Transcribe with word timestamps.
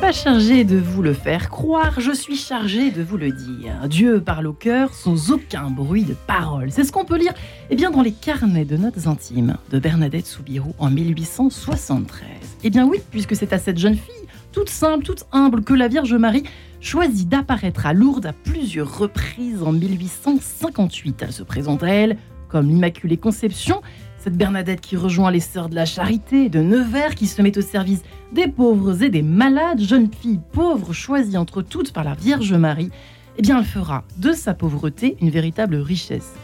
Pas 0.00 0.12
chargé 0.12 0.64
de 0.64 0.78
vous 0.78 1.02
le 1.02 1.12
faire 1.12 1.50
croire, 1.50 2.00
je 2.00 2.12
suis 2.12 2.36
chargé 2.36 2.90
de 2.90 3.02
vous 3.02 3.18
le 3.18 3.32
dire. 3.32 3.86
Dieu 3.86 4.22
parle 4.22 4.46
au 4.46 4.54
cœur 4.54 4.94
sans 4.94 5.30
aucun 5.30 5.68
bruit 5.68 6.04
de 6.04 6.14
parole. 6.26 6.70
C'est 6.70 6.84
ce 6.84 6.92
qu'on 6.92 7.04
peut 7.04 7.18
lire 7.18 7.34
eh 7.68 7.76
bien, 7.76 7.90
dans 7.90 8.00
les 8.00 8.12
carnets 8.12 8.64
de 8.64 8.78
notes 8.78 9.06
intimes 9.06 9.58
de 9.70 9.78
Bernadette 9.78 10.26
Soubirou 10.26 10.74
en 10.78 10.90
1873. 10.90 12.28
Eh 12.64 12.70
bien 12.70 12.86
oui, 12.86 12.98
puisque 13.10 13.36
c'est 13.36 13.52
à 13.52 13.58
cette 13.58 13.76
jeune 13.76 13.94
fille, 13.94 14.26
toute 14.52 14.70
simple, 14.70 15.04
toute 15.04 15.26
humble, 15.32 15.62
que 15.62 15.74
la 15.74 15.88
Vierge 15.88 16.14
Marie 16.14 16.44
choisit 16.80 17.28
d'apparaître 17.28 17.84
à 17.84 17.92
Lourdes 17.92 18.26
à 18.26 18.32
plusieurs 18.32 18.98
reprises 18.98 19.62
en 19.62 19.72
1858. 19.72 21.22
Elle 21.22 21.32
se 21.32 21.42
présente 21.42 21.82
à 21.82 21.88
elle 21.88 22.16
comme 22.48 22.68
l'Immaculée 22.68 23.18
Conception 23.18 23.82
cette 24.20 24.36
Bernadette 24.36 24.82
qui 24.82 24.96
rejoint 24.96 25.30
les 25.30 25.40
Sœurs 25.40 25.70
de 25.70 25.74
la 25.74 25.86
Charité 25.86 26.50
de 26.50 26.60
Nevers, 26.60 27.14
qui 27.14 27.26
se 27.26 27.40
met 27.40 27.56
au 27.56 27.62
service 27.62 28.02
des 28.32 28.48
pauvres 28.48 29.02
et 29.02 29.08
des 29.08 29.22
malades, 29.22 29.80
jeune 29.80 30.12
fille 30.12 30.40
pauvre 30.52 30.92
choisie 30.92 31.38
entre 31.38 31.62
toutes 31.62 31.92
par 31.92 32.04
la 32.04 32.12
Vierge 32.14 32.52
Marie, 32.52 32.90
eh 33.38 33.42
bien 33.42 33.58
elle 33.58 33.64
fera 33.64 34.04
de 34.18 34.32
sa 34.32 34.52
pauvreté 34.52 35.16
une 35.22 35.30
véritable 35.30 35.76
richesse. 35.76 36.34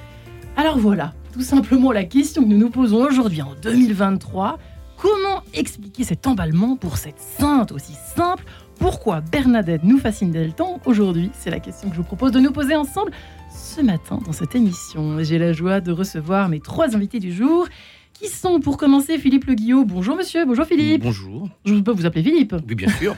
Alors 0.56 0.78
voilà, 0.78 1.12
tout 1.34 1.42
simplement 1.42 1.92
la 1.92 2.04
question 2.04 2.42
que 2.42 2.48
nous 2.48 2.56
nous 2.56 2.70
posons 2.70 3.04
aujourd'hui 3.04 3.42
en 3.42 3.52
2023. 3.60 4.58
Comment 4.96 5.42
expliquer 5.52 6.04
cet 6.04 6.26
emballement 6.26 6.76
pour 6.76 6.96
cette 6.96 7.20
sainte 7.20 7.72
aussi 7.72 7.92
simple? 8.16 8.44
Pourquoi 8.78 9.20
Bernadette 9.20 9.84
nous 9.84 9.98
fascine 9.98 10.30
dès 10.30 10.46
le 10.46 10.52
temps 10.52 10.80
aujourd'hui? 10.86 11.30
C'est 11.34 11.50
la 11.50 11.60
question 11.60 11.90
que 11.90 11.94
je 11.94 12.00
vous 12.00 12.06
propose 12.06 12.32
de 12.32 12.40
nous 12.40 12.52
poser 12.52 12.74
ensemble 12.74 13.12
ce 13.66 13.80
matin 13.80 14.20
dans 14.24 14.32
cette 14.32 14.54
émission. 14.54 15.22
J'ai 15.24 15.38
la 15.38 15.52
joie 15.52 15.80
de 15.80 15.90
recevoir 15.90 16.48
mes 16.48 16.60
trois 16.60 16.94
invités 16.94 17.18
du 17.18 17.32
jour 17.32 17.66
qui 18.12 18.28
sont 18.28 18.60
pour 18.60 18.76
commencer 18.76 19.18
Philippe 19.18 19.44
Le 19.46 19.54
Guillot. 19.54 19.84
Bonjour 19.84 20.16
monsieur, 20.16 20.46
bonjour 20.46 20.64
Philippe. 20.64 21.02
Bonjour. 21.02 21.48
Je 21.64 21.74
peux 21.74 21.90
vous 21.90 22.06
appeler 22.06 22.22
Philippe 22.22 22.54
Oui, 22.66 22.74
bien 22.76 22.88
sûr. 22.88 23.16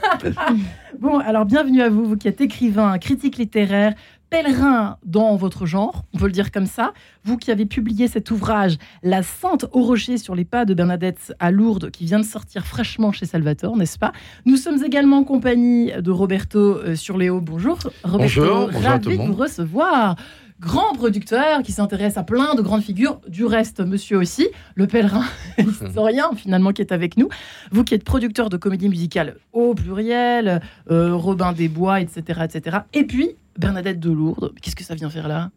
bon, 0.98 1.18
alors 1.18 1.44
bienvenue 1.44 1.82
à 1.82 1.90
vous, 1.90 2.06
vous 2.06 2.16
qui 2.16 2.28
êtes 2.28 2.40
écrivain, 2.40 2.98
critique 2.98 3.36
littéraire, 3.36 3.94
pèlerin 4.30 4.98
dans 5.04 5.36
votre 5.36 5.66
genre, 5.66 6.04
on 6.14 6.18
peut 6.18 6.26
le 6.26 6.32
dire 6.32 6.50
comme 6.50 6.66
ça. 6.66 6.92
Vous 7.24 7.36
qui 7.36 7.50
avez 7.50 7.66
publié 7.66 8.08
cet 8.08 8.30
ouvrage, 8.30 8.76
La 9.02 9.22
Sainte 9.22 9.66
au 9.72 9.82
Rocher 9.82 10.18
sur 10.18 10.34
les 10.34 10.44
pas 10.44 10.64
de 10.64 10.74
Bernadette 10.74 11.34
à 11.38 11.50
Lourdes, 11.50 11.90
qui 11.90 12.04
vient 12.04 12.20
de 12.20 12.24
sortir 12.24 12.66
fraîchement 12.66 13.12
chez 13.12 13.26
Salvatore, 13.26 13.76
n'est-ce 13.76 13.98
pas? 13.98 14.12
Nous 14.44 14.56
sommes 14.56 14.82
également 14.84 15.18
en 15.18 15.24
compagnie 15.24 15.92
de 15.98 16.10
Roberto 16.10 16.58
euh, 16.58 16.96
sur 16.96 17.18
Léo. 17.18 17.40
Bonjour 17.40 17.78
Roberto, 18.04 18.40
bonjour, 18.40 18.82
ravi 18.82 19.18
de 19.18 19.22
vous 19.22 19.34
recevoir 19.34 20.16
grand 20.60 20.92
producteur 20.94 21.62
qui 21.62 21.72
s'intéresse 21.72 22.16
à 22.16 22.24
plein 22.24 22.54
de 22.54 22.62
grandes 22.62 22.82
figures. 22.82 23.20
Du 23.28 23.44
reste, 23.44 23.80
monsieur 23.80 24.18
aussi, 24.18 24.48
le 24.74 24.86
pèlerin 24.86 25.24
historien 25.58 26.30
finalement 26.34 26.72
qui 26.72 26.82
est 26.82 26.92
avec 26.92 27.16
nous. 27.16 27.28
Vous 27.70 27.84
qui 27.84 27.94
êtes 27.94 28.04
producteur 28.04 28.48
de 28.48 28.56
comédie 28.56 28.88
musicale 28.88 29.36
au 29.52 29.74
pluriel, 29.74 30.60
euh, 30.90 31.14
Robin 31.14 31.52
des 31.52 31.68
Bois, 31.68 32.00
etc., 32.00 32.40
etc. 32.44 32.78
Et 32.92 33.04
puis 33.04 33.36
Bernadette 33.58 34.00
de 34.00 34.10
Lourdes, 34.10 34.52
qu'est-ce 34.62 34.76
que 34.76 34.84
ça 34.84 34.94
vient 34.94 35.10
faire 35.10 35.28
là? 35.28 35.50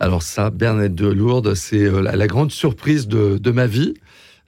Alors 0.00 0.22
ça, 0.22 0.50
Bernadette 0.50 0.94
de 0.94 1.08
Lourdes, 1.08 1.54
c'est 1.54 1.84
euh, 1.84 2.00
la, 2.00 2.26
grande 2.26 2.52
surprise 2.52 3.08
de, 3.08 3.50
ma 3.50 3.66
vie. 3.66 3.94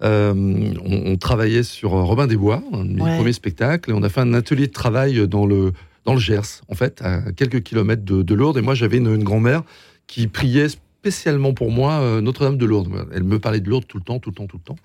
Euh, 0.03 0.73
on, 0.85 1.17
travaillait 1.17 1.63
sur 1.63 1.91
Robin 1.91 2.27
des 2.27 2.37
Bois, 2.37 2.63
un 2.73 2.85
de 2.85 2.93
mes 2.93 3.01
premiers 3.01 3.33
spectacles, 3.33 3.91
et 3.91 3.93
on 3.93 4.03
a 4.03 4.09
fait 4.09 4.21
un 4.21 4.35
atelier 4.35 4.67
de 4.67 4.73
travail 4.73 5.29
dans 5.29 5.47
le 5.47 5.73
dans 6.05 6.15
le 6.15 6.21
Gers, 6.21 6.63
en 6.69 6.75
fait, 6.75 7.01
à 7.03 7.33
quelques 7.33 7.63
kilomètres 7.63 8.05
de, 8.05 8.35
Lourdes. 8.35 8.59
Et 8.59 8.63
moi, 8.63 8.75
j'avais 8.75 8.99
une, 8.99 9.23
grand-mère 9.23 9.63
qui 10.07 10.27
priait 10.27 10.69
spécialement 10.69 11.55
pour 11.55 11.71
moi 11.71 12.01
euh, 12.01 12.21
Notre-Dame 12.21 12.57
de 12.57 12.67
Lourdes. 12.67 13.09
Elle 13.13 13.25
me 13.25 13.39
parlait 13.39 13.61
de 13.61 13.69
Lourdes 13.69 13.87
tout 13.87 13.99
le 13.99 14.05
temps, 14.05 14.19
tout 14.19 14.31
le 14.31 14.35
temps, 14.35 14.47
tout 14.47 14.59
le 14.59 14.63
temps. 14.63 14.77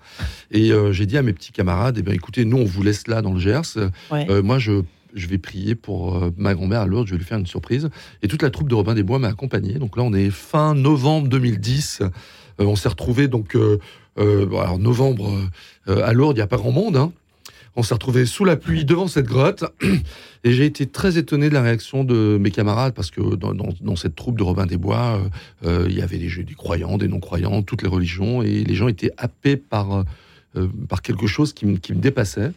Et 0.50 0.72
euh, 0.72 0.92
j'ai 0.92 1.06
dit 1.06 1.16
à 1.16 1.22
mes 1.22 1.32
petits 1.32 1.52
camarades, 1.52 1.96
eh 1.98 2.02
bien, 2.02 2.14
écoutez, 2.14 2.44
nous, 2.44 2.58
on 2.58 2.64
vous 2.64 2.82
laisse 2.82 3.06
là 3.06 3.22
dans 3.22 3.32
le 3.32 3.40
Gers. 3.40 3.76
Euh, 4.12 4.42
moi, 4.42 4.58
je 4.58 4.82
je 5.14 5.26
vais 5.26 5.38
prier 5.38 5.74
pour 5.74 6.30
ma 6.36 6.54
grand-mère 6.54 6.80
à 6.80 6.86
Lourdes, 6.86 7.06
je 7.06 7.12
vais 7.12 7.18
lui 7.18 7.24
faire 7.24 7.38
une 7.38 7.46
surprise. 7.46 7.90
Et 8.22 8.28
toute 8.28 8.42
la 8.42 8.50
troupe 8.50 8.68
de 8.68 8.74
Robin 8.74 8.94
des 8.94 9.02
Bois 9.02 9.18
m'a 9.18 9.28
accompagné. 9.28 9.74
Donc 9.74 9.96
là, 9.96 10.02
on 10.02 10.12
est 10.12 10.30
fin 10.30 10.74
novembre 10.74 11.28
2010. 11.28 12.02
on 12.58 12.76
s'est 12.76 12.88
retrouvé 12.88 13.28
donc 13.28 13.56
alors 14.16 14.78
novembre 14.78 15.32
à 15.86 16.12
Lourdes, 16.12 16.36
il 16.36 16.40
n'y 16.40 16.44
a 16.44 16.46
pas 16.46 16.56
grand 16.56 16.72
monde. 16.72 16.96
Hein. 16.96 17.12
On 17.76 17.82
s'est 17.82 17.94
retrouvé 17.94 18.26
sous 18.26 18.44
la 18.44 18.56
pluie 18.56 18.84
devant 18.84 19.06
cette 19.06 19.26
grotte 19.26 19.64
et 20.44 20.52
j'ai 20.52 20.64
été 20.64 20.86
très 20.86 21.18
étonné 21.18 21.48
de 21.48 21.54
la 21.54 21.62
réaction 21.62 22.02
de 22.02 22.36
mes 22.40 22.50
camarades 22.50 22.94
parce 22.94 23.10
que 23.10 23.36
dans, 23.36 23.96
cette 23.96 24.16
troupe 24.16 24.36
de 24.36 24.42
Robin 24.42 24.66
des 24.66 24.76
Bois, 24.76 25.20
euh, 25.64 25.84
euh, 25.84 25.86
il 25.88 25.96
y 25.96 26.02
avait 26.02 26.18
des, 26.18 26.28
croyants, 26.56 26.98
des 26.98 27.06
non-croyants, 27.06 27.62
toutes 27.62 27.82
les 27.82 27.88
religions 27.88 28.42
et 28.42 28.64
les 28.64 28.74
gens 28.74 28.88
étaient 28.88 29.12
happés 29.16 29.56
par, 29.56 30.04
euh, 30.56 30.68
par 30.88 31.00
quelque 31.00 31.28
chose 31.28 31.52
qui, 31.52 31.66
me 31.66 31.78
dépassait. 31.94 32.52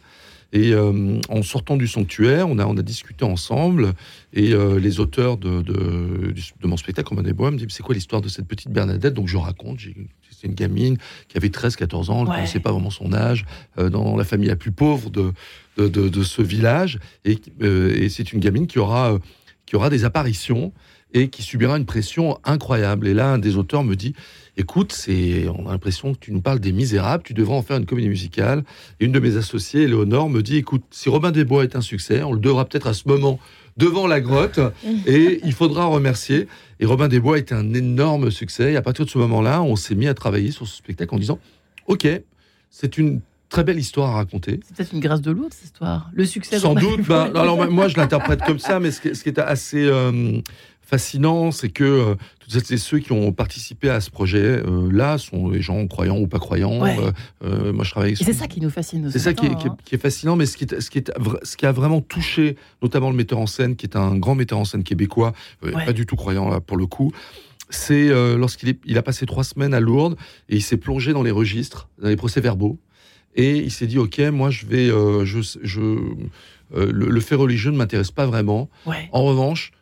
Et 0.54 0.72
en 0.74 1.42
sortant 1.42 1.76
du 1.76 1.88
sanctuaire, 1.88 2.48
on 2.48 2.58
a, 2.58 2.66
on 2.66 2.76
a 2.76 2.82
discuté 2.82 3.24
ensemble. 3.24 3.92
Et 4.32 4.54
les 4.54 5.00
auteurs 5.00 5.36
de, 5.36 5.62
de, 5.62 6.32
de, 6.32 6.66
mon 6.66 6.76
spectacle, 6.76 7.08
Robin 7.08 7.22
des 7.22 7.32
Bois, 7.32 7.50
me 7.50 7.58
disent 7.58 7.66
C'est 7.70 7.82
quoi 7.82 7.94
l'histoire 7.94 8.22
de 8.22 8.28
cette 8.28 8.46
petite 8.46 8.70
Bernadette? 8.70 9.14
Donc 9.14 9.26
je 9.26 9.36
raconte. 9.36 9.80
J'ai 9.80 9.96
une 10.44 10.54
gamine 10.54 10.98
qui 11.28 11.36
avait 11.36 11.48
13-14 11.48 12.10
ans, 12.10 12.18
elle 12.20 12.28
ne 12.28 12.34
connaissait 12.34 12.60
pas 12.60 12.72
vraiment 12.72 12.90
son 12.90 13.12
âge, 13.12 13.44
euh, 13.78 13.90
dans 13.90 14.16
la 14.16 14.24
famille 14.24 14.48
la 14.48 14.56
plus 14.56 14.72
pauvre 14.72 15.10
de, 15.10 15.32
de, 15.76 16.22
ce 16.22 16.42
village. 16.42 16.98
Euh, 17.62 17.94
et, 17.96 18.08
c'est 18.08 18.32
une 18.32 18.40
gamine 18.40 18.66
qui 18.66 18.78
aura, 18.78 19.14
euh, 19.14 19.18
qui 19.66 19.76
aura 19.76 19.90
des 19.90 20.04
apparitions 20.04 20.72
et 21.12 21.28
qui 21.28 21.42
subira 21.42 21.76
une 21.76 21.86
pression 21.86 22.38
incroyable. 22.44 23.08
Et 23.08 23.14
là, 23.14 23.32
un 23.32 23.38
des 23.38 23.56
auteurs 23.56 23.84
me 23.84 23.94
dit 23.94 24.14
Écoute, 24.56 24.92
c'est, 24.92 25.48
on 25.48 25.66
a 25.68 25.72
l'impression 25.72 26.14
que 26.14 26.18
tu 26.20 26.32
nous 26.32 26.40
parles 26.40 26.60
des 26.60 26.70
misérables, 26.70 27.24
tu 27.24 27.34
devrais 27.34 27.56
en 27.56 27.62
faire 27.62 27.76
une 27.76 27.86
comédie 27.86 28.08
musicale. 28.08 28.62
Et 29.00 29.04
une 29.06 29.12
de 29.12 29.18
mes 29.18 29.36
associées, 29.36 29.88
Léonore, 29.88 30.28
me 30.30 30.42
dit 30.42 30.58
Écoute, 30.58 30.84
si 30.90 31.08
Robin 31.08 31.32
des 31.32 31.44
Bois 31.44 31.64
est 31.64 31.74
un 31.74 31.80
succès, 31.80 32.22
on 32.22 32.32
le 32.32 32.38
devra 32.38 32.64
peut-être 32.64 32.86
à 32.86 32.94
ce 32.94 33.08
moment 33.08 33.40
devant 33.76 34.06
la 34.06 34.20
grotte 34.20 34.60
et 35.06 35.40
il 35.44 35.52
faudra 35.52 35.86
remercier. 35.86 36.46
Et 36.78 36.86
Robin 36.86 37.08
des 37.08 37.18
Bois 37.18 37.38
était 37.38 37.54
un 37.54 37.74
énorme 37.74 38.30
succès. 38.30 38.72
Et 38.72 38.76
à 38.76 38.82
partir 38.82 39.04
de 39.04 39.10
ce 39.10 39.18
moment-là, 39.18 39.60
on 39.62 39.74
s'est 39.74 39.96
mis 39.96 40.06
à 40.06 40.14
travailler 40.14 40.52
sur 40.52 40.68
ce 40.68 40.76
spectacle 40.76 41.12
en 41.14 41.18
disant 41.18 41.40
Ok, 41.88 42.06
c'est 42.70 42.96
une 42.96 43.20
très 43.48 43.64
belle 43.64 43.78
histoire 43.78 44.10
à 44.10 44.14
raconter. 44.14 44.60
C'est 44.66 44.76
peut-être 44.76 44.92
une 44.92 45.00
grâce 45.00 45.20
de 45.20 45.30
lourde, 45.30 45.52
cette 45.52 45.66
histoire. 45.66 46.10
Le 46.12 46.24
succès. 46.24 46.58
Sans 46.58 46.74
doute. 46.74 47.02
Bah, 47.06 47.30
alors, 47.34 47.70
moi, 47.70 47.88
je 47.88 47.96
l'interprète 47.96 48.40
comme 48.42 48.58
ça, 48.58 48.80
mais 48.80 48.90
ce 48.90 49.00
qui, 49.00 49.28
est 49.28 49.38
assez 49.38 49.84
euh, 49.84 50.40
fascinant, 50.94 51.50
c'est 51.50 51.70
que 51.70 51.84
euh, 51.84 52.14
toutes 52.38 52.76
ceux 52.76 52.98
qui 53.00 53.12
ont 53.12 53.32
participé 53.32 53.90
à 53.90 54.00
ce 54.00 54.10
projet-là 54.10 55.14
euh, 55.14 55.18
sont 55.18 55.48
des 55.48 55.60
gens 55.60 55.86
croyants 55.88 56.18
ou 56.18 56.28
pas 56.28 56.38
croyants. 56.38 56.84
Euh, 56.84 57.10
euh, 57.44 57.72
moi, 57.72 57.84
je 57.84 57.90
travaille. 57.90 58.16
C'est 58.16 58.32
ça 58.32 58.46
qui 58.46 58.60
nous 58.60 58.70
fascine. 58.70 59.10
C'est 59.10 59.18
ça 59.18 59.34
qui 59.34 59.46
est, 59.46 59.54
qui, 59.84 59.94
est, 59.94 59.98
fascinant, 59.98 60.36
mais 60.36 60.46
ce 60.46 60.56
qui, 60.56 60.64
est, 60.64 60.80
ce, 60.80 60.90
qui 60.90 60.98
est, 60.98 61.10
ce 61.42 61.56
qui 61.56 61.66
a 61.66 61.72
vraiment 61.72 62.00
touché, 62.00 62.56
notamment 62.80 63.10
le 63.10 63.16
metteur 63.16 63.38
en 63.38 63.46
scène, 63.46 63.74
qui 63.74 63.86
est 63.86 63.96
un 63.96 64.16
grand 64.16 64.36
metteur 64.36 64.58
en 64.58 64.64
scène 64.64 64.84
québécois, 64.84 65.32
pas 65.60 65.92
du 65.92 66.06
tout 66.06 66.16
croyant 66.16 66.48
là, 66.48 66.60
pour 66.60 66.76
le 66.76 66.86
coup. 66.86 67.12
C'est 67.70 68.08
lorsqu'il 68.36 68.76
il 68.84 68.98
a 68.98 69.02
passé 69.02 69.26
trois 69.26 69.42
semaines 69.44 69.74
à 69.74 69.80
Lourdes 69.80 70.16
et 70.48 70.56
il 70.56 70.62
s'est 70.62 70.76
plongé 70.76 71.12
dans 71.12 71.22
les 71.22 71.30
registres, 71.30 71.88
dans 72.00 72.08
les 72.08 72.16
procès-verbaux, 72.16 72.78
et 73.34 73.56
il 73.56 73.70
s'est 73.70 73.86
dit 73.86 73.98
ok, 73.98 74.20
moi 74.32 74.50
je 74.50 74.66
vais, 74.66 74.88
je, 75.24 75.40
je 75.62 75.80
le, 76.74 77.20
fait 77.20 77.34
religieux 77.34 77.72
ne 77.72 77.76
m'intéresse 77.76 78.12
pas 78.12 78.26
vraiment. 78.26 78.68
En 79.12 79.24
revanche, 79.24 79.72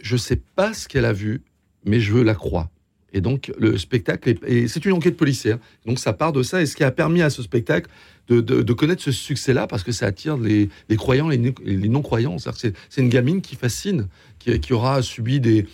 je 0.00 0.16
sais 0.16 0.40
pas 0.56 0.74
ce 0.74 0.88
qu'elle 0.88 1.04
a 1.04 1.12
vu, 1.12 1.42
mais 1.84 2.00
je 2.00 2.12
veux 2.12 2.22
la 2.22 2.34
croire. 2.34 2.68
Et 3.12 3.20
donc, 3.20 3.52
le 3.58 3.76
spectacle, 3.76 4.36
et 4.46 4.68
c'est 4.68 4.84
une 4.84 4.92
enquête 4.92 5.16
policière. 5.16 5.58
Donc, 5.84 5.98
ça 5.98 6.12
part 6.12 6.32
de 6.32 6.42
ça. 6.42 6.62
Et 6.62 6.66
ce 6.66 6.76
qui 6.76 6.84
a 6.84 6.92
permis 6.92 7.22
à 7.22 7.30
ce 7.30 7.42
spectacle 7.42 7.90
de, 8.28 8.72
connaître 8.72 9.02
ce 9.02 9.10
succès-là, 9.10 9.66
parce 9.66 9.82
que 9.82 9.90
ça 9.90 10.06
attire 10.06 10.36
les, 10.36 10.68
croyants, 10.96 11.28
les, 11.28 11.52
les 11.64 11.88
non-croyants. 11.88 12.36
C'est 12.38 12.74
une 12.98 13.08
gamine 13.08 13.40
qui 13.40 13.56
fascine, 13.56 14.06
qui 14.38 14.72
aura 14.72 15.02
subi 15.02 15.40
des, 15.40 15.66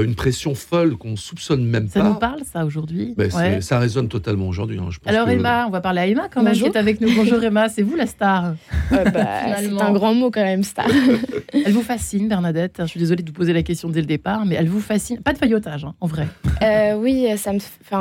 une 0.00 0.14
pression 0.14 0.54
folle 0.54 0.96
qu'on 0.96 1.16
soupçonne 1.16 1.64
même 1.64 1.88
pas. 1.88 2.00
Ça 2.00 2.02
nous 2.02 2.14
parle, 2.14 2.40
ça, 2.50 2.64
aujourd'hui 2.64 3.14
ben, 3.16 3.30
Ça 3.60 3.78
résonne 3.78 4.08
totalement 4.08 4.48
aujourd'hui. 4.48 4.78
Hein, 4.78 4.88
Alors, 5.04 5.28
Emma, 5.28 5.66
on 5.66 5.70
va 5.70 5.80
parler 5.82 6.00
à 6.00 6.06
Emma 6.06 6.28
quand 6.32 6.42
même, 6.42 6.54
qui 6.54 6.64
est 6.64 6.76
avec 6.76 7.00
nous. 7.00 7.14
Bonjour 7.14 7.42
Emma, 7.44 7.68
c'est 7.68 7.82
vous 7.82 7.94
la 7.94 8.06
star 8.06 8.54
bah, 8.90 9.02
C'est 9.58 9.66
un 9.80 9.92
grand 9.92 10.14
mot 10.14 10.30
quand 10.30 10.42
même, 10.42 10.62
star. 10.62 10.86
elle 11.52 11.72
vous 11.72 11.82
fascine, 11.82 12.28
Bernadette 12.28 12.76
Je 12.80 12.86
suis 12.86 13.00
désolée 13.00 13.22
de 13.22 13.28
vous 13.28 13.34
poser 13.34 13.52
la 13.52 13.62
question 13.62 13.90
dès 13.90 14.00
le 14.00 14.06
départ, 14.06 14.46
mais 14.46 14.54
elle 14.54 14.68
vous 14.68 14.80
fascine. 14.80 15.18
Pas 15.18 15.34
de 15.34 15.38
faillotage, 15.38 15.84
hein, 15.84 15.94
en 16.00 16.06
vrai. 16.06 16.26
Euh, 16.62 16.94
oui, 16.94 17.26
ça 17.36 17.52
me, 17.52 17.58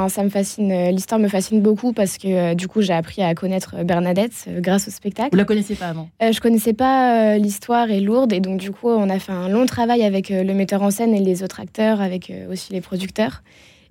ça 0.07 0.23
me 0.23 0.29
fascine. 0.29 0.91
L'histoire 0.91 1.19
me 1.19 1.27
fascine 1.27 1.61
beaucoup 1.61 1.91
parce 1.91 2.17
que 2.17 2.51
euh, 2.51 2.55
du 2.55 2.69
coup, 2.69 2.81
j'ai 2.81 2.93
appris 2.93 3.21
à 3.21 3.35
connaître 3.35 3.83
Bernadette 3.83 4.47
grâce 4.59 4.87
au 4.87 4.91
spectacle. 4.91 5.29
Vous 5.33 5.37
la 5.37 5.43
connaissiez 5.43 5.75
pas 5.75 5.87
avant? 5.87 6.09
Je 6.21 6.39
connaissais 6.39 6.73
pas 6.73 7.37
l'histoire 7.37 7.91
est 7.91 7.99
lourde 7.99 8.31
et 8.31 8.39
donc 8.39 8.59
du 8.59 8.71
coup, 8.71 8.87
on 8.87 9.09
a 9.09 9.19
fait 9.19 9.33
un 9.33 9.49
long 9.49 9.65
travail 9.65 10.03
avec 10.03 10.29
le 10.29 10.53
metteur 10.53 10.83
en 10.83 10.91
scène 10.91 11.13
et 11.13 11.19
les 11.19 11.43
autres 11.43 11.59
acteurs 11.59 11.80
avec 11.81 12.29
euh, 12.29 12.51
aussi 12.51 12.73
les 12.73 12.81
producteurs. 12.81 13.43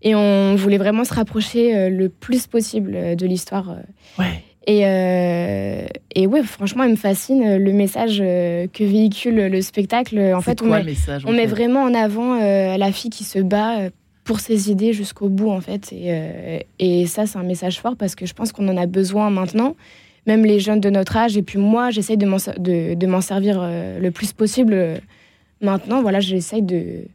Et 0.02 0.14
on 0.14 0.54
voulait 0.54 0.78
vraiment 0.78 1.04
se 1.04 1.12
rapprocher 1.12 1.76
euh, 1.76 1.90
le 1.90 2.08
plus 2.08 2.46
possible 2.46 2.92
euh, 2.94 3.14
de 3.14 3.26
l'histoire. 3.26 3.76
Ouais. 4.18 4.42
Et, 4.66 4.82
et 6.14 6.26
ouais, 6.28 6.44
franchement, 6.44 6.84
il 6.84 6.90
me 6.90 6.96
fascine 6.96 7.56
le 7.56 7.72
message 7.72 8.18
que 8.18 8.84
véhicule 8.84 9.46
le 9.46 9.62
spectacle. 9.62 10.20
En 10.32 10.42
fait, 10.42 10.62
on, 10.62 10.66
met, 10.66 10.84
on 11.24 11.32
met 11.32 11.46
vraiment 11.46 11.82
en 11.82 11.94
avant 11.94 12.36
la 12.38 12.92
fille 12.92 13.10
qui 13.10 13.24
se 13.24 13.40
bat 13.40 13.88
pour 14.22 14.38
ses 14.38 14.70
idées 14.70 14.92
jusqu'au 14.92 15.28
bout, 15.28 15.50
en 15.50 15.60
fait. 15.60 15.92
Et, 15.92 16.66
et 16.78 17.06
ça, 17.06 17.26
c'est 17.26 17.38
un 17.38 17.42
message 17.42 17.80
fort 17.80 17.96
parce 17.96 18.14
que 18.14 18.26
je 18.26 18.34
pense 18.34 18.52
qu'on 18.52 18.68
en 18.68 18.76
a 18.76 18.86
besoin 18.86 19.30
maintenant. 19.30 19.74
même 20.26 20.44
les 20.44 20.60
jeunes 20.60 20.80
de 20.80 20.90
notre 20.90 21.16
âge. 21.16 21.36
Et 21.36 21.42
puis 21.42 21.58
moi, 21.58 21.90
j'essaye 21.90 22.18
de 22.18 22.26
m'en 22.26 22.36
de, 22.36 23.20
servir 23.22 23.68
le 23.98 24.10
plus 24.10 24.32
possible. 24.32 25.00
Maintenant, 25.62 26.00
voilà, 26.00 26.20
j'essaye 26.20 26.62
de, 26.62 27.06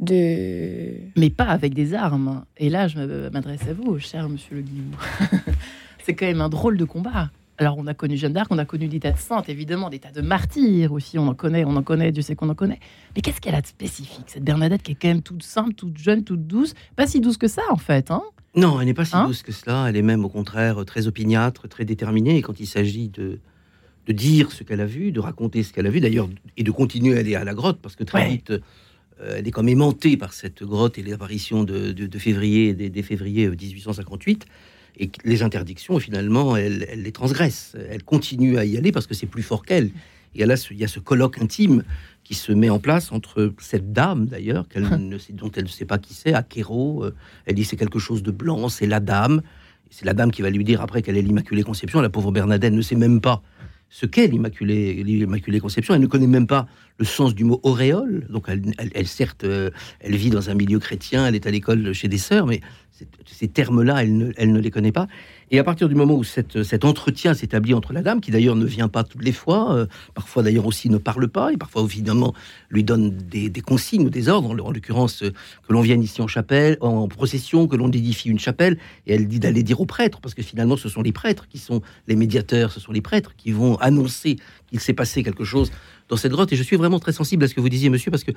de... 0.00 0.92
Mais 1.16 1.30
pas 1.30 1.44
avec 1.44 1.74
des 1.74 1.94
armes. 1.94 2.44
Et 2.56 2.68
là, 2.68 2.88
je 2.88 3.28
m'adresse 3.30 3.66
à 3.68 3.72
vous, 3.72 3.98
cher 3.98 4.28
monsieur 4.28 4.56
Le 4.56 4.62
Guillou. 4.62 4.84
C'est 6.04 6.14
quand 6.14 6.26
même 6.26 6.40
un 6.40 6.48
drôle 6.48 6.76
de 6.76 6.84
combat. 6.84 7.30
Alors, 7.56 7.78
on 7.78 7.86
a 7.86 7.94
connu 7.94 8.16
Jeanne 8.16 8.32
d'Arc, 8.32 8.48
on 8.50 8.58
a 8.58 8.64
connu 8.64 8.88
des 8.88 8.98
tas 8.98 9.12
de 9.12 9.18
saintes, 9.18 9.48
évidemment, 9.48 9.88
des 9.88 10.00
tas 10.00 10.10
de 10.10 10.20
martyrs 10.20 10.92
aussi, 10.92 11.18
on 11.20 11.28
en 11.28 11.34
connaît, 11.34 11.64
on 11.64 11.76
en 11.76 11.84
connaît, 11.84 12.10
Dieu 12.10 12.22
sait 12.22 12.34
qu'on 12.34 12.48
en 12.48 12.54
connaît. 12.56 12.80
Mais 13.14 13.22
qu'est-ce 13.22 13.40
qu'elle 13.40 13.54
a 13.54 13.60
de 13.60 13.66
spécifique, 13.66 14.24
cette 14.26 14.42
Bernadette 14.42 14.82
qui 14.82 14.92
est 14.92 14.96
quand 14.96 15.08
même 15.08 15.22
toute 15.22 15.44
simple, 15.44 15.74
toute 15.74 15.96
jeune, 15.96 16.24
toute 16.24 16.48
douce? 16.48 16.74
Pas 16.96 17.06
si 17.06 17.20
douce 17.20 17.36
que 17.36 17.46
ça, 17.46 17.62
en 17.70 17.76
fait, 17.76 18.10
hein? 18.10 18.22
Non, 18.56 18.80
elle 18.80 18.86
n'est 18.86 18.94
pas 18.94 19.04
si 19.04 19.14
hein? 19.14 19.26
douce 19.26 19.42
que 19.42 19.52
cela, 19.52 19.86
elle 19.88 19.96
est 19.96 20.02
même 20.02 20.24
au 20.24 20.28
contraire 20.28 20.84
très 20.84 21.06
opiniâtre, 21.06 21.68
très 21.68 21.84
déterminée, 21.84 22.38
et 22.38 22.42
quand 22.42 22.58
il 22.58 22.66
s'agit 22.66 23.08
de, 23.08 23.38
de 24.06 24.12
dire 24.12 24.50
ce 24.50 24.64
qu'elle 24.64 24.80
a 24.80 24.86
vu, 24.86 25.12
de 25.12 25.20
raconter 25.20 25.62
ce 25.62 25.72
qu'elle 25.72 25.86
a 25.86 25.90
vu, 25.90 26.00
d'ailleurs, 26.00 26.28
et 26.56 26.64
de 26.64 26.70
continuer 26.72 27.16
à 27.16 27.20
aller 27.20 27.36
à 27.36 27.44
la 27.44 27.54
grotte, 27.54 27.78
parce 27.80 27.94
que 27.94 28.02
très 28.02 28.28
vite, 28.28 28.50
euh, 28.50 28.58
elle 29.20 29.46
est 29.46 29.50
comme 29.50 29.68
aimantée 29.68 30.16
par 30.16 30.32
cette 30.32 30.62
grotte 30.62 30.98
et 30.98 31.02
l'apparition 31.02 31.64
de, 31.64 31.92
de, 31.92 32.18
février, 32.18 32.74
des, 32.74 32.90
des 32.90 33.02
février 33.02 33.48
1858 33.48 34.46
et 34.98 35.10
les 35.24 35.42
interdictions, 35.42 35.98
finalement, 35.98 36.56
elle, 36.56 36.88
les 36.96 37.12
transgresse. 37.12 37.76
Elle 37.90 38.04
continue 38.04 38.58
à 38.58 38.64
y 38.64 38.76
aller 38.76 38.92
parce 38.92 39.06
que 39.06 39.14
c'est 39.14 39.26
plus 39.26 39.42
fort 39.42 39.64
qu'elle. 39.64 39.90
Et 40.34 40.44
là, 40.46 40.54
il 40.70 40.78
y 40.78 40.84
a 40.84 40.88
ce 40.88 41.00
colloque 41.00 41.40
intime 41.40 41.84
qui 42.22 42.34
se 42.34 42.52
met 42.52 42.70
en 42.70 42.78
place 42.78 43.12
entre 43.12 43.52
cette 43.60 43.92
dame, 43.92 44.26
d'ailleurs, 44.26 44.68
qu'elle 44.68 44.88
ne 45.08 45.18
sait, 45.18 45.32
dont 45.32 45.50
elle 45.56 45.64
ne 45.64 45.68
sait 45.68 45.84
pas 45.84 45.98
qui 45.98 46.14
c'est, 46.14 46.34
Akero. 46.34 47.04
Euh, 47.04 47.14
elle 47.46 47.54
dit 47.54 47.64
c'est 47.64 47.76
quelque 47.76 47.98
chose 47.98 48.22
de 48.22 48.30
blanc, 48.30 48.68
c'est 48.68 48.86
la 48.86 49.00
dame. 49.00 49.42
C'est 49.90 50.04
la 50.04 50.14
dame 50.14 50.32
qui 50.32 50.42
va 50.42 50.50
lui 50.50 50.64
dire 50.64 50.80
après 50.80 51.02
qu'elle 51.02 51.16
est 51.16 51.22
l'Immaculée 51.22 51.62
Conception. 51.62 52.00
La 52.00 52.08
pauvre 52.08 52.32
Bernadette 52.32 52.72
ne 52.72 52.82
sait 52.82 52.96
même 52.96 53.20
pas 53.20 53.42
ce 53.94 54.06
qu'est 54.06 54.26
l'Immaculée 54.26 55.60
Conception. 55.60 55.94
Elle 55.94 56.00
ne 56.00 56.08
connaît 56.08 56.26
même 56.26 56.48
pas 56.48 56.66
le 56.98 57.04
sens 57.04 57.32
du 57.32 57.44
mot 57.44 57.60
auréole. 57.62 58.26
Donc, 58.28 58.46
elle, 58.48 59.06
certes, 59.06 59.44
euh, 59.44 59.70
elle 60.00 60.16
vit 60.16 60.30
dans 60.30 60.50
un 60.50 60.54
milieu 60.54 60.80
chrétien, 60.80 61.28
elle 61.28 61.36
est 61.36 61.46
à 61.46 61.52
l'école 61.52 61.92
chez 61.92 62.08
des 62.08 62.18
sœurs, 62.18 62.44
mais 62.48 62.60
ces 63.26 63.48
termes-là, 63.48 64.02
elle 64.02 64.16
ne, 64.16 64.32
elle 64.36 64.52
ne, 64.52 64.60
les 64.60 64.70
connaît 64.70 64.92
pas. 64.92 65.08
Et 65.50 65.58
à 65.58 65.64
partir 65.64 65.88
du 65.88 65.94
moment 65.94 66.14
où 66.14 66.24
cette, 66.24 66.62
cet 66.62 66.84
entretien 66.84 67.34
s'établit 67.34 67.74
entre 67.74 67.92
la 67.92 68.02
dame, 68.02 68.20
qui 68.20 68.30
d'ailleurs 68.30 68.54
ne 68.54 68.64
vient 68.64 68.88
pas 68.88 69.02
toutes 69.02 69.24
les 69.24 69.32
fois, 69.32 69.74
euh, 69.74 69.86
parfois 70.14 70.42
d'ailleurs 70.42 70.66
aussi 70.66 70.88
ne 70.90 70.98
parle 70.98 71.28
pas, 71.28 71.52
et 71.52 71.56
parfois 71.56 71.82
évidemment 71.82 72.34
lui 72.70 72.84
donne 72.84 73.10
des, 73.10 73.50
consignes 73.60 74.06
ou 74.06 74.10
des 74.10 74.28
ordres, 74.28 74.50
en, 74.50 74.70
l'occurrence 74.70 75.22
euh, 75.22 75.32
que 75.66 75.72
l'on 75.72 75.80
vienne 75.80 76.02
ici 76.02 76.22
en 76.22 76.28
chapelle, 76.28 76.76
en 76.80 77.08
procession, 77.08 77.66
que 77.66 77.76
l'on 77.76 77.90
édifie 77.90 78.28
une 78.28 78.38
chapelle, 78.38 78.78
et 79.06 79.14
elle 79.14 79.26
dit 79.26 79.40
d'aller 79.40 79.62
dire 79.62 79.80
aux 79.80 79.86
prêtres, 79.86 80.20
parce 80.20 80.34
que 80.34 80.42
finalement 80.42 80.76
ce 80.76 80.88
sont 80.88 81.02
les 81.02 81.12
prêtres 81.12 81.48
qui 81.48 81.58
sont 81.58 81.82
les 82.06 82.16
médiateurs, 82.16 82.70
ce 82.70 82.80
sont 82.80 82.92
les 82.92 83.02
prêtres 83.02 83.34
qui 83.36 83.50
vont 83.50 83.76
annoncer 83.76 84.36
qu'il 84.68 84.80
s'est 84.80 84.94
passé 84.94 85.22
quelque 85.22 85.44
chose 85.44 85.72
dans 86.08 86.16
cette 86.16 86.32
grotte. 86.32 86.52
Et 86.52 86.56
je 86.56 86.62
suis 86.62 86.76
vraiment 86.76 87.00
très 87.00 87.12
sensible 87.12 87.44
à 87.44 87.48
ce 87.48 87.54
que 87.54 87.60
vous 87.60 87.68
disiez, 87.68 87.90
monsieur, 87.90 88.10
parce 88.10 88.24
que 88.24 88.32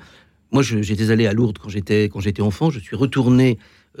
moi 0.50 0.62
j'étais 0.62 1.10
allé 1.10 1.26
à 1.26 1.32
Lourdes 1.32 1.58
quand 1.58 1.68
j'étais 1.68 2.42
enfant, 2.42 2.70
je 2.70 2.80
suis 2.80 2.96
retourné 2.96 3.58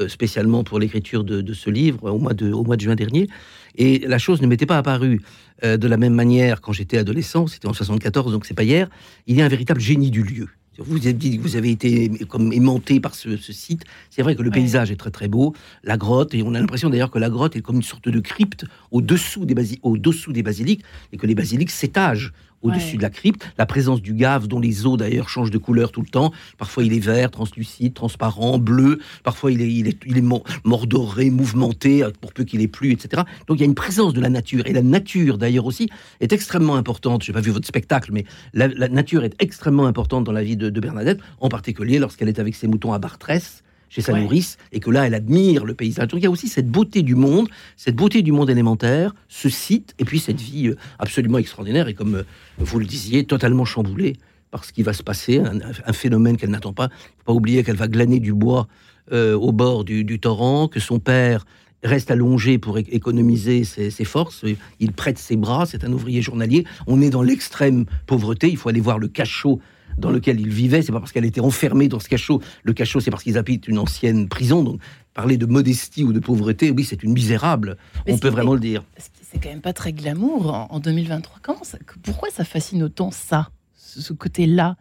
spécialement 0.08 0.64
pour 0.64 0.78
l'écriture 0.78 1.24
de, 1.24 1.52
ce 1.52 1.70
livre 1.70 2.10
au 2.10 2.18
mois, 2.18 2.34
de, 2.34 2.52
au 2.52 2.64
mois 2.64 2.76
de 2.76 2.82
juin 2.82 2.94
dernier. 2.94 3.28
Et 3.76 4.00
la 4.00 4.18
chose 4.18 4.42
ne 4.42 4.46
m'était 4.46 4.66
pas 4.66 4.78
apparue 4.78 5.22
euh, 5.64 5.76
de 5.76 5.88
la 5.88 5.96
même 5.96 6.14
manière 6.14 6.60
quand 6.60 6.72
j'étais 6.72 6.98
adolescent, 6.98 7.46
c'était 7.46 7.68
en 7.68 7.72
74, 7.72 8.32
donc 8.32 8.46
c'est 8.46 8.54
pas 8.54 8.64
hier. 8.64 8.88
Il 9.26 9.36
y 9.36 9.42
a 9.42 9.44
un 9.44 9.48
véritable 9.48 9.80
génie 9.80 10.10
du 10.10 10.22
lieu. 10.22 10.48
Vous 10.78 10.98
avez 10.98 11.12
dit 11.12 11.38
que 11.38 11.42
vous 11.42 11.56
avez 11.56 11.70
été 11.72 12.08
comme 12.28 12.52
aimanté 12.52 13.00
par 13.00 13.16
ce, 13.16 13.36
site. 13.36 13.82
C'est 14.10 14.22
vrai 14.22 14.36
que 14.36 14.42
le 14.42 14.50
paysage 14.50 14.92
est 14.92 14.96
très 14.96 15.10
très 15.10 15.26
beau, 15.26 15.52
la 15.82 15.96
grotte, 15.96 16.34
et 16.34 16.42
on 16.44 16.54
a 16.54 16.60
l'impression 16.60 16.88
d'ailleurs 16.88 17.10
que 17.10 17.18
la 17.18 17.30
grotte 17.30 17.56
est 17.56 17.62
comme 17.62 17.76
une 17.76 17.82
sorte 17.82 18.08
de 18.08 18.20
crypte 18.20 18.64
au-dessous 18.92 19.44
des, 19.44 19.56
au 19.82 19.96
-dessous 19.96 20.32
des 20.32 20.44
basiliques, 20.44 20.84
et 21.12 21.16
que 21.16 21.26
les 21.26 21.34
basiliques 21.34 21.72
s'étagent 21.72 22.32
au-dessus 22.62 22.96
de 22.96 23.02
la 23.02 23.10
crypte. 23.10 23.46
La 23.58 23.66
présence 23.66 24.02
du 24.02 24.14
gave, 24.14 24.48
dont 24.48 24.60
les 24.60 24.86
os 24.86 24.96
d'ailleurs 24.96 25.28
changent 25.28 25.50
de 25.50 25.58
couleur 25.58 25.92
tout 25.92 26.02
le 26.02 26.08
temps. 26.08 26.32
Parfois 26.56 26.84
il 26.84 26.92
est 26.92 26.98
vert, 26.98 27.30
translucide, 27.30 27.94
transparent, 27.94 28.58
bleu. 28.58 28.98
Parfois 29.22 29.52
il 29.52 29.62
est, 29.62 29.72
il 29.72 29.88
est, 29.88 29.98
il 30.06 30.18
est 30.18 30.24
mordoré, 30.64 31.30
mouvementé, 31.30 32.02
euh, 32.02 32.10
pour 32.20 32.32
peu 32.32 32.44
qu'il 32.44 32.60
ait 32.60 32.68
plu, 32.68 32.92
etc. 32.92 33.22
Donc 33.46 33.58
il 33.58 33.60
y 33.60 33.62
a 33.62 33.66
une 33.66 33.74
présence 33.74 34.12
de 34.12 34.20
la 34.20 34.28
nature. 34.28 34.66
Et 34.66 34.72
la 34.72 34.82
nature 34.82 35.38
d'ailleurs 35.38 35.66
aussi 35.66 35.88
est 36.20 36.32
extrêmement 36.32 36.76
importante. 36.76 37.22
Je 37.22 37.30
n'ai 37.30 37.34
pas 37.34 37.40
vu 37.40 37.50
votre 37.50 37.66
spectacle, 37.66 38.10
mais 38.12 38.24
la, 38.54 38.68
nature 38.88 39.24
est 39.24 39.34
extrêmement 39.40 39.86
importante 39.86 40.24
dans 40.24 40.32
la 40.32 40.42
vie 40.42 40.56
de, 40.56 40.80
Bernadette, 40.80 41.20
en 41.40 41.48
particulier 41.48 41.98
lorsqu'elle 41.98 42.28
est 42.28 42.38
avec 42.38 42.54
ses 42.54 42.68
moutons 42.68 42.92
à 42.92 42.98
Bartrès 42.98 43.62
chez 43.88 44.02
sa 44.02 44.12
nourrice, 44.12 44.58
et 44.72 44.80
que 44.80 44.90
là, 44.90 45.06
elle 45.06 45.14
admire 45.14 45.64
le 45.64 45.74
paysage. 45.74 46.08
Donc 46.08 46.20
il 46.20 46.24
y 46.24 46.26
a 46.26 46.30
aussi 46.30 46.48
cette 46.48 46.68
beauté 46.68 47.02
du 47.02 47.14
monde, 47.14 47.48
cette 47.76 47.96
beauté 47.96 48.22
du 48.22 48.32
monde 48.32 48.50
élémentaire, 48.50 49.14
ce 49.28 49.48
site, 49.48 49.94
et 49.98 50.04
puis 50.04 50.18
cette 50.18 50.40
vie 50.40 50.68
euh, 50.68 50.76
absolument 50.98 51.38
extraordinaire, 51.38 51.88
et 51.88 51.94
comme 51.94 52.16
euh, 52.16 52.22
vous 52.58 52.78
le 52.78 52.86
disiez, 52.86 53.24
totalement 53.24 53.64
chamboulée 53.64 54.16
par 54.50 54.64
ce 54.64 54.72
qui 54.72 54.82
va 54.82 54.94
se 54.94 55.02
passer, 55.02 55.40
un, 55.40 55.92
phénomène 55.92 56.38
qu'elle 56.38 56.50
n'attend 56.50 56.72
pas. 56.72 56.88
Il 56.90 57.18
faut 57.18 57.24
pas 57.26 57.32
oublier 57.34 57.62
qu'elle 57.64 57.76
va 57.76 57.86
glaner 57.86 58.18
du 58.18 58.32
bois 58.32 58.66
euh, 59.12 59.34
au 59.34 59.52
bord 59.52 59.84
du, 59.84 60.18
torrent, 60.18 60.68
que 60.68 60.80
son 60.80 60.98
père 60.98 61.44
reste 61.84 62.10
allongé 62.10 62.56
pour 62.56 62.78
économiser 62.78 63.64
ses, 63.64 63.90
ses, 63.90 64.04
forces. 64.04 64.46
Il 64.80 64.92
prête 64.92 65.18
ses 65.18 65.36
bras, 65.36 65.66
c'est 65.66 65.84
un 65.84 65.92
ouvrier 65.92 66.22
journalier. 66.22 66.64
On 66.86 67.02
est 67.02 67.10
dans 67.10 67.22
l'extrême 67.22 67.84
pauvreté. 68.06 68.48
Il 68.48 68.56
faut 68.56 68.70
aller 68.70 68.80
voir 68.80 68.98
le 68.98 69.08
cachot 69.08 69.60
dans 69.98 70.10
lequel 70.10 70.40
il 70.40 70.48
vivait. 70.48 70.82
C'est 70.82 70.92
pas 70.92 71.00
parce 71.00 71.12
qu'elle 71.12 71.24
était 71.24 71.40
enfermée 71.40 71.88
dans 71.88 72.00
ce 72.00 72.08
cachot. 72.08 72.40
Le 72.62 72.72
cachot, 72.72 73.00
c'est 73.00 73.10
parce 73.10 73.22
qu'ils 73.22 73.38
habitent 73.38 73.68
une 73.68 73.78
ancienne 73.78 74.28
prison. 74.28 74.62
Donc, 74.62 74.80
parler 75.14 75.36
de 75.36 75.46
modestie 75.46 76.04
ou 76.04 76.12
de 76.12 76.20
pauvreté, 76.20 76.70
oui, 76.70 76.84
c'est 76.84 77.02
une 77.02 77.12
misérable. 77.12 77.76
On 78.06 78.18
peut 78.18 78.28
vraiment 78.28 78.54
le 78.54 78.60
dire. 78.60 78.84
C'est 78.96 79.42
quand 79.42 79.50
même 79.50 79.60
pas 79.60 79.72
très 79.72 79.92
glamour 79.92 80.68
en, 80.70 80.80
2023. 80.80 81.38
Comment 81.42 81.64
ça, 81.64 81.78
pourquoi 82.02 82.30
ça 82.30 82.44
fascine 82.44 82.82
autant 82.82 83.10
ça, 83.10 83.50
ce, 83.74 84.12
côté-là? 84.12 84.76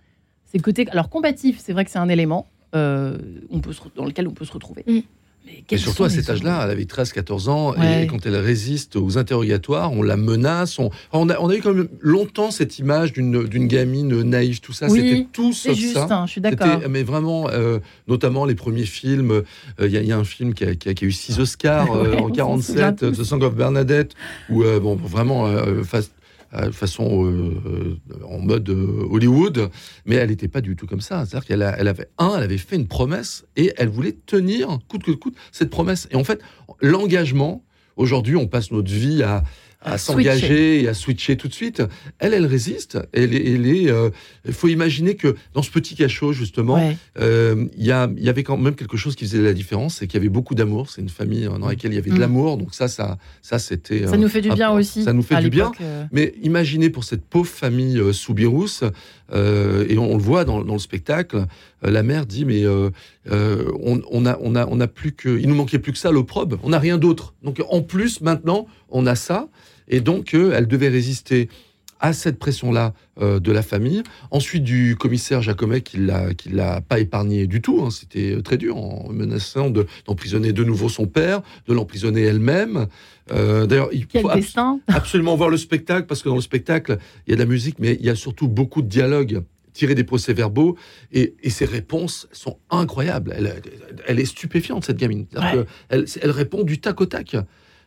Ces 0.46 0.60
côtés, 0.60 0.88
alors 0.90 1.10
combatif, 1.10 1.60
c'est 1.62 1.74
vrai 1.74 1.84
que 1.84 1.92
c'est 1.92 2.00
un 2.00 2.10
élément 2.10 2.48
euh, 2.76 3.18
on 3.50 3.60
peut 3.60 3.72
dans 3.96 4.06
lequel 4.06 4.28
on 4.28 4.34
peut 4.34 4.46
se 4.46 4.52
retrouver. 4.52 4.84
Mm. 4.88 5.00
Et 5.70 5.78
surtout 5.78 6.04
à 6.04 6.10
cet 6.10 6.30
âge-là, 6.30 6.62
elle 6.64 6.72
avait 6.72 6.84
13-14 6.84 7.50
ans, 7.50 7.76
et 7.76 8.08
quand 8.08 8.26
elle 8.26 8.36
résiste 8.36 8.96
aux 8.96 9.18
interrogatoires, 9.18 9.92
on 9.92 10.02
la 10.02 10.18
menace. 10.18 10.80
On, 10.80 10.90
on, 11.12 11.30
a, 11.30 11.40
on 11.40 11.50
a 11.50 11.56
eu 11.56 11.62
quand 11.62 11.74
même 11.74 11.88
longtemps 12.00 12.52
cette 12.52 12.80
image 12.80 13.14
d'une 13.14 13.68
gamine 13.68 14.22
naïve, 14.24 14.60
tout 14.62 14.74
ça. 14.74 14.90
C'était 14.90 15.28
tout 15.32 15.54
sauf 15.54 15.76
juste, 15.76 15.94
ça. 15.94 16.08
Hein, 16.12 16.26
je 16.26 16.32
suis 16.32 16.42
d'accord. 16.42 16.82
Mais 16.90 17.04
vraiment, 17.04 17.50
euh, 17.50 17.80
notamment 18.08 18.46
les 18.46 18.56
premiers 18.56 18.86
films. 18.86 19.32
Euh, 19.32 19.88
il 19.88 19.92
y, 19.92 20.12
a 20.12 20.18
un 20.18 20.24
film 20.24 20.54
qui 20.54 20.64
a, 20.64 20.76
qui 20.76 20.90
a, 20.90 20.94
eu 21.02 21.12
6 21.12 21.40
Oscars 21.40 21.92
euh, 21.96 22.16
en 22.16 22.30
47, 22.30 22.98
The 22.98 23.24
Song 23.24 23.42
of 23.44 23.56
Bernadette, 23.56 24.14
où 24.50 24.64
bon, 24.64 24.96
vraiment, 24.96 25.48
face, 25.84 26.12
de 26.54 26.72
façon 26.72 27.26
euh, 27.26 28.00
en 28.24 28.40
mode 28.40 28.70
euh, 28.70 29.08
Hollywood, 29.10 29.70
mais 30.06 30.16
elle 30.16 30.30
n'était 30.30 30.48
pas 30.48 30.62
du 30.62 30.76
tout 30.76 30.88
comme 30.88 31.02
ça. 31.02 31.26
C'est-à-dire 31.26 31.46
qu'elle 31.46 31.76
elle 31.78 31.88
avait 31.88 32.10
un, 32.18 32.36
elle 32.38 32.44
avait 32.44 32.58
fait 32.58 32.76
une 32.76 32.88
promesse 32.88 33.46
et 33.56 33.74
elle 33.78 33.90
voulait 33.90 34.18
tenir 34.26 34.80
coûte 34.88 35.04
que 35.04 35.12
coûte 35.12 35.36
cette 35.52 35.70
promesse. 35.70 36.08
Et 36.12 36.16
en 36.16 36.24
fait, 36.24 36.42
l'engagement. 36.82 37.64
Aujourd'hui, 37.96 38.36
on 38.36 38.46
passe 38.46 38.70
notre 38.70 38.92
vie 38.92 39.24
à, 39.24 39.44
à 39.82 39.98
s'engager 39.98 40.82
et 40.82 40.88
à 40.88 40.94
switcher 40.94 41.38
tout 41.38 41.48
de 41.48 41.54
suite. 41.54 41.84
Elle, 42.20 42.34
elle 42.34 42.46
résiste. 42.46 42.98
Elle, 43.14 43.34
est. 43.34 43.90
Euh, 43.90 44.10
il 44.46 44.54
faut 44.54 44.68
imaginer 44.68 45.16
que 45.16 45.36
dans 45.54 45.62
ce 45.62 45.70
petit 45.70 45.96
cachot, 45.96 46.34
justement, 46.34 46.82
euh, 47.20 47.66
il 47.78 47.84
y, 47.84 47.88
y, 47.88 47.92
avait 48.30 48.44
quand 48.44 48.58
même 48.58 48.76
quelque 48.76 48.98
chose 48.98 49.16
qui 49.16 49.26
faisait 49.26 49.42
la 49.42 49.54
différence, 49.54 49.96
c'est 49.96 50.08
qu'il 50.08 50.18
y 50.18 50.22
avait 50.22 50.30
beaucoup 50.30 50.56
d'amour. 50.56 50.90
C'est 50.90 51.02
une 51.02 51.10
famille 51.10 51.46
dans 51.46 51.60
mm. 51.60 51.70
laquelle 51.70 51.92
il 51.92 51.96
y 51.96 52.00
avait 52.00 52.10
de 52.10 52.16
mm. 52.16 52.20
l'amour. 52.20 52.58
Donc 52.58 52.74
ça, 52.74 52.88
ça, 52.88 53.18
ça, 53.42 53.60
c'était. 53.60 54.08
Ça 54.08 54.18
nous 54.18 54.30
fait 54.30 54.42
du 54.42 54.50
bien 54.50 54.72
aussi. 54.72 55.04
Ça 55.04 55.14
nous 55.14 55.24
fait 55.24 55.42
du 55.42 55.50
bien. 55.50 55.72
Euh. 55.82 56.06
Mais 56.12 56.34
imaginez 56.42 56.90
pour 56.90 57.04
cette 57.04 57.24
pauvre 57.24 57.50
famille 57.50 58.02
Soubirous, 58.14 58.82
et 59.34 59.98
on, 59.98 60.18
le 60.18 60.24
voit 60.24 60.46
dans, 60.46 60.62
le 60.62 60.80
spectacle, 60.80 61.46
la 61.82 62.04
mère 62.04 62.26
dit 62.26 62.46
mais 62.46 62.66
on, 62.68 62.92
on, 64.10 64.26
a, 64.26 64.38
on 64.42 64.56
a, 64.56 64.66
on 64.68 64.80
a 64.80 64.88
plus 64.88 65.12
que, 65.12 65.38
il 65.40 65.50
nous 65.50 65.56
manquait 65.56 65.80
plus 65.80 65.92
que 65.92 65.98
ça, 65.98 66.12
l'opprobre. 66.12 66.58
On 66.64 66.70
n'a 66.70 66.80
rien 66.80 66.98
d'autre. 66.98 67.34
Donc 67.44 67.62
en 67.70 67.82
plus, 67.82 68.22
maintenant, 68.22 68.68
on 68.90 69.06
a 69.06 69.16
ça. 69.16 69.50
Et 69.88 70.02
donc, 70.02 70.34
euh, 70.34 70.54
elle 70.56 70.68
devait 70.68 70.90
résister 70.90 71.50
à 72.00 72.14
cette 72.14 72.40
pression-là 72.40 72.94
euh, 73.22 73.40
de 73.40 73.52
la 73.52 73.62
famille. 73.62 74.04
Ensuite, 74.32 74.64
du 74.64 74.96
commissaire 74.96 75.42
Jacomet 75.42 75.82
qui 75.82 75.98
l'a 75.98 76.34
qui 76.34 76.50
l'a 76.50 76.82
pas 76.82 77.00
épargné 77.00 77.48
du 77.48 77.62
tout. 77.62 77.82
Hein. 77.84 77.90
C'était 77.92 78.36
euh, 78.36 78.42
très 78.42 78.58
dur, 78.58 78.78
en 78.78 79.10
menaçant 79.12 79.70
d'emprisonner 79.70 80.54
de, 80.54 80.64
nouveau 80.64 80.90
son 80.90 81.08
père, 81.08 81.42
de 81.68 81.74
l'emprisonner 81.74 82.22
elle-même. 82.22 82.88
D'ailleurs, 83.30 83.90
il 83.92 84.06
faut 84.22 84.30
absolument 84.88 85.36
voir 85.36 85.50
le 85.50 85.58
spectacle 85.58 86.08
parce 86.08 86.24
que 86.24 86.30
dans 86.30 86.36
le 86.36 86.42
spectacle, 86.42 86.98
il 87.26 87.32
y 87.32 87.34
a 87.34 87.36
de 87.36 87.42
la 87.42 87.48
musique, 87.48 87.78
mais 87.80 87.98
il 88.00 88.06
y 88.06 88.10
a 88.10 88.16
surtout 88.16 88.48
beaucoup 88.48 88.82
de 88.82 88.88
dialogues 88.88 89.44
tirés 89.74 89.96
des 89.96 90.04
procès-verbaux 90.04 90.76
et, 91.12 91.36
et, 91.44 91.52
ses 91.52 91.66
réponses 91.66 92.28
sont 92.32 92.58
incroyables. 92.72 93.34
Elle, 93.38 93.62
elle 94.08 94.20
est 94.20 94.26
stupéfiante 94.26 94.86
cette 94.86 94.98
gamine. 94.98 95.28
Elle, 95.90 96.06
elle 96.22 96.32
répond 96.32 96.64
du 96.64 96.80
tac 96.80 97.00
au 97.00 97.06
tac. 97.06 97.36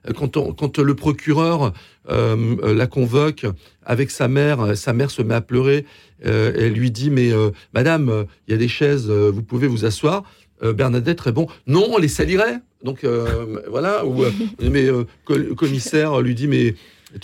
Euh, 0.09 0.13
quand, 0.13 0.79
le 0.79 0.95
procureur 0.95 1.73
euh, 2.09 2.75
la 2.75 2.87
convoque 2.87 3.47
avec 3.85 4.11
sa 4.11 4.29
mère, 4.29 4.61
euh, 4.61 4.75
sa 4.75 4.93
mère 4.93 5.11
se 5.11 5.23
met 5.23 5.35
à 5.35 5.41
pleurer. 5.41 5.85
elle 6.23 6.73
lui 6.73 6.91
dit 6.91 7.11
mais 7.11 7.31
Madame, 7.73 8.27
il 8.47 8.53
y 8.53 8.55
a 8.55 8.59
des 8.59 8.69
chaises, 8.69 9.11
vous 9.11 9.43
pouvez 9.43 9.67
vous 9.67 9.85
asseoir. 9.85 10.25
Bernadette 10.63 11.21
répond 11.23 11.47
non, 11.67 11.87
on 11.93 11.99
les 11.99 12.09
salirait. 12.09 12.59
Donc 12.85 13.07
voilà. 13.71 14.05
mais 14.61 14.87
le 15.29 15.55
commissaire 15.55 16.21
lui 16.21 16.35
dit 16.35 16.47
mais 16.47 16.75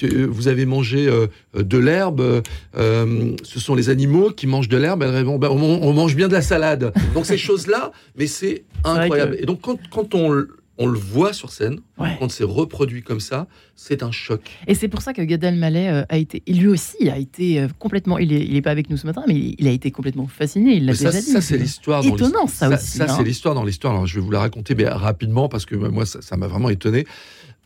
euh, 0.02 0.26
vous 0.28 0.49
avez 0.49 0.66
mangé 0.66 1.09
euh, 1.09 1.26
de 1.54 1.78
l'herbe, 1.78 2.42
ce 2.75 3.61
sont 3.61 3.75
les 3.75 3.88
animaux 3.88 4.30
qui 4.30 4.47
mangent 4.47 4.68
de 4.68 4.76
l'herbe, 4.76 5.00
ben, 5.00 5.26
on, 5.26 5.92
mange 5.92 6.16
bien 6.16 6.28
de 6.28 6.33
la 6.33 6.42
salade. 6.42 6.92
Donc 7.14 7.26
ces 7.26 7.38
choses-là, 7.47 7.92
mais 8.16 8.26
c'est 8.26 8.64
incroyable. 8.85 9.37
Et 9.38 9.47
donc 9.47 9.61
quand, 9.61 9.78
quand 9.90 10.14
on 10.14 10.45
on 10.78 10.87
le 10.87 10.99
voit 10.99 11.33
sur 11.33 11.50
scène, 11.50 11.80
quand 11.97 12.30
c'est 12.30 12.45
reproduit 12.45 13.02
comme 13.02 13.21
ça, 13.21 13.47
c'est 13.75 14.02
un 14.02 14.11
choc. 14.11 14.40
Et 14.66 14.75
c'est 14.75 14.88
pour 14.88 15.02
ça 15.02 15.12
que 15.12 15.23
Gad 15.23 15.42
Elmaleh 15.42 15.88
euh, 15.88 16.04
a 16.09 16.18
été, 16.18 16.42
lui 16.47 16.68
aussi 16.68 17.09
a 17.09 17.18
été 17.18 17.61
euh, 17.61 17.68
complètement, 17.78 18.18
il 18.18 18.28
n'est 18.28 18.56
est 18.56 18.62
pas 18.62 18.71
avec 18.71 18.90
nous 18.90 18.97
ce 18.97 19.06
matin, 19.06 19.23
mais 19.26 19.54
il 19.59 19.66
a 19.66 19.71
été 19.71 19.90
complètement 19.90 20.26
fasciné, 20.26 20.75
il 20.75 20.87
l'a 20.87 20.92
déjà 20.92 21.12
ça, 21.12 21.21
dit. 21.21 21.30
Ça, 21.30 21.40
c'est 21.40 21.59
l'histoire. 21.59 22.04
Étonnant, 22.04 22.47
ça, 22.47 22.68
aussi. 22.68 22.99
Ça, 22.99 23.09
c'est 23.09 23.21
hein. 23.21 23.23
l'histoire 23.23 23.54
dans 23.54 23.64
l'histoire. 23.64 23.95
Alors, 23.95 24.06
je 24.06 24.16
vais 24.16 24.21
vous 24.21 24.30
la 24.30 24.40
raconter 24.40 24.75
mais 24.75 24.88
rapidement, 24.88 25.49
parce 25.49 25.64
que 25.66 25.75
moi, 25.75 26.04
ça 26.06 26.37
m'a 26.37 26.47
vraiment 26.47 26.68
étonné. 26.68 27.06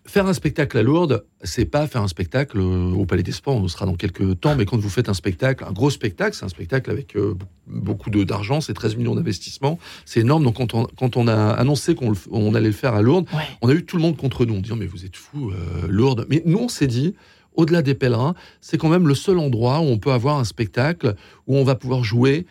Faire 0.06 0.26
un 0.26 0.32
spectacle 0.32 0.78
à 0.78 0.82
Lourdes, 0.82 1.24
c'est 1.42 1.66
pas 1.66 1.86
faire 1.86 2.00
un 2.00 2.08
spectacle 2.08 2.58
euh, 2.58 2.90
au 2.92 3.04
Palais 3.04 3.22
des 3.22 3.32
Sports, 3.32 3.56
on 3.56 3.68
sera 3.68 3.84
dans 3.84 3.94
quelques 3.94 4.40
temps, 4.40 4.56
mais 4.56 4.64
quand 4.64 4.78
vous 4.78 4.88
faites 4.88 5.10
un 5.10 5.14
spectacle, 5.14 5.62
un 5.68 5.72
gros 5.72 5.90
spectacle, 5.90 6.34
c'est 6.34 6.44
un 6.44 6.48
spectacle 6.48 6.90
avec 6.90 7.16
euh, 7.16 7.36
beaucoup 7.66 8.08
d'argent, 8.08 8.62
c'est 8.62 8.72
13 8.72 8.96
millions 8.96 9.14
d'investissements, 9.14 9.78
c'est 10.06 10.20
énorme. 10.20 10.42
Donc 10.42 10.56
quand 10.56 10.72
on, 10.72 10.86
quand 10.98 11.18
on 11.18 11.28
a 11.28 11.50
annoncé 11.50 11.94
qu'on 11.94 12.54
allait 12.54 12.68
le 12.68 12.72
faire 12.72 12.94
à 12.94 13.02
Lourdes, 13.02 13.28
on 13.60 13.68
a 13.68 13.74
eu 13.74 13.84
tout 13.84 13.96
le 13.96 14.02
monde 14.02 14.16
contre 14.16 14.46
nous, 14.46 14.56
en 14.56 14.60
disant 14.60 14.76
mais 14.76 14.86
vous 14.86 15.04
êtes 15.04 15.16
fous, 15.16 15.50
euh, 15.50 15.86
Lourdes. 15.86 16.26
Mais 16.30 16.42
nous 16.46 16.58
on 16.58 16.68
s'est 16.68 16.86
dit, 16.86 17.14
au-delà 17.54 17.82
des 17.82 17.94
pèlerins, 17.94 18.34
c'est 18.62 18.78
quand 18.78 18.88
même 18.88 19.06
le 19.06 19.14
seul 19.14 19.38
endroit 19.38 19.80
où 19.80 19.84
on 19.84 19.98
peut 19.98 20.12
avoir 20.12 20.38
un 20.38 20.44
spectacle 20.44 21.14
où 21.46 21.56
on 21.56 21.62
va 21.62 21.74
pouvoir 21.74 22.04
jouer 22.04 22.46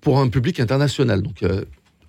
pour 0.00 0.18
un 0.18 0.28
public 0.28 0.60
international. 0.60 1.20
Donc 1.20 1.44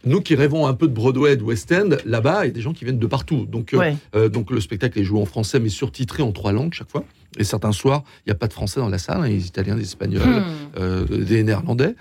nous 0.06 0.22
qui 0.22 0.36
rêvons 0.36 0.68
un 0.68 0.74
peu 0.74 0.88
de 0.88 0.94
Broadway, 0.94 1.36
de 1.38 1.44
West 1.44 1.72
End, 1.72 1.90
là-bas, 2.06 2.46
il 2.46 2.48
y 2.48 2.52
a 2.52 2.54
des 2.54 2.62
gens 2.62 2.74
qui 2.74 2.86
viennent 2.86 3.00
de 3.00 3.08
partout. 3.08 3.46
Donc, 3.46 3.74
euh, 3.74 3.94
euh, 4.16 4.30
donc 4.30 4.52
le 4.52 4.62
spectacle 4.62 5.00
est 5.00 5.04
joué 5.04 5.20
en 5.20 5.26
français, 5.26 5.60
mais 5.60 5.70
surtitré 5.70 6.24
en 6.24 6.32
trois 6.32 6.52
langues 6.52 6.74
chaque 6.74 6.90
fois. 6.90 7.04
Et 7.38 7.44
certains 7.44 7.72
soirs, 7.72 8.04
il 8.26 8.30
n'y 8.30 8.32
a 8.32 8.36
pas 8.36 8.48
de 8.48 8.54
français 8.54 8.80
dans 8.80 8.90
la 8.90 8.98
salle, 8.98 9.22
hein, 9.22 9.30
des 9.30 9.46
Italiens, 9.46 9.76
des 9.76 9.84
Espagnols, 9.84 10.24
hmm. 10.24 10.44
euh, 10.78 11.06
des 11.06 11.44
Néerlandais. 11.44 11.96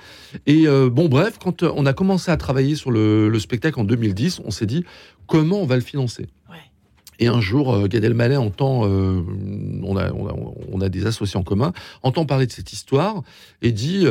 Et 0.47 0.67
bon, 0.67 1.09
bref, 1.09 1.39
quand 1.43 1.63
on 1.63 1.87
a 1.87 1.93
commencé 1.93 2.31
à 2.31 2.37
travailler 2.37 2.75
sur 2.75 2.91
le, 2.91 3.39
spectacle 3.39 3.79
en 3.81 3.85
2010, 3.85 4.41
on 4.45 4.51
s'est 4.51 4.67
dit 4.67 4.85
comment 5.27 5.61
on 5.61 5.67
va 5.67 5.77
le 5.77 5.83
financer? 5.83 6.27
Et 7.19 7.29
un 7.29 7.41
jour, 7.41 7.89
Gad 7.89 8.05
Elmaleh 8.05 8.37
entend, 8.37 8.83
on, 8.83 9.97
a, 9.97 10.13
on, 10.13 10.81
a, 10.83 10.89
des 10.91 11.07
associés 11.07 11.39
en 11.39 11.43
commun, 11.43 11.73
entend 12.03 12.27
parler 12.27 12.47
de 12.47 12.53
cette 12.53 12.75
histoire 12.75 13.23
et 13.63 13.73
dit 13.73 14.07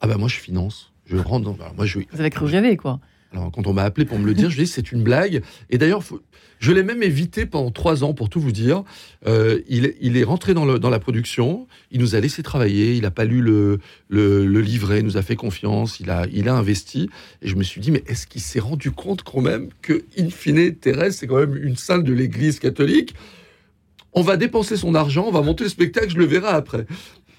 Ah 0.00 0.06
ben 0.06 0.18
moi 0.18 0.28
je 0.28 0.36
finance. 0.36 0.91
Je 1.12 1.18
rentre 1.18 1.44
dans. 1.44 1.56
moi, 1.76 1.86
je... 1.86 2.00
Vous 2.10 2.20
avez 2.20 2.30
cru 2.30 2.46
rêver, 2.46 2.76
quoi. 2.76 3.00
Alors, 3.32 3.50
quand 3.50 3.66
on 3.66 3.72
m'a 3.72 3.82
appelé 3.82 4.04
pour 4.04 4.18
me 4.18 4.26
le 4.26 4.34
dire, 4.34 4.50
je 4.50 4.56
dis 4.58 4.66
c'est 4.66 4.92
une 4.92 5.02
blague. 5.02 5.42
Et 5.70 5.78
d'ailleurs, 5.78 6.02
je 6.58 6.72
l'ai 6.72 6.82
même 6.82 7.02
évité 7.02 7.46
pendant 7.46 7.70
trois 7.70 8.04
ans, 8.04 8.12
pour 8.12 8.28
tout 8.28 8.40
vous 8.40 8.52
dire. 8.52 8.84
Euh, 9.26 9.60
il, 9.68 9.94
il, 10.00 10.18
est 10.18 10.24
rentré 10.24 10.52
dans, 10.52 10.66
le, 10.66 10.78
dans, 10.78 10.90
la 10.90 10.98
production, 10.98 11.66
il 11.90 12.00
nous 12.00 12.14
a 12.14 12.20
laissé 12.20 12.42
travailler, 12.42 12.94
il 12.94 13.02
n'a 13.02 13.10
pas 13.10 13.24
lu 13.24 13.40
le, 13.40 13.78
le, 14.08 14.46
le, 14.46 14.60
livret, 14.60 14.98
il 14.98 15.04
nous 15.04 15.16
a 15.16 15.22
fait 15.22 15.36
confiance, 15.36 15.98
il 15.98 16.10
a, 16.10 16.26
il 16.30 16.48
a 16.48 16.54
investi. 16.54 17.08
Et 17.40 17.48
je 17.48 17.56
me 17.56 17.62
suis 17.62 17.80
dit, 17.80 17.90
mais 17.90 18.04
est-ce 18.06 18.26
qu'il 18.26 18.42
s'est 18.42 18.60
rendu 18.60 18.90
compte 18.90 19.22
quand 19.22 19.40
même 19.40 19.70
que, 19.80 20.04
in 20.18 20.28
fine, 20.28 20.74
Thérèse, 20.74 21.16
c'est 21.16 21.26
quand 21.26 21.38
même 21.38 21.56
une 21.56 21.76
salle 21.76 22.04
de 22.04 22.12
l'église 22.12 22.58
catholique? 22.58 23.14
On 24.14 24.20
va 24.20 24.36
dépenser 24.36 24.76
son 24.76 24.94
argent, 24.94 25.24
on 25.26 25.32
va 25.32 25.40
monter 25.40 25.64
le 25.64 25.70
spectacle, 25.70 26.10
je 26.10 26.18
le 26.18 26.26
verrai 26.26 26.48
après. 26.48 26.84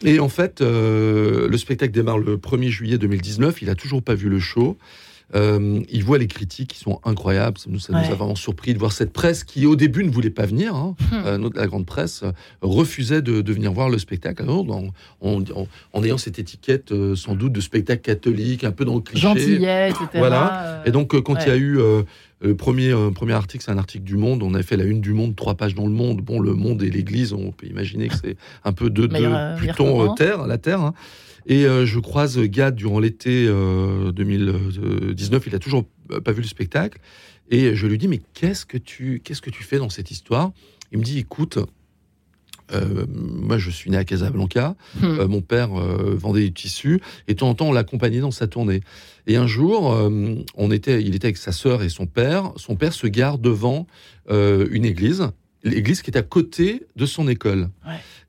Et 0.03 0.19
en 0.19 0.29
fait, 0.29 0.61
euh, 0.61 1.47
le 1.47 1.57
spectacle 1.57 1.93
démarre 1.93 2.17
le 2.17 2.37
1er 2.37 2.69
juillet 2.69 2.97
2019. 2.97 3.61
Il 3.61 3.69
a 3.69 3.75
toujours 3.75 4.03
pas 4.03 4.15
vu 4.15 4.29
le 4.29 4.39
show. 4.39 4.77
Euh, 5.35 5.81
il 5.89 6.03
voit 6.03 6.17
les 6.17 6.27
critiques 6.27 6.73
qui 6.73 6.79
sont 6.79 6.99
incroyables. 7.03 7.57
Ça 7.57 7.65
nous, 7.69 7.79
ça 7.79 7.93
nous 7.93 8.11
a 8.11 8.15
vraiment 8.15 8.35
surpris 8.35 8.73
de 8.73 8.79
voir 8.79 8.91
cette 8.91 9.11
presse 9.11 9.43
qui, 9.43 9.65
au 9.65 9.75
début, 9.75 10.03
ne 10.03 10.11
voulait 10.11 10.29
pas 10.29 10.45
venir. 10.45 10.75
Hein. 10.75 10.95
Hmm. 11.11 11.21
Euh, 11.25 11.49
la 11.55 11.67
grande 11.67 11.85
presse 11.85 12.23
refusait 12.61 13.21
de, 13.21 13.51
venir 13.51 13.71
voir 13.73 13.89
le 13.89 13.97
spectacle 13.97 14.43
en, 14.49 14.91
en, 15.21 16.03
ayant 16.03 16.17
cette 16.17 16.39
étiquette, 16.39 16.93
sans 17.15 17.35
doute, 17.35 17.53
de 17.53 17.61
spectacle 17.61 18.01
catholique, 18.01 18.63
un 18.63 18.71
peu 18.71 18.85
dans 18.85 18.95
le 18.95 19.01
cliché. 19.01 19.21
Gentillet, 19.21 19.89
etc. 19.89 20.05
Voilà. 20.15 20.83
Et 20.85 20.91
donc, 20.91 21.19
quand 21.21 21.35
il 21.43 21.47
y 21.47 21.51
a 21.51 21.57
eu 21.57 21.79
le 22.43 22.55
premier, 22.55 22.91
euh, 22.91 23.09
premier 23.09 23.33
article, 23.33 23.63
c'est 23.63 23.71
un 23.71 23.77
article 23.77 24.03
du 24.03 24.17
Monde. 24.17 24.43
On 24.43 24.53
a 24.53 24.61
fait 24.63 24.75
la 24.75 24.83
une 24.83 25.01
du 25.01 25.13
Monde, 25.13 25.35
trois 25.35 25.55
pages 25.55 25.75
dans 25.75 25.87
le 25.87 25.93
Monde. 25.93 26.21
Bon, 26.21 26.39
le 26.39 26.53
Monde 26.53 26.83
et 26.83 26.89
l'Église, 26.89 27.33
on 27.33 27.51
peut 27.51 27.67
imaginer 27.67 28.09
que 28.09 28.15
c'est 28.21 28.35
un 28.65 28.73
peu 28.73 28.89
de, 28.89 29.07
de 29.07 29.57
Pluton, 29.57 30.03
euh, 30.03 30.13
Terre, 30.15 30.45
la 30.45 30.57
Terre. 30.57 30.81
Hein. 30.81 30.93
Et 31.45 31.65
euh, 31.65 31.85
je 31.85 31.99
croise 31.99 32.39
Gad 32.39 32.75
durant 32.75 32.99
l'été 32.99 33.47
2019. 33.47 35.47
Il 35.47 35.55
a 35.55 35.59
toujours 35.59 35.85
pas 36.23 36.31
vu 36.31 36.41
le 36.41 36.47
spectacle. 36.47 36.99
Et 37.49 37.75
je 37.75 37.87
lui 37.87 37.97
dis, 37.97 38.07
mais 38.07 38.21
qu'est-ce 38.33 38.65
que 38.65 38.77
tu, 38.77 39.21
qu'est-ce 39.23 39.41
que 39.41 39.49
tu 39.49 39.63
fais 39.63 39.77
dans 39.77 39.89
cette 39.89 40.11
histoire? 40.11 40.51
Il 40.91 40.99
me 40.99 41.03
dit, 41.03 41.19
écoute, 41.19 41.59
euh, 42.71 43.05
moi, 43.09 43.57
je 43.57 43.69
suis 43.69 43.91
né 43.91 43.97
à 43.97 44.05
Casablanca. 44.05 44.75
Hmm. 44.99 45.05
Euh, 45.05 45.27
mon 45.27 45.41
père 45.41 45.77
euh, 45.77 46.15
vendait 46.15 46.43
du 46.43 46.53
tissu 46.53 47.01
et 47.27 47.33
de 47.33 47.39
temps 47.39 47.49
en 47.49 47.55
temps, 47.55 47.67
on 47.67 47.73
l'accompagnait 47.73 48.19
dans 48.19 48.31
sa 48.31 48.47
tournée. 48.47 48.81
Et 49.27 49.35
un 49.35 49.47
jour, 49.47 49.97
on 50.55 50.71
était, 50.71 51.01
il 51.01 51.15
était 51.15 51.27
avec 51.27 51.37
sa 51.37 51.51
sœur 51.51 51.81
et 51.81 51.89
son 51.89 52.07
père. 52.07 52.51
Son 52.57 52.75
père 52.75 52.93
se 52.93 53.07
gare 53.07 53.37
devant 53.37 53.87
une 54.29 54.83
église, 54.83 55.29
l'église 55.63 56.01
qui 56.01 56.11
est 56.11 56.17
à 56.17 56.23
côté 56.23 56.83
de 56.97 57.05
son 57.05 57.29
école. 57.29 57.69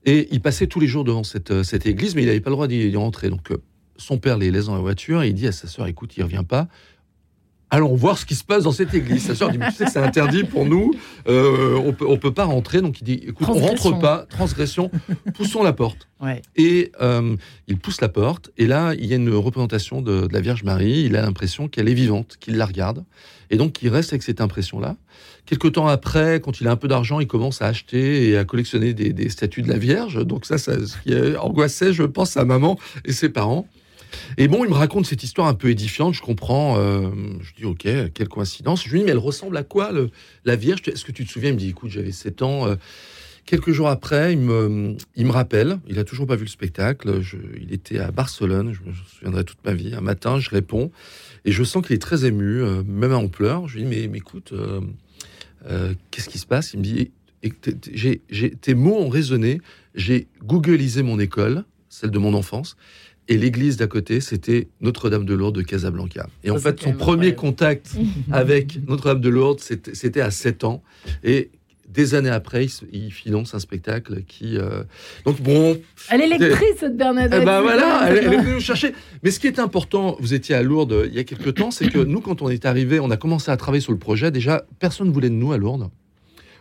Et 0.05 0.27
il 0.31 0.41
passait 0.41 0.67
tous 0.67 0.79
les 0.79 0.87
jours 0.87 1.03
devant 1.03 1.23
cette, 1.23 1.63
cette 1.63 1.85
église, 1.85 2.15
mais 2.15 2.23
il 2.23 2.27
n'avait 2.27 2.39
pas 2.39 2.51
le 2.51 2.55
droit 2.55 2.67
d'y 2.67 2.95
rentrer. 2.95 3.29
Donc, 3.29 3.49
son 3.97 4.17
père 4.17 4.37
les 4.37 4.51
laisse 4.51 4.65
dans 4.65 4.75
la 4.75 4.81
voiture 4.81 5.23
et 5.23 5.29
il 5.29 5.33
dit 5.33 5.47
à 5.47 5.51
sa 5.51 5.67
sœur 5.67 5.87
"Écoute, 5.87 6.15
il 6.17 6.23
revient 6.23 6.43
pas 6.47 6.67
allons 7.75 7.95
voir 7.95 8.17
ce 8.17 8.25
qui 8.25 8.35
se 8.35 8.43
passe 8.43 8.63
dans 8.63 8.71
cette 8.71 8.93
église. 8.93 9.23
Sa 9.25 9.35
soeur 9.35 9.51
dit, 9.51 9.59
tu 9.59 9.71
sais 9.71 9.85
que 9.85 9.91
c'est 9.91 9.99
interdit 9.99 10.43
pour 10.43 10.65
nous, 10.65 10.93
euh, 11.27 11.75
on 11.85 11.93
peut, 11.93 12.05
on 12.07 12.17
peut 12.17 12.33
pas 12.33 12.45
rentrer. 12.45 12.81
Donc 12.81 13.01
il 13.01 13.03
dit, 13.03 13.21
écoute, 13.27 13.47
on 13.49 13.53
rentre 13.53 13.99
pas, 13.99 14.25
transgression, 14.29 14.89
poussons 15.35 15.63
la 15.63 15.73
porte. 15.73 16.07
Et 16.55 16.91
euh, 17.01 17.35
il 17.67 17.77
pousse 17.77 18.01
la 18.01 18.09
porte, 18.09 18.49
et 18.57 18.65
là, 18.65 18.93
il 18.97 19.05
y 19.05 19.13
a 19.13 19.17
une 19.17 19.33
représentation 19.33 20.01
de, 20.01 20.27
la 20.31 20.41
Vierge 20.41 20.63
Marie. 20.63 21.03
Il 21.03 21.15
a 21.15 21.21
l'impression 21.21 21.67
qu'elle 21.67 21.87
est 21.87 21.93
vivante, 21.93 22.37
qu'il 22.39 22.57
la 22.57 22.65
regarde, 22.65 23.03
et 23.51 23.57
donc 23.57 23.83
il 23.83 23.89
reste 23.89 24.11
avec 24.11 24.23
cette 24.23 24.41
impression-là. 24.41 24.95
Quelque 25.45 25.67
temps 25.67 25.85
après, 25.85 26.39
quand 26.39 26.61
il 26.61 26.67
a 26.67 26.71
un 26.71 26.75
peu 26.77 26.87
d'argent, 26.87 27.19
il 27.19 27.27
commence 27.27 27.61
à 27.61 27.67
acheter 27.67 28.29
et 28.29 28.37
à 28.37 28.45
collectionner 28.45 28.95
des, 28.95 29.13
des 29.13 29.29
statues 29.29 29.61
de 29.61 29.69
la 29.69 29.77
Vierge. 29.77 30.25
Donc 30.25 30.45
ça, 30.45 30.57
ça 30.57 30.73
ce 30.83 30.97
qui 31.03 31.13
angoissait, 31.37 31.93
je 31.93 32.03
pense, 32.03 32.31
sa 32.31 32.45
maman 32.45 32.79
et 33.03 33.11
ses 33.11 33.29
parents. 33.29 33.67
Et 34.37 34.47
bon, 34.47 34.63
il 34.63 34.69
me 34.69 34.75
raconte 34.75 35.05
cette 35.05 35.23
histoire 35.23 35.47
un 35.47 35.53
peu 35.53 35.69
édifiante, 35.69 36.13
je 36.13 36.21
comprends. 36.21 36.77
Euh, 36.77 37.09
je 37.41 37.53
dis, 37.55 37.65
ok, 37.65 37.87
quelle 38.13 38.27
coïncidence. 38.27 38.83
Je 38.83 38.89
lui 38.89 38.99
dis, 38.99 39.05
mais 39.05 39.11
elle 39.11 39.17
ressemble 39.17 39.57
à 39.57 39.63
quoi, 39.63 39.91
la 40.45 40.55
Vierge? 40.55 40.81
Est-ce 40.87 41.05
que 41.05 41.11
tu 41.11 41.25
te 41.25 41.31
souviens? 41.31 41.49
Il 41.49 41.55
me 41.55 41.59
dit, 41.59 41.69
écoute, 41.69 41.91
j'avais 41.91 42.11
7 42.11 42.41
ans. 42.41 42.67
Euh, 42.67 42.75
quelques 43.45 43.71
jours 43.71 43.89
après, 43.89 44.33
il 44.33 44.39
me, 44.39 44.95
il 45.15 45.25
me 45.25 45.31
rappelle, 45.31 45.79
il 45.87 45.99
a 45.99 46.03
toujours 46.03 46.27
pas 46.27 46.35
vu 46.35 46.45
le 46.45 46.49
spectacle. 46.49 47.21
il 47.61 47.73
était 47.73 47.99
à 47.99 48.11
Barcelone, 48.11 48.73
je 48.73 48.89
me 48.89 48.93
souviendrai 48.93 49.43
toute 49.43 49.63
ma 49.63 49.73
vie. 49.73 49.93
Un 49.93 50.01
matin, 50.01 50.39
je 50.39 50.49
réponds 50.49 50.91
et 51.45 51.51
je 51.51 51.63
sens 51.63 51.85
qu'il 51.85 51.95
est 51.95 51.99
très 51.99 52.25
ému, 52.25 52.61
euh, 52.61 52.83
même 52.83 53.13
en 53.13 53.27
pleurs. 53.27 53.67
Je 53.67 53.77
lui 53.77 53.83
dis 53.83 53.89
mais, 53.89 54.07
mais 54.07 54.17
écoute, 54.17 54.53
qu'est-ce 56.11 56.29
qui 56.29 56.39
se 56.39 56.47
passe? 56.47 56.73
Il 56.73 56.79
me 56.79 56.83
dit 56.83 57.11
j'ai, 57.93 58.51
tes 58.51 58.73
mots 58.73 58.97
ont 58.97 59.09
résonné. 59.09 59.61
J'ai 59.93 60.27
googlisé 60.43 61.03
mon 61.03 61.19
école, 61.19 61.63
celle 61.89 62.11
de 62.11 62.19
mon 62.19 62.33
enfance, 62.33 62.75
et 63.27 63.37
l'église 63.37 63.77
d'à 63.77 63.87
côté, 63.87 64.21
c'était 64.21 64.67
Notre-Dame 64.81 65.25
de 65.25 65.33
Lourdes 65.33 65.55
de 65.55 65.61
Casablanca. 65.63 66.27
Et 66.43 66.51
en 66.51 66.57
fait, 66.57 66.81
son 66.81 66.93
premier 66.93 67.33
contact 67.35 67.95
avec 68.31 68.79
Notre-Dame 68.87 69.21
de 69.21 69.29
Lourdes, 69.29 69.59
c'était 69.59 70.21
à 70.21 70.31
7 70.31 70.63
ans. 70.63 70.83
Et 71.23 71.49
des 71.87 72.13
années 72.13 72.29
après, 72.29 72.67
il, 72.91 73.11
finance 73.11 73.55
un 73.55 73.59
spectacle 73.59 74.23
qui. 74.27 74.57
Euh, 74.57 74.83
donc 75.25 75.41
bon. 75.41 75.79
Elle 76.09 76.21
est 76.21 76.27
lectrice, 76.27 76.77
cette 76.79 76.97
Bernadette. 76.97 77.39
Eh 77.41 77.45
ben 77.45 77.61
voilà, 77.61 78.05
elle, 78.09 78.17
est 78.17 78.37
venue 78.37 78.53
nous 78.55 78.59
chercher. 78.59 78.93
Mais 79.23 79.31
ce 79.31 79.39
qui 79.39 79.47
est 79.47 79.59
important, 79.59 80.17
vous 80.19 80.33
étiez 80.33 80.55
à 80.55 80.61
Lourdes 80.61 81.05
il 81.07 81.13
y 81.13 81.19
a 81.19 81.23
quelques 81.23 81.55
temps, 81.55 81.71
c'est 81.71 81.89
que 81.89 81.99
nous, 81.99 82.21
quand 82.21 82.41
on 82.41 82.49
est 82.49 82.65
arrivé, 82.65 82.99
on 82.99 83.11
a 83.11 83.17
commencé 83.17 83.49
à 83.49 83.57
travailler 83.57 83.81
sur 83.81 83.93
le 83.93 83.99
projet. 83.99 84.29
Déjà, 84.29 84.65
personne 84.79 85.07
ne 85.07 85.13
voulait 85.13 85.29
de 85.29 85.35
nous 85.35 85.51
à 85.51 85.57
Lourdes. 85.57 85.89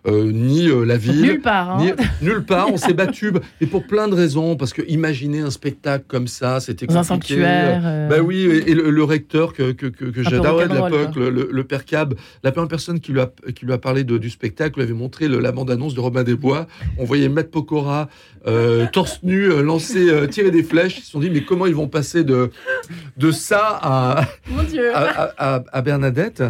Euh, 0.06 0.30
ni 0.32 0.68
euh, 0.68 0.84
la 0.84 0.99
ville. 0.99 1.23
Nulle 1.23 1.40
part. 1.40 1.78
Hein. 1.78 1.94
nulle 2.20 2.44
part. 2.44 2.70
On 2.70 2.76
s'est 2.76 2.92
battu, 2.92 3.32
et 3.62 3.66
pour 3.66 3.87
plein 3.87 4.06
de 4.06 4.14
raisons, 4.14 4.54
parce 4.54 4.75
que 4.75 4.82
imaginer 4.87 5.40
un 5.40 5.50
spectacle 5.50 6.04
comme 6.06 6.28
ça, 6.28 6.61
c'était 6.61 6.87
compliqué. 6.87 6.99
Un 6.99 7.02
sanctuaire. 7.02 7.82
Euh... 7.84 8.08
Bah 8.08 8.18
oui, 8.18 8.42
et, 8.66 8.75
le, 8.75 9.04
recteur 9.04 9.54
que, 9.54 9.73
que, 9.73 9.87
que, 9.87 10.04
que 10.04 10.23
j'adorais 10.23 10.68
de 10.68 10.75
l'époque, 10.75 11.16
le, 11.16 11.64
père 11.64 11.87
Cab, 11.87 12.14
la 12.42 12.52
première 12.52 12.68
personne 12.68 13.00
qui 13.00 13.12
lui 13.12 13.20
a, 13.20 13.30
qui 13.54 13.64
lui 13.64 13.73
a 13.73 13.78
parlé 13.78 14.04
de, 14.04 14.18
du 14.18 14.28
spectacle, 14.28 14.78
lui 14.78 14.82
avait 14.82 14.92
montré 14.92 15.26
le, 15.26 15.38
la 15.40 15.52
bande-annonce 15.52 15.94
de 15.94 16.00
Robin 16.00 16.23
des 16.23 16.37
Bois. 16.37 16.66
On 16.99 17.04
voyait 17.04 17.30
Matt 17.30 17.50
Pokora, 17.50 18.11
euh, 18.46 18.87
torse 18.92 19.23
nu, 19.23 19.49
lancer, 19.62 20.28
tirer 20.28 20.50
des 20.50 20.62
flèches. 20.62 20.99
Ils 20.99 21.02
se 21.02 21.12
sont 21.12 21.20
dit, 21.20 21.30
mais 21.30 21.44
comment 21.44 21.64
ils 21.64 21.75
vont 21.75 21.88
passer 21.88 22.25
de, 22.25 22.50
de 23.16 23.30
ça 23.30 23.78
à, 23.80 24.25
à, 25.38 25.64
à, 25.73 25.82
Bernadette? 25.82 26.42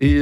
Et, 0.00 0.20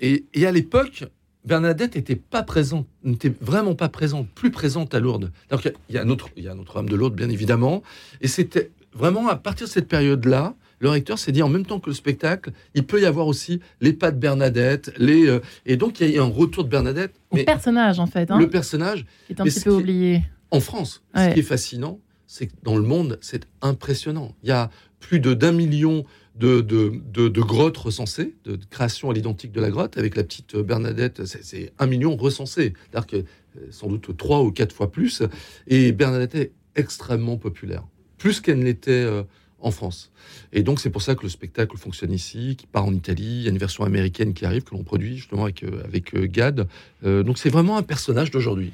et, 0.00 0.24
et 0.32 0.46
à 0.46 0.50
l'époque, 0.50 1.04
Bernadette 1.44 1.96
n'était 1.96 2.16
pas 2.16 2.42
présente, 2.42 2.86
n'était 3.02 3.32
vraiment 3.40 3.74
pas 3.74 3.88
présente, 3.88 4.28
plus 4.28 4.50
présente 4.50 4.94
à 4.94 5.00
Lourdes. 5.00 5.32
Donc 5.50 5.64
il 5.64 5.94
y 5.94 5.98
a, 5.98 6.04
il 6.36 6.44
y 6.44 6.48
a 6.48 6.54
Notre-Dame 6.54 6.88
de 6.88 6.96
Lourdes, 6.96 7.14
bien 7.14 7.30
évidemment, 7.30 7.82
et 8.20 8.28
c'était 8.28 8.70
vraiment 8.92 9.28
à 9.28 9.36
partir 9.36 9.66
de 9.66 9.72
cette 9.72 9.88
période-là, 9.88 10.54
le 10.80 10.88
recteur 10.88 11.18
s'est 11.18 11.32
dit 11.32 11.42
en 11.42 11.48
même 11.48 11.66
temps 11.66 11.78
que 11.78 11.90
le 11.90 11.94
spectacle, 11.94 12.52
il 12.74 12.84
peut 12.84 13.00
y 13.00 13.04
avoir 13.04 13.26
aussi 13.26 13.60
les 13.80 13.92
pas 13.92 14.10
de 14.10 14.18
Bernadette, 14.18 14.92
les 14.96 15.26
euh, 15.28 15.40
et 15.66 15.76
donc 15.76 16.00
il 16.00 16.10
y 16.10 16.18
a 16.18 16.22
un 16.22 16.26
retour 16.26 16.64
de 16.64 16.70
Bernadette. 16.70 17.14
Le 17.32 17.44
personnage 17.44 18.00
en 18.00 18.06
fait. 18.06 18.30
Hein, 18.30 18.38
le 18.38 18.48
personnage 18.48 19.04
qui 19.26 19.34
est 19.34 19.40
un 19.40 19.44
petit 19.44 19.60
peu 19.60 19.70
oublié. 19.70 20.22
En 20.50 20.60
France, 20.60 21.02
ce 21.14 21.32
qui 21.32 21.40
est 21.40 21.44
fascinant, 21.44 22.00
c'est 22.26 22.48
que 22.48 22.52
dans 22.62 22.76
le 22.76 22.82
monde, 22.82 23.18
c'est 23.20 23.46
impressionnant. 23.62 24.34
Il 24.42 24.48
y 24.48 24.52
a 24.52 24.70
plus 24.98 25.20
de 25.20 25.34
d'un 25.34 25.52
million 25.52 26.04
de, 26.46 27.40
grottes 27.40 27.76
recensées, 27.76 28.34
de, 28.44 28.58
création 28.70 29.10
à 29.10 29.14
l'identique 29.14 29.52
de 29.52 29.60
la 29.60 29.70
grotte, 29.70 29.98
avec 29.98 30.16
la 30.16 30.24
petite 30.24 30.56
Bernadette, 30.56 31.24
c'est 31.24 31.72
un 31.78 31.86
million 31.86 32.16
recensé. 32.16 32.74
C'est-à-dire 32.90 33.06
que 33.06 33.24
euh, 33.58 33.66
sans 33.70 33.88
doute 33.88 34.16
trois 34.16 34.42
ou 34.42 34.52
quatre 34.52 34.74
fois 34.74 34.90
plus. 34.90 35.22
Et 35.66 35.92
Bernadette 35.92 36.34
est 36.34 36.52
extrêmement 36.76 37.36
populaire, 37.36 37.84
plus 38.16 38.40
qu'elle 38.40 38.58
ne 38.58 38.64
l'était 38.64 38.92
euh, 38.92 39.22
en 39.58 39.70
France. 39.70 40.12
Et 40.52 40.62
donc 40.62 40.80
c'est 40.80 40.90
pour 40.90 41.02
ça 41.02 41.14
que 41.14 41.22
le 41.22 41.28
spectacle 41.28 41.76
fonctionne 41.76 42.12
ici, 42.12 42.54
qui 42.56 42.66
part 42.66 42.84
en 42.84 42.94
Italie. 42.94 43.24
Il 43.24 43.42
y 43.42 43.46
a 43.48 43.50
une 43.50 43.58
version 43.58 43.84
américaine 43.84 44.34
qui 44.34 44.44
arrive, 44.44 44.62
que 44.62 44.74
l'on 44.74 44.84
produit 44.84 45.16
justement 45.16 45.44
avec, 45.44 45.64
euh, 45.64 45.82
avec 45.84 46.14
Gad. 46.30 46.68
donc 47.02 47.38
c'est 47.38 47.50
vraiment 47.50 47.76
un 47.76 47.82
personnage 47.82 48.30
d'aujourd'hui. 48.30 48.72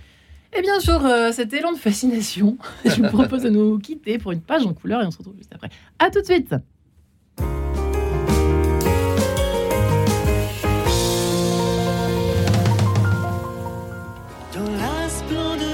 Et 0.57 0.63
bien 0.63 0.81
sûr, 0.81 1.03
cet 1.33 1.53
élan 1.53 1.73
de 1.73 1.79
fascination, 1.79 2.57
je 2.85 3.03
vous 3.03 3.09
propose 3.09 3.43
de 3.43 3.51
nous 3.51 3.79
quitter 3.79 4.19
pour 4.19 4.33
une 4.33 4.41
page 4.41 4.65
en 4.65 4.73
couleur 4.73 5.03
et 5.03 5.07
on 5.07 5.11
se 5.11 5.19
retrouve 5.19 5.37
juste 5.37 5.55
après. 5.55 5.71
À 5.99 6.11
tout 6.11 6.21
de 6.21 6.27
suite 6.27 6.55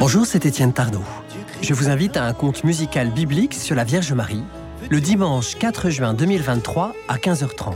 Bonjour, 0.01 0.27
c'est 0.27 0.47
Étienne 0.47 0.73
Tardot. 0.73 1.05
Je 1.61 1.75
vous 1.75 1.89
invite 1.89 2.17
à 2.17 2.25
un 2.25 2.33
conte 2.33 2.65
musical 2.65 3.11
biblique 3.11 3.55
sur 3.55 3.77
la 3.77 3.85
Vierge 3.85 4.13
Marie, 4.13 4.43
le 4.91 5.01
dimanche 5.01 5.57
4 5.57 5.91
juin 5.91 6.13
2023 6.13 6.93
à 7.07 7.17
15h30, 7.19 7.75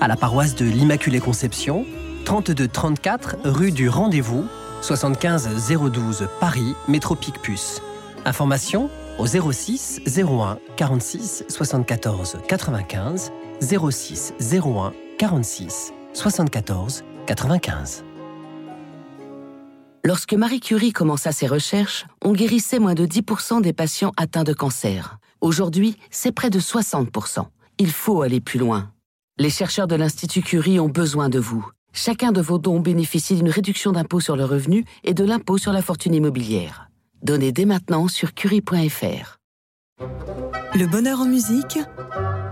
à 0.00 0.06
la 0.06 0.16
paroisse 0.16 0.54
de 0.54 0.66
l'Immaculée 0.66 1.20
Conception, 1.20 1.86
32-34 2.26 3.36
rue 3.44 3.72
du 3.72 3.88
Rendez-vous, 3.88 4.44
75 4.82 5.48
012 5.90 6.28
Paris, 6.38 6.74
métro 6.86 7.14
Picpus. 7.14 7.80
Information 8.26 8.90
au 9.18 9.26
06 9.26 10.00
01 10.06 10.58
46 10.76 11.44
74 11.48 12.38
95 12.48 13.32
06 13.60 14.34
01 14.40 14.92
46 15.18 15.92
74 16.12 17.04
95. 17.26 18.04
Lorsque 20.04 20.34
Marie 20.34 20.60
Curie 20.60 20.92
commença 20.92 21.32
ses 21.32 21.46
recherches, 21.46 22.06
on 22.22 22.32
guérissait 22.32 22.78
moins 22.78 22.94
de 22.94 23.06
10% 23.06 23.62
des 23.62 23.72
patients 23.72 24.12
atteints 24.18 24.44
de 24.44 24.52
cancer. 24.52 25.18
Aujourd'hui, 25.40 25.96
c'est 26.10 26.32
près 26.32 26.50
de 26.50 26.60
60%. 26.60 27.46
Il 27.78 27.90
faut 27.90 28.20
aller 28.22 28.40
plus 28.40 28.58
loin. 28.58 28.90
Les 29.38 29.50
chercheurs 29.50 29.86
de 29.86 29.96
l'Institut 29.96 30.42
Curie 30.42 30.78
ont 30.78 30.88
besoin 30.88 31.28
de 31.28 31.38
vous. 31.38 31.66
Chacun 31.92 32.32
de 32.32 32.40
vos 32.40 32.58
dons 32.58 32.80
bénéficie 32.80 33.34
d'une 33.34 33.48
réduction 33.48 33.92
d'impôt 33.92 34.20
sur 34.20 34.36
le 34.36 34.44
revenu 34.44 34.84
et 35.04 35.14
de 35.14 35.24
l'impôt 35.24 35.58
sur 35.58 35.72
la 35.72 35.80
fortune 35.80 36.14
immobilière. 36.14 36.90
Donnez 37.24 37.52
dès 37.52 37.64
maintenant 37.64 38.06
sur 38.06 38.34
curie.fr. 38.34 39.38
Le 40.74 40.86
bonheur 40.86 41.20
en 41.20 41.24
musique 41.24 41.78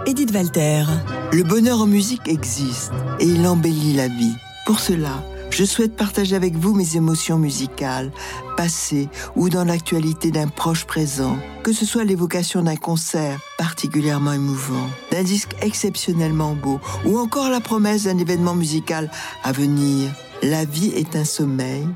Edith 0.07 0.31
Walter. 0.33 0.85
Le 1.31 1.43
bonheur 1.43 1.83
en 1.83 1.87
musique 1.87 2.27
existe 2.27 2.91
et 3.21 3.27
il 3.27 3.47
embellit 3.47 3.93
la 3.93 4.09
vie. 4.09 4.33
Pour 4.65 4.81
cela, 4.81 5.23
je 5.51 5.65
souhaite 5.65 5.95
partager 5.95 6.37
avec 6.37 6.55
vous 6.55 6.73
mes 6.73 6.97
émotions 6.97 7.37
musicales, 7.37 8.11
passées 8.57 9.11
ou 9.37 9.51
dans 9.51 9.65
l'actualité 9.65 10.31
d'un 10.31 10.49
proche 10.49 10.87
présent, 10.87 11.37
que 11.63 11.75
ce 11.75 11.85
soit 11.85 12.05
l'évocation 12.05 12.63
d'un 12.63 12.77
concert 12.77 13.41
particulièrement 13.59 14.33
émouvant, 14.33 14.89
d'un 15.11 15.23
disque 15.23 15.55
exceptionnellement 15.61 16.55
beau, 16.55 16.81
ou 17.05 17.19
encore 17.19 17.51
la 17.51 17.61
promesse 17.61 18.05
d'un 18.05 18.17
événement 18.17 18.55
musical 18.55 19.11
à 19.45 19.53
venir. 19.53 20.11
La 20.43 20.65
vie 20.65 20.93
est 20.97 21.15
un 21.15 21.27
sommeil, 21.27 21.87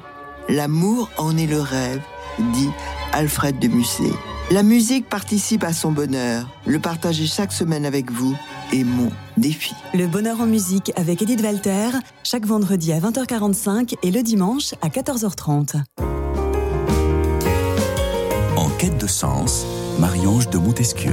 l'amour 0.50 1.08
en 1.16 1.38
est 1.38 1.46
le 1.46 1.60
rêve, 1.60 2.02
dit 2.38 2.70
Alfred 3.12 3.58
de 3.58 3.68
Musset. 3.68 4.12
La 4.50 4.62
musique 4.62 5.08
participe 5.08 5.64
à 5.64 5.72
son 5.72 5.90
bonheur. 5.90 6.48
Le 6.66 6.78
partager 6.78 7.26
chaque 7.26 7.52
semaine 7.52 7.84
avec 7.84 8.12
vous 8.12 8.36
est 8.72 8.84
mon 8.84 9.10
défi. 9.36 9.74
Le 9.92 10.06
bonheur 10.06 10.40
en 10.40 10.46
musique 10.46 10.92
avec 10.96 11.20
Edith 11.20 11.42
Walter, 11.42 11.88
chaque 12.22 12.46
vendredi 12.46 12.92
à 12.92 13.00
20h45 13.00 13.96
et 14.02 14.10
le 14.10 14.22
dimanche 14.22 14.74
à 14.82 14.88
14h30. 14.88 15.82
En 18.56 18.68
quête 18.78 18.98
de 18.98 19.06
sens, 19.06 19.66
Marie-Ange 19.98 20.48
de 20.50 20.58
Montesquieu. 20.58 21.12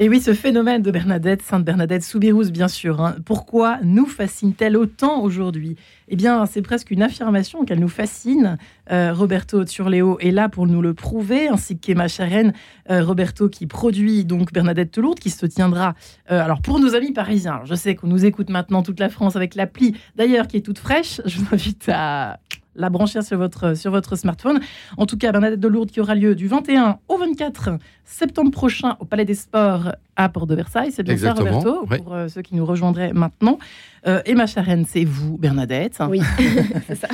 Et 0.00 0.08
oui, 0.08 0.20
ce 0.20 0.34
phénomène 0.34 0.82
de 0.82 0.90
Bernadette, 0.90 1.40
Sainte 1.42 1.64
Bernadette 1.64 2.02
Soubirous, 2.02 2.50
bien 2.50 2.66
sûr, 2.66 3.00
hein. 3.00 3.14
pourquoi 3.24 3.78
nous 3.84 4.06
fascine-t-elle 4.06 4.76
autant 4.76 5.22
aujourd'hui? 5.22 5.76
Eh 6.08 6.16
bien, 6.16 6.46
c'est 6.46 6.62
presque 6.62 6.90
une 6.90 7.00
affirmation 7.00 7.64
qu'elle 7.64 7.78
nous 7.78 7.88
fascine. 7.88 8.58
Euh, 8.90 9.12
Roberto 9.14 9.64
Turleo 9.64 10.18
est 10.18 10.32
là 10.32 10.48
pour 10.48 10.66
nous 10.66 10.82
le 10.82 10.94
prouver, 10.94 11.46
ainsi 11.46 11.78
qu'Emma 11.78 12.08
Charen, 12.08 12.52
euh, 12.90 13.04
Roberto 13.04 13.48
qui 13.48 13.68
produit 13.68 14.24
donc 14.24 14.52
Bernadette 14.52 14.90
Toulourde, 14.90 15.20
qui 15.20 15.30
se 15.30 15.46
tiendra, 15.46 15.94
euh, 16.32 16.42
alors 16.42 16.60
pour 16.60 16.80
nos 16.80 16.96
amis 16.96 17.12
parisiens, 17.12 17.60
je 17.64 17.76
sais 17.76 17.94
qu'on 17.94 18.08
nous 18.08 18.24
écoute 18.24 18.50
maintenant 18.50 18.82
toute 18.82 18.98
la 18.98 19.08
France 19.08 19.36
avec 19.36 19.54
l'appli, 19.54 19.96
d'ailleurs 20.16 20.48
qui 20.48 20.56
est 20.56 20.62
toute 20.62 20.78
fraîche, 20.78 21.20
je 21.24 21.38
vous 21.38 21.46
invite 21.52 21.88
à 21.88 22.40
la 22.76 22.90
brancher 22.90 23.22
sur 23.22 23.38
votre, 23.38 23.76
sur 23.76 23.90
votre 23.90 24.16
smartphone. 24.16 24.60
En 24.96 25.06
tout 25.06 25.16
cas, 25.16 25.32
Bernadette 25.32 25.60
de 25.60 25.68
Lourdes 25.68 25.90
qui 25.90 26.00
aura 26.00 26.14
lieu 26.14 26.34
du 26.34 26.48
21 26.48 26.98
au 27.08 27.18
24 27.18 27.78
septembre 28.04 28.50
prochain 28.50 28.96
au 29.00 29.04
Palais 29.04 29.24
des 29.24 29.34
Sports 29.34 29.92
à 30.16 30.28
Port 30.28 30.46
de 30.46 30.54
Versailles. 30.54 30.92
C'est 30.92 31.02
bien 31.02 31.16
ça, 31.16 31.32
Roberto, 31.32 31.86
pour 31.86 32.14
euh, 32.14 32.28
ceux 32.28 32.42
qui 32.42 32.54
nous 32.54 32.66
rejoindraient 32.66 33.12
maintenant. 33.12 33.58
Euh, 34.06 34.20
Emma 34.26 34.46
Charenne, 34.46 34.84
c'est 34.88 35.04
vous, 35.04 35.38
Bernadette. 35.38 35.98
Oui, 36.08 36.20
c'est 36.86 36.96
ça. 36.96 37.08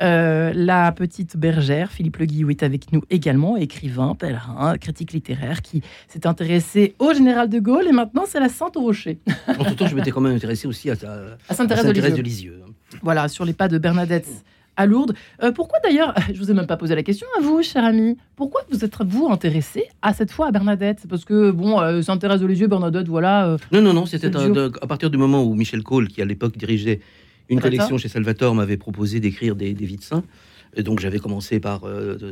Euh, 0.00 0.52
la 0.54 0.92
petite 0.92 1.36
bergère, 1.36 1.90
Philippe 1.90 2.18
Le 2.18 2.26
Guillou, 2.26 2.50
est 2.50 2.62
avec 2.62 2.92
nous 2.92 3.02
également, 3.10 3.56
écrivain, 3.56 4.14
pèlerin, 4.14 4.78
critique 4.78 5.12
littéraire, 5.12 5.60
qui 5.60 5.82
s'est 6.06 6.26
intéressé 6.26 6.94
au 7.00 7.12
général 7.12 7.48
de 7.48 7.58
Gaulle 7.58 7.88
et 7.88 7.92
maintenant 7.92 8.22
c'est 8.26 8.38
la 8.38 8.48
Sainte 8.48 8.76
Rocher. 8.76 9.18
En 9.48 9.64
tout 9.64 9.74
temps, 9.74 9.88
je 9.88 9.96
m'étais 9.96 10.12
quand 10.12 10.20
même 10.20 10.36
intéressé 10.36 10.68
aussi 10.68 10.88
à, 10.90 10.94
à 11.48 11.54
Sainte-Thérèse 11.54 12.14
de 12.14 12.22
Lisieux. 12.22 12.62
Voilà, 13.02 13.28
sur 13.28 13.44
les 13.44 13.52
pas 13.52 13.68
de 13.68 13.78
Bernadette 13.78 14.28
à 14.78 14.86
Lourdes. 14.86 15.12
Euh, 15.42 15.52
pourquoi 15.52 15.78
d'ailleurs, 15.84 16.14
je 16.32 16.38
vous 16.38 16.50
ai 16.50 16.54
même 16.54 16.66
pas 16.66 16.78
posé 16.78 16.94
la 16.94 17.02
question 17.02 17.26
à 17.36 17.42
vous, 17.42 17.62
cher 17.62 17.84
ami, 17.84 18.16
pourquoi 18.36 18.62
vous 18.70 18.84
êtes 18.84 18.94
vous 19.04 19.28
intéressé 19.28 19.84
à 20.00 20.14
cette 20.14 20.30
fois 20.30 20.46
à 20.46 20.50
Bernadette? 20.52 21.00
Parce 21.08 21.26
que 21.26 21.50
bon, 21.50 21.80
euh, 21.80 22.00
s'intéresse 22.00 22.40
de 22.40 22.46
les 22.46 22.60
yeux, 22.60 22.68
Bernadette, 22.68 23.08
voilà. 23.08 23.48
Euh, 23.48 23.58
non, 23.72 23.82
non, 23.82 23.92
non, 23.92 24.06
c'était 24.06 24.30
à, 24.34 24.86
partir 24.86 25.10
du 25.10 25.18
moment 25.18 25.44
où 25.44 25.54
Michel 25.54 25.82
Cole, 25.82 26.08
qui 26.08 26.22
à 26.22 26.24
l'époque 26.24 26.56
dirigeait 26.56 27.00
une 27.50 27.60
collection 27.60 27.98
chez 27.98 28.08
Salvatore, 28.08 28.54
m'avait 28.54 28.76
proposé 28.76 29.20
d'écrire 29.20 29.56
des, 29.56 29.74
des, 29.74 29.84
vies 29.84 29.96
de 29.96 30.02
saints. 30.02 30.24
Et 30.76 30.82
donc 30.82 31.00
j'avais 31.00 31.18
commencé 31.18 31.60
par 31.60 31.80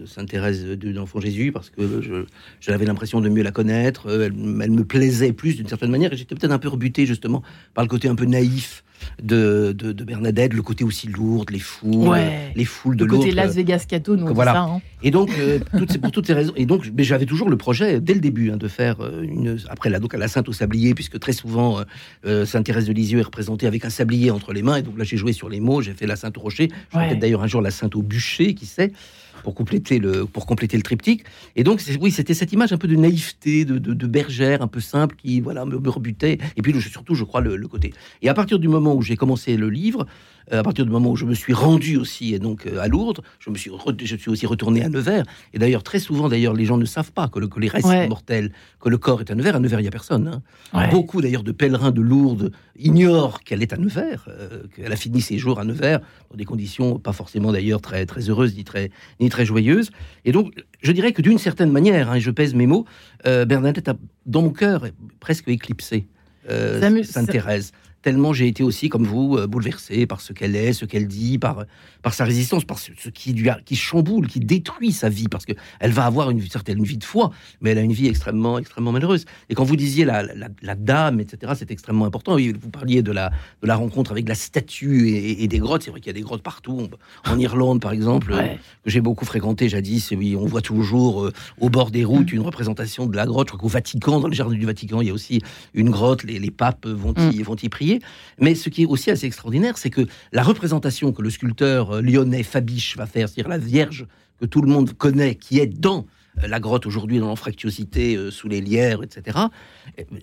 Sainte 0.05 0.29
Thérèse 0.29 0.67
de 0.67 0.91
l'Enfant 0.91 1.21
Jésus 1.21 1.53
parce 1.53 1.71
que 1.71 2.27
j'avais 2.61 2.85
l'impression 2.85 3.23
de 3.23 3.31
mieux 3.31 3.43
la 3.43 3.51
connaître. 3.51 4.09
Elle, 4.11 4.35
elle 4.63 4.71
me 4.71 4.85
plaisait 4.85 5.33
plus 5.33 5.57
d'une 5.57 5.67
certaine 5.67 5.91
manière 5.91 6.13
et 6.13 6.17
j'étais 6.17 6.35
peut-être 6.35 6.53
un 6.53 6.59
peu 6.59 6.69
rebuté 6.69 7.07
justement 7.07 7.43
par 7.73 7.83
le 7.83 7.89
côté 7.89 8.09
un 8.09 8.15
peu 8.15 8.27
naïf 8.27 8.85
de, 9.23 9.73
de, 9.73 10.05
Bernadette, 10.05 10.55
le 10.55 10.63
côté 10.63 10.85
aussi 10.85 11.09
lourd, 11.09 11.47
les 11.51 11.59
foules, 11.59 12.17
les 12.55 12.65
foules 12.65 12.97
de 12.97 13.05
Le 13.05 13.11
côté 13.11 13.31
Las 13.31 13.55
Vegas 13.55 13.85
Cato, 13.89 14.17
nous 14.17 14.33
voilà. 14.35 14.53
ça. 14.53 14.61
Hein. 14.63 14.81
Et 15.03 15.11
donc, 15.11 15.31
euh, 15.39 15.59
pour 16.03 16.11
toutes 16.11 16.27
ces 16.27 16.33
raisons, 16.33 16.53
et 16.57 16.67
donc, 16.67 16.91
mais 16.97 17.05
j'avais 17.05 17.27
toujours 17.27 17.49
le 17.49 17.57
projet 17.57 18.01
dès 18.01 18.15
le 18.15 18.21
début 18.21 18.51
hein, 18.51 18.57
de 18.57 18.69
faire 18.69 19.01
euh, 19.01 19.23
une 19.23 19.59
après 19.69 19.91
la 19.91 20.01
donc 20.01 20.15
à 20.15 20.19
la 20.19 20.29
Sainte 20.29 20.49
au 20.49 20.53
sablier, 20.53 20.95
puisque 20.95 21.19
très 21.19 21.33
souvent 21.33 21.81
euh, 22.27 22.45
Sainte 22.47 22.67
Thérèse 22.67 22.87
de 22.87 22.93
Lisieux 22.93 23.21
est 23.21 23.23
représentée 23.23 23.67
avec 23.67 23.85
un 23.85 23.91
sablier 23.91 24.31
entre 24.31 24.53
les 24.53 24.63
mains. 24.63 24.77
Et 24.77 24.83
donc 24.83 24.99
là, 24.99 25.05
j'ai 25.05 25.17
joué 25.17 25.33
sur 25.33 25.49
les 25.49 25.61
mots, 25.61 25.81
j'ai 25.81 25.93
fait 25.93 26.07
la 26.07 26.17
Sainte 26.17 26.37
au 26.39 26.41
rocher, 26.41 26.69
je 26.93 26.99
peut-être 26.99 27.19
d'ailleurs 27.19 27.43
un 27.43 27.47
jour 27.47 27.61
la 27.61 27.71
Sainte 27.71 27.95
au 27.97 28.03
bûcher, 28.03 28.55
qui 28.55 28.67
sait 28.67 28.93
pour 29.43 29.55
compléter 29.55 29.99
le, 29.99 30.27
pour 30.27 30.47
compléter 30.47 30.77
le 30.77 30.83
triptyque. 30.83 31.25
Et 31.55 31.65
donc, 31.65 31.83
oui, 32.01 32.11
c'était 32.11 32.35
cette 32.35 32.53
image 32.53 32.73
un 32.73 32.79
peu 32.79 32.89
de 32.89 32.97
naïveté, 32.97 33.65
de, 33.65 33.79
de, 33.79 34.07
bergère 34.07 34.63
un 34.63 34.69
peu 34.69 34.81
simple 34.81 35.17
qui, 35.17 35.41
voilà, 35.41 35.65
me, 35.65 35.77
rebutait. 35.89 36.39
Et 36.57 36.63
puis, 36.63 36.81
surtout, 36.81 37.15
je 37.15 37.25
crois, 37.25 37.41
le, 37.41 37.57
le, 37.57 37.69
côté. 37.69 37.93
Et 38.23 38.29
à 38.29 38.35
partir 38.35 38.59
du 38.59 38.69
moment 38.69 38.95
où 38.95 39.03
j'ai 39.03 39.17
commencé 39.17 39.57
le 39.57 39.71
livre, 39.71 40.07
euh, 40.53 40.61
à 40.61 40.63
partir 40.63 40.85
du 40.85 40.91
moment 40.91 41.11
où 41.11 41.17
je 41.17 41.25
me 41.25 41.35
suis 41.35 41.53
rendu 41.53 41.97
aussi 41.97 42.33
et 42.33 42.39
donc 42.39 42.67
euh, 42.67 42.79
à 42.79 42.87
Lourdes, 42.87 43.21
je 43.41 43.51
me 43.51 43.57
suis, 43.57 43.71
je 44.03 44.17
suis 44.17 44.31
aussi 44.31 44.47
retourné 44.47 44.83
à 44.83 44.89
Nevers. 44.89 45.25
Et 45.53 45.59
d'ailleurs, 45.59 45.83
très 45.83 45.99
souvent, 45.99 46.29
d'ailleurs, 46.29 46.55
les 46.55 46.65
gens 46.65 46.77
ne 46.77 46.85
savent 46.85 47.13
pas 47.13 47.29
que, 47.29 47.41
le, 47.41 47.49
que 47.49 47.59
les 47.59 47.69
restes 47.69 48.09
mortels, 48.09 48.53
que 48.81 48.89
le 48.89 48.99
corps 48.99 49.21
est 49.21 49.31
à 49.31 49.35
Nevers. 49.35 49.57
À 49.57 49.61
Nevers, 49.61 49.81
il 49.81 49.83
n'y 49.85 49.89
a 49.89 49.93
personne. 49.93 50.41
Hein. 50.73 50.89
Beaucoup 50.91 51.21
d'ailleurs 51.21 51.43
de 51.43 51.53
pèlerins 51.53 51.91
de 51.91 52.01
Lourdes 52.01 52.53
ignorent 52.79 53.41
qu'elle 53.43 53.63
est 53.63 53.73
à 53.73 53.77
Nevers, 53.77 54.29
euh, 54.29 54.63
qu'elle 54.75 54.93
a 54.93 54.97
fini 54.97 55.21
ses 55.21 55.39
jours 55.39 55.59
à 55.59 55.65
Nevers 55.65 56.01
dans 56.31 56.37
des 56.37 56.45
conditions 56.45 56.99
pas 56.99 57.13
forcément 57.13 57.53
d'ailleurs 57.53 57.81
très 57.81 58.07
très 58.07 58.29
heureuses 58.29 58.55
ni 58.57 58.65
très 58.65 58.91
ni 59.21 59.26
très 59.29 59.47
joyeuses. 59.47 59.91
Et 60.25 60.33
donc, 60.33 60.53
je 60.83 60.93
dirais 60.93 61.13
que 61.13 61.23
d'une 61.23 61.39
certaine 61.39 61.71
manière, 61.71 62.11
hein, 62.11 62.19
je 62.19 62.31
pèse 62.31 62.55
mes 62.55 62.67
mots, 62.67 62.85
Bernadette 63.25 63.89
a 63.89 63.95
dans 64.25 64.43
mon 64.43 64.51
cœur 64.51 64.87
presque 65.21 65.49
éclipsé 65.49 66.07
Sainte 66.49 67.31
Thérèse 67.31 67.73
tellement 68.07 68.33
j'ai 68.33 68.47
été 68.47 68.63
aussi, 68.63 68.89
comme 68.89 69.05
vous, 69.05 69.37
euh, 69.37 69.49
bouleversé 69.49 70.07
par 70.07 70.21
ce 70.21 70.33
qu'elle 70.33 70.55
est, 70.55 70.73
ce 70.73 70.85
qu'elle 70.85 71.09
dit, 71.09 71.39
par, 71.39 71.65
par 72.03 72.15
sa 72.15 72.25
résistance, 72.25 72.65
par 72.65 72.79
ce, 72.79 72.93
qui, 73.09 73.33
lui 73.33 73.51
qui 73.65 73.75
chamboule, 73.75 74.29
qui 74.29 74.39
détruit 74.39 74.93
sa 74.93 75.09
vie, 75.09 75.27
parce 75.27 75.45
qu'elle 75.45 75.91
va 75.91 76.07
avoir 76.07 76.31
une 76.31 76.41
certaine 76.43 76.81
vie 76.85 76.99
de 76.99 77.05
foi, 77.05 77.33
mais 77.61 77.71
elle 77.71 77.79
a 77.79 77.81
une 77.81 77.93
vie 77.93 78.07
extrêmement, 78.07 78.61
extrêmement 78.61 78.93
malheureuse. 78.93 79.25
Et 79.49 79.57
quand 79.57 79.65
vous 79.65 79.75
disiez 79.75 80.05
la, 80.05 80.23
la, 80.23 80.75
dame, 80.77 81.19
etc., 81.19 81.55
c'est 81.57 81.73
extrêmement 81.73 82.05
important. 82.05 82.37
Oui, 82.37 82.55
vous 82.57 82.71
parliez 82.71 83.03
de 83.03 83.11
la, 83.11 83.33
de 83.61 83.67
la 83.67 83.75
rencontre 83.75 84.13
avec 84.13 84.29
la 84.29 84.37
statue 84.37 85.09
et, 85.09 85.49
des 85.49 85.59
grottes. 85.59 85.83
C'est 85.83 85.91
vrai 85.91 85.99
qu'il 85.99 86.11
y 86.11 86.15
a 86.15 86.19
des 86.21 86.21
grottes 86.21 86.45
partout. 86.45 86.89
En 87.25 87.39
Irlande, 87.41 87.81
par 87.81 87.91
exemple, 87.91 88.37
que 88.85 88.89
j'ai 88.89 89.01
beaucoup 89.01 89.25
fréquenté 89.25 89.69
jadis, 89.69 90.13
oui, 90.13 90.37
on 90.37 90.47
voit 90.47 90.63
toujours 90.63 91.25
euh, 91.25 91.33
au 91.59 91.71
bord 91.71 91.91
des 91.91 92.05
routes 92.05 92.33
une 92.33 92.43
représentation 92.43 93.07
de 93.07 93.17
la 93.17 93.27
grotte. 93.27 93.49
Je 93.49 93.55
crois 93.55 93.63
qu'au 93.63 93.67
Vatican, 93.67 94.21
dans 94.21 94.29
le 94.29 94.35
jardin 94.35 94.55
du 94.55 94.65
Vatican, 94.65 95.01
il 95.01 95.09
y 95.09 95.11
a 95.11 95.15
aussi 95.15 95.43
une 95.75 95.91
grotte. 95.91 96.23
Les, 96.23 96.39
les 96.39 96.53
papes 96.53 96.87
vont 96.87 97.15
y, 97.15 97.41
mm. 97.41 97.43
vont 97.43 97.57
y 97.61 97.69
prier? 97.69 97.96
Mais 98.41 98.55
ce 98.55 98.69
qui 98.69 98.83
est 98.83 98.87
aussi 98.87 99.11
assez 99.11 99.27
extraordinaire, 99.27 99.79
c'est 99.79 99.91
que 99.91 100.07
la 100.33 100.43
représentation 100.43 101.13
que 101.13 101.23
le 101.23 101.31
sculpteur 101.31 101.97
euh, 101.97 102.01
lyonnais 102.01 102.43
Fabiche 102.43 102.97
va 102.97 103.07
faire, 103.07 103.29
c'est-à-dire 103.29 103.49
la 103.49 103.59
Vierge 103.59 104.07
que 104.41 104.47
tout 104.47 104.63
le 104.63 104.69
monde 104.69 104.93
connaît, 104.93 105.35
qui 105.35 105.59
est 105.59 105.67
dans 105.67 106.07
euh, 106.43 106.49
la 106.49 106.61
grotte 106.61 106.87
aujourd'hui 106.87 107.19
dans 107.19 107.29
l'anfractuosité 107.29 108.17
euh, 108.17 108.31
sous 108.31 108.49
les 108.49 108.61
lierres, 108.61 109.03
etc. 109.03 109.39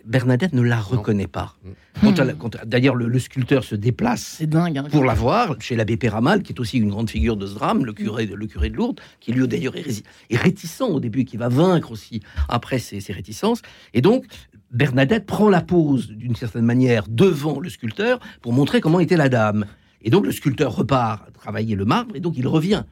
Bernadette 0.05 0.53
ne 0.53 0.61
la 0.61 0.79
reconnaît 0.79 1.27
pas. 1.27 1.55
Mm. 2.01 2.11
D'ailleurs, 2.65 2.95
le, 2.95 3.19
sculpteur 3.19 3.63
se 3.63 3.75
déplace 3.75 4.41
dingue, 4.41 4.77
hein, 4.77 4.87
pour 4.91 5.03
la 5.03 5.13
voir 5.13 5.55
chez 5.59 5.75
l'abbé 5.75 5.97
Péramal, 5.97 6.43
qui 6.43 6.53
est 6.53 6.59
aussi 6.59 6.77
une 6.77 6.89
grande 6.89 7.09
figure 7.09 7.37
de 7.37 7.47
ce 7.47 7.55
drame, 7.55 7.85
le 7.85 7.93
curé, 7.93 8.25
le 8.25 8.47
curé 8.47 8.69
de 8.69 8.75
Lourdes, 8.75 8.99
qui 9.19 9.31
lui 9.31 9.47
d'ailleurs 9.47 9.75
est, 9.75 10.03
est, 10.29 10.37
réticent 10.37 10.81
au 10.81 10.99
début, 10.99 11.25
qui 11.25 11.37
va 11.37 11.49
vaincre 11.49 11.91
aussi 11.91 12.21
après 12.49 12.79
ses, 12.79 12.99
ses 12.99 13.13
réticences. 13.13 13.61
Et 13.93 14.01
donc, 14.01 14.25
Bernadette 14.73 15.25
prend 15.25 15.49
la 15.49 15.61
pose 15.61 16.09
d'une 16.09 16.35
certaine 16.35 16.65
manière 16.65 17.05
devant 17.07 17.59
le 17.59 17.69
sculpteur 17.69 18.19
pour 18.41 18.53
montrer 18.53 18.81
comment 18.81 18.99
était 18.99 19.17
la 19.17 19.29
dame. 19.29 19.65
Et 20.01 20.09
donc 20.09 20.25
le 20.25 20.31
sculpteur 20.31 20.75
repart 20.75 21.31
travailler 21.33 21.75
le 21.75 21.85
marbre 21.85 22.15
et 22.15 22.19
donc 22.19 22.33
il 22.37 22.47
revient. 22.47 22.83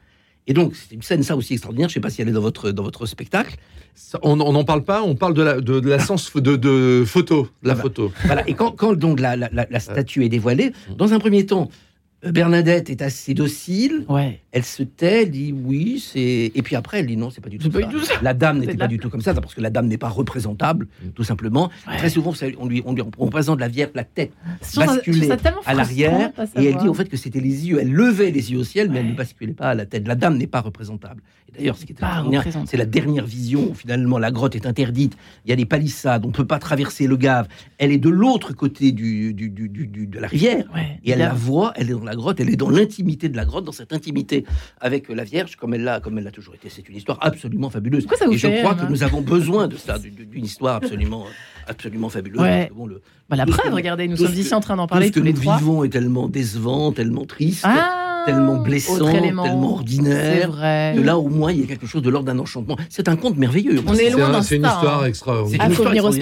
Et 0.46 0.54
donc 0.54 0.74
c'est 0.74 0.94
une 0.94 1.02
scène 1.02 1.22
ça 1.22 1.36
aussi 1.36 1.54
extraordinaire. 1.54 1.88
Je 1.88 1.92
ne 1.92 1.94
sais 1.94 2.00
pas 2.00 2.10
si 2.10 2.22
elle 2.22 2.28
est 2.28 2.32
dans 2.32 2.40
votre 2.40 2.70
dans 2.70 2.82
votre 2.82 3.06
spectacle. 3.06 3.56
on 4.22 4.36
n'en 4.36 4.64
parle 4.64 4.84
pas. 4.84 5.02
On 5.02 5.14
parle 5.14 5.34
de 5.34 5.42
la 5.42 5.60
de, 5.60 5.88
la 5.88 5.98
sens 5.98 6.32
de, 6.32 6.56
de, 6.56 7.04
photo, 7.04 7.48
la 7.62 7.76
photo. 7.76 8.12
Voilà. 8.24 8.48
Et 8.48 8.54
quand, 8.54 8.72
quand 8.72 8.94
donc 8.94 9.20
la, 9.20 9.36
la 9.36 9.80
statue 9.80 10.24
est 10.24 10.28
dévoilée, 10.28 10.72
dans 10.96 11.12
un 11.12 11.18
premier 11.18 11.46
temps, 11.46 11.68
Bernadette 12.24 12.88
est 12.88 13.02
assez 13.02 13.34
docile. 13.34 14.04
Ouais. 14.08 14.40
Elle 14.52 14.64
se 14.64 14.82
tait, 14.82 15.22
elle 15.22 15.30
dit 15.30 15.52
oui, 15.52 15.98
c'est. 15.98 16.52
Et 16.54 16.62
puis 16.62 16.76
après, 16.76 17.00
elle 17.00 17.06
dit 17.06 17.16
non, 17.16 17.30
c'est 17.30 17.40
pas 17.40 17.48
du 17.48 17.58
tout, 17.58 17.70
ça. 18.00 18.14
La 18.22 18.34
dame 18.34 18.58
n'était 18.58 18.76
pas 18.76 18.86
du 18.86 18.98
tout 18.98 19.10
comme 19.10 19.20
ça, 19.20 19.34
parce 19.34 19.54
que 19.54 19.60
la 19.60 19.70
dame 19.70 19.86
n'est 19.86 19.98
pas 19.98 20.08
représentable, 20.08 20.86
mm. 21.02 21.08
tout 21.10 21.24
simplement. 21.24 21.70
Très 21.98 22.10
souvent, 22.10 22.32
on 22.58 22.66
lui, 22.66 22.82
on 22.84 22.92
lui 22.92 23.02
représente 23.18 23.58
la 23.58 23.68
Vierge, 23.68 23.90
la 23.94 24.04
tête 24.04 24.32
basculée 24.76 25.30
à 25.66 25.74
l'arrière, 25.74 26.30
et 26.56 26.66
elle 26.66 26.76
dit 26.76 26.88
en 26.88 26.94
fait 26.94 27.08
que 27.08 27.16
c'était 27.16 27.40
les 27.40 27.68
yeux. 27.68 27.78
Elle 27.80 27.92
levait 27.92 28.30
les 28.30 28.52
yeux 28.52 28.58
au 28.58 28.64
ciel, 28.64 28.90
mais 28.90 29.00
elle 29.00 29.08
ne 29.08 29.14
basculait 29.14 29.52
pas 29.52 29.70
à 29.70 29.74
la 29.74 29.86
tête. 29.86 30.06
La 30.06 30.14
dame 30.14 30.36
n'est 30.36 30.46
pas 30.46 30.60
représentable. 30.60 31.22
Et 31.48 31.58
d'ailleurs, 31.58 31.76
ce 31.76 31.84
qui 31.84 31.94
c'est 32.66 32.76
la 32.76 32.86
dernière 32.86 33.26
vision 33.26 33.70
où 33.70 33.74
finalement 33.74 34.18
la 34.18 34.30
grotte 34.30 34.54
est 34.54 34.66
interdite. 34.66 35.16
Il 35.44 35.50
y 35.50 35.52
a 35.52 35.56
des 35.56 35.66
palissades, 35.66 36.24
on 36.24 36.28
ne 36.28 36.32
peut 36.32 36.46
pas 36.46 36.58
traverser 36.58 37.06
le 37.06 37.16
Gave. 37.16 37.48
Elle 37.78 37.92
est 37.92 37.98
de 37.98 38.08
l'autre 38.08 38.52
côté 38.54 38.92
du, 38.92 39.34
du, 39.34 39.50
du, 39.50 39.88
de 40.06 40.18
la 40.18 40.28
rivière, 40.28 40.66
et 41.04 41.10
elle 41.10 41.18
la 41.18 41.34
voit. 41.34 41.72
Elle 41.76 41.90
est 41.90 41.94
dans 41.94 42.04
la 42.04 42.11
grotte, 42.16 42.40
elle 42.40 42.50
est 42.50 42.56
dans 42.56 42.70
l'intimité 42.70 43.28
de 43.28 43.36
la 43.36 43.44
grotte, 43.44 43.64
dans 43.64 43.72
cette 43.72 43.92
intimité 43.92 44.44
avec 44.80 45.08
la 45.08 45.24
Vierge, 45.24 45.56
comme 45.56 45.74
elle 45.74 45.84
l'a, 45.84 46.00
comme 46.00 46.18
elle 46.18 46.24
l'a 46.24 46.30
toujours 46.30 46.54
été. 46.54 46.68
C'est 46.68 46.88
une 46.88 46.96
histoire 46.96 47.18
absolument 47.20 47.70
fabuleuse. 47.70 48.04
et 48.04 48.36
je 48.36 48.60
crois 48.60 48.74
que 48.74 48.86
nous 48.86 49.02
avons 49.02 49.20
besoin 49.20 49.68
de 49.68 49.76
ça, 49.76 49.98
d'une 49.98 50.44
histoire 50.44 50.76
absolument, 50.76 51.26
absolument 51.66 52.08
fabuleuse. 52.08 52.40
le, 52.40 53.02
bah, 53.28 53.36
la 53.36 53.46
preuve, 53.46 53.72
regardez, 53.72 54.08
nous 54.08 54.16
sommes 54.16 54.34
ici 54.34 54.54
en 54.54 54.60
train 54.60 54.76
d'en 54.76 54.86
parler 54.86 55.10
tous 55.10 55.22
les 55.22 55.32
trois. 55.32 55.54
Ce 55.54 55.60
que 55.60 55.64
nous 55.64 55.70
vivons 55.70 55.84
est 55.84 55.88
tellement 55.88 56.28
décevant, 56.28 56.92
tellement 56.92 57.24
triste. 57.24 57.64
Ah 57.64 58.01
tellement 58.26 58.56
blessant, 58.56 59.10
tellement 59.10 59.72
ordinaire, 59.72 60.50
vrai. 60.50 60.94
que 60.96 61.00
là 61.00 61.18
au 61.18 61.28
moins 61.28 61.52
il 61.52 61.60
y 61.60 61.64
a 61.64 61.66
quelque 61.66 61.86
chose 61.86 62.02
de 62.02 62.10
l'ordre 62.10 62.26
d'un 62.26 62.38
enchantement. 62.38 62.76
C'est 62.88 63.08
un 63.08 63.16
conte 63.16 63.36
merveilleux. 63.36 63.82
On 63.86 63.94
est 63.94 64.10
loin 64.10 64.42
C'est 64.42 64.56
une 64.56 64.66
histoire 64.66 65.04
extraordinaire. 65.06 65.70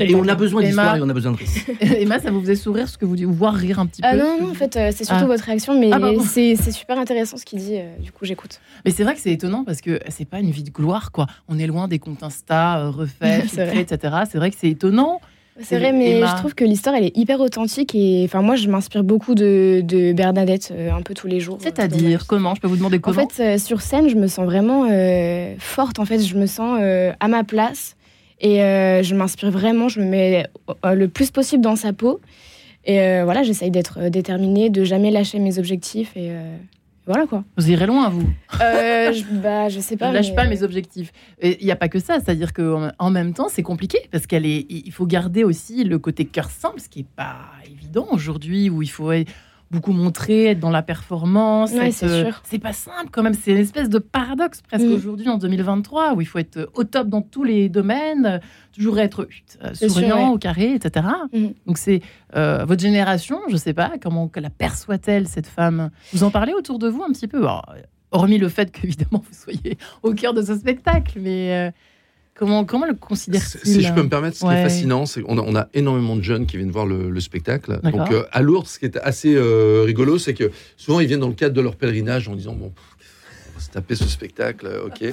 Et 0.00 0.14
on 0.14 0.28
a 0.28 0.34
besoin 0.34 0.62
d'histoire 0.62 0.96
et 0.96 1.02
on 1.02 1.08
a 1.08 1.14
besoin 1.14 1.32
de 1.32 1.36
risque. 1.36 1.70
Emma, 1.80 2.18
ça 2.18 2.30
vous 2.30 2.40
faisait 2.40 2.56
sourire 2.56 2.88
ce 2.88 2.98
que 2.98 3.04
vous 3.04 3.16
dites, 3.16 3.26
voir 3.26 3.54
rire 3.54 3.78
un 3.78 3.86
petit 3.86 4.00
ah 4.04 4.12
peu 4.12 4.18
Non, 4.18 4.38
non, 4.40 4.50
en 4.50 4.54
fait, 4.54 4.76
euh, 4.76 4.90
c'est 4.94 5.04
surtout 5.04 5.24
ah. 5.24 5.26
votre 5.26 5.44
réaction, 5.44 5.78
mais 5.78 5.90
ah, 5.92 5.98
c'est 6.24 6.56
super 6.72 6.98
intéressant 6.98 7.36
ce 7.36 7.44
qu'il 7.44 7.58
dit. 7.58 7.76
Euh, 7.76 7.96
du 7.98 8.12
coup, 8.12 8.24
j'écoute. 8.24 8.60
Mais 8.84 8.90
c'est 8.90 9.04
vrai 9.04 9.14
que 9.14 9.20
c'est 9.20 9.32
étonnant 9.32 9.64
parce 9.64 9.80
que 9.80 10.00
c'est 10.08 10.24
pas 10.24 10.40
une 10.40 10.50
vie 10.50 10.62
de 10.62 10.70
gloire, 10.70 11.12
quoi. 11.12 11.26
On 11.48 11.58
est 11.58 11.66
loin 11.66 11.88
des 11.88 11.98
comptes 11.98 12.22
Insta 12.22 12.78
euh, 12.78 12.90
refaits, 12.90 13.56
etc. 13.74 14.16
C'est 14.30 14.38
vrai 14.38 14.50
que 14.50 14.56
c'est 14.58 14.70
étonnant. 14.70 15.20
C'est 15.62 15.78
vrai, 15.78 15.92
mais 15.92 16.20
je 16.20 16.36
trouve 16.36 16.54
que 16.54 16.64
l'histoire, 16.64 16.94
elle 16.94 17.04
est 17.04 17.16
hyper 17.16 17.40
authentique. 17.40 17.94
Et 17.94 18.22
enfin, 18.24 18.42
moi, 18.42 18.56
je 18.56 18.68
m'inspire 18.68 19.04
beaucoup 19.04 19.34
de, 19.34 20.12
Bernadette 20.14 20.72
euh, 20.72 20.92
un 20.92 21.02
peu 21.02 21.14
tous 21.14 21.26
les 21.26 21.40
jours. 21.40 21.58
C'est-à-dire, 21.60 22.26
comment? 22.26 22.54
Je 22.54 22.60
peux 22.60 22.68
vous 22.68 22.76
demander 22.76 22.98
comment? 22.98 23.22
En 23.22 23.28
fait, 23.28 23.42
euh, 23.42 23.58
sur 23.58 23.80
scène, 23.80 24.08
je 24.08 24.16
me 24.16 24.26
sens 24.26 24.44
vraiment 24.44 24.86
euh, 24.90 25.54
forte. 25.58 25.98
En 25.98 26.04
fait, 26.04 26.20
je 26.20 26.36
me 26.36 26.46
sens 26.46 26.80
à 26.80 27.28
ma 27.28 27.44
place. 27.44 27.96
Et 28.42 28.58
je 28.58 29.14
m'inspire 29.14 29.50
vraiment. 29.50 29.88
Je 29.88 30.00
me 30.00 30.06
mets 30.06 30.46
le 30.84 31.08
plus 31.08 31.30
possible 31.30 31.62
dans 31.62 31.76
sa 31.76 31.92
peau. 31.92 32.20
Et 32.86 33.22
voilà, 33.22 33.42
j'essaye 33.42 33.70
d'être 33.70 34.08
déterminée, 34.08 34.70
de 34.70 34.84
jamais 34.84 35.10
lâcher 35.10 35.38
mes 35.38 35.58
objectifs. 35.58 36.16
Et 36.16 36.30
voilà 37.10 37.26
quoi. 37.26 37.42
Vous 37.56 37.68
irez 37.68 37.88
loin, 37.88 38.08
vous 38.08 38.30
euh, 38.62 39.12
je, 39.12 39.24
bah, 39.24 39.68
je 39.68 39.80
sais 39.80 39.96
pas. 39.96 40.10
Je 40.10 40.14
lâche 40.14 40.32
pas 40.32 40.44
mes 40.44 40.62
objectifs. 40.62 41.10
Il 41.42 41.58
n'y 41.60 41.72
a 41.72 41.76
pas 41.76 41.88
que 41.88 41.98
ça, 41.98 42.20
c'est-à-dire 42.20 42.52
qu'en 42.52 43.10
même 43.10 43.34
temps, 43.34 43.48
c'est 43.48 43.64
compliqué 43.64 43.98
parce 44.12 44.28
qu'elle 44.28 44.46
est. 44.46 44.64
Il 44.68 44.92
faut 44.92 45.06
garder 45.06 45.42
aussi 45.42 45.82
le 45.82 45.98
côté 45.98 46.24
cœur 46.24 46.50
simple, 46.50 46.78
ce 46.78 46.88
qui 46.88 47.00
est 47.00 47.08
pas 47.16 47.46
évident 47.66 48.06
aujourd'hui, 48.12 48.70
où 48.70 48.80
il 48.80 48.90
faut 48.90 49.10
beaucoup 49.70 49.92
montrer, 49.92 50.46
être 50.46 50.60
dans 50.60 50.70
la 50.70 50.82
performance. 50.82 51.70
c'est 52.44 52.58
pas 52.58 52.72
simple 52.72 53.10
quand 53.12 53.22
même. 53.22 53.34
C'est 53.34 53.52
une 53.52 53.58
espèce 53.58 53.88
de 53.88 53.98
paradoxe 53.98 54.62
presque 54.62 54.86
mm. 54.86 54.92
aujourd'hui 54.92 55.28
en 55.28 55.38
2023 55.38 56.14
où 56.14 56.20
il 56.20 56.26
faut 56.26 56.38
être 56.38 56.68
au 56.74 56.84
top 56.84 57.08
dans 57.08 57.22
tous 57.22 57.44
les 57.44 57.68
domaines, 57.68 58.40
toujours 58.72 58.98
être 58.98 59.28
euh, 59.62 59.74
souriant, 59.74 60.30
au 60.30 60.38
carré, 60.38 60.74
etc. 60.74 61.06
Mm. 61.32 61.46
Donc 61.66 61.78
c'est 61.78 62.00
euh, 62.36 62.64
votre 62.64 62.82
génération, 62.82 63.38
je 63.48 63.56
sais 63.56 63.74
pas 63.74 63.92
comment 64.02 64.30
la 64.34 64.50
perçoit-elle 64.50 65.28
cette 65.28 65.46
femme? 65.46 65.90
Vous 66.12 66.24
en 66.24 66.30
parlez 66.30 66.52
autour 66.52 66.78
de 66.78 66.88
vous 66.88 67.02
un 67.02 67.12
petit 67.12 67.28
peu, 67.28 67.46
hormis 68.10 68.38
le 68.38 68.48
fait 68.48 68.72
qu'évidemment 68.72 69.22
vous 69.24 69.34
soyez 69.34 69.78
au 70.02 70.14
cœur 70.14 70.34
de 70.34 70.42
ce 70.42 70.56
spectacle, 70.56 71.18
mais 71.20 71.52
euh, 71.54 71.70
Comment, 72.40 72.64
comment 72.64 72.86
le 72.86 72.94
considère-t-il 72.94 73.70
Si 73.70 73.82
je 73.82 73.92
peux 73.92 74.02
me 74.02 74.08
permettre, 74.08 74.34
ce 74.34 74.46
qui 74.46 74.50
est 74.50 74.62
fascinant, 74.62 75.04
c'est 75.04 75.20
qu'on 75.20 75.36
a, 75.36 75.42
on 75.42 75.54
a 75.54 75.68
énormément 75.74 76.16
de 76.16 76.22
jeunes 76.22 76.46
qui 76.46 76.56
viennent 76.56 76.70
voir 76.70 76.86
le, 76.86 77.20
spectacle. 77.20 77.78
Donc, 77.82 78.10
euh, 78.10 78.24
à 78.32 78.40
Lourdes, 78.40 78.66
ce 78.66 78.78
qui 78.78 78.86
est 78.86 78.96
assez 78.96 79.34
euh, 79.34 79.82
rigolo, 79.84 80.16
c'est 80.16 80.32
que 80.32 80.50
souvent, 80.78 81.00
ils 81.00 81.06
viennent 81.06 81.20
dans 81.20 81.28
le 81.28 81.34
cadre 81.34 81.54
de 81.54 81.60
leur 81.60 81.76
pèlerinage 81.76 82.28
en 82.28 82.34
disant 82.34 82.54
Bon, 82.54 82.72
on 82.72 83.58
va 83.58 83.60
se 83.62 83.68
taper 83.68 83.94
ce 83.94 84.08
spectacle, 84.08 84.66
euh, 84.66 84.86
ok. 84.86 85.12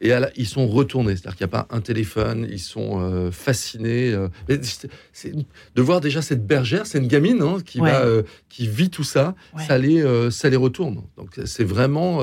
Et 0.00 0.10
ils 0.34 0.48
sont 0.48 0.66
retournés, 0.66 1.12
c'est-à-dire 1.12 1.36
qu'il 1.36 1.46
n'y 1.46 1.50
a 1.54 1.62
pas 1.62 1.68
un 1.70 1.80
téléphone, 1.80 2.48
ils 2.50 2.58
sont 2.58 3.30
fascinés. 3.30 4.12
de 4.12 5.80
voir 5.82 6.00
déjà 6.00 6.22
cette 6.22 6.44
bergère, 6.44 6.86
c'est 6.86 6.98
une 6.98 7.06
gamine 7.06 7.40
hein, 7.40 7.58
qui, 7.64 7.78
va, 7.78 8.04
qui 8.48 8.66
vit 8.66 8.90
tout 8.90 9.04
ça, 9.04 9.36
ça, 9.68 9.78
les, 9.78 10.04
ça 10.32 10.50
les 10.50 10.56
retourne. 10.56 11.04
Donc 11.16 11.38
c'est 11.44 11.64
vraiment. 11.64 12.20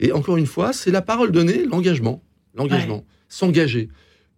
et 0.00 0.10
encore 0.12 0.38
une 0.38 0.46
fois, 0.46 0.72
c'est 0.72 0.90
la 0.90 1.02
parole 1.02 1.30
donnée, 1.30 1.66
l'engagement. 1.66 2.22
L'engagement 2.54 3.04
s'engager 3.30 3.88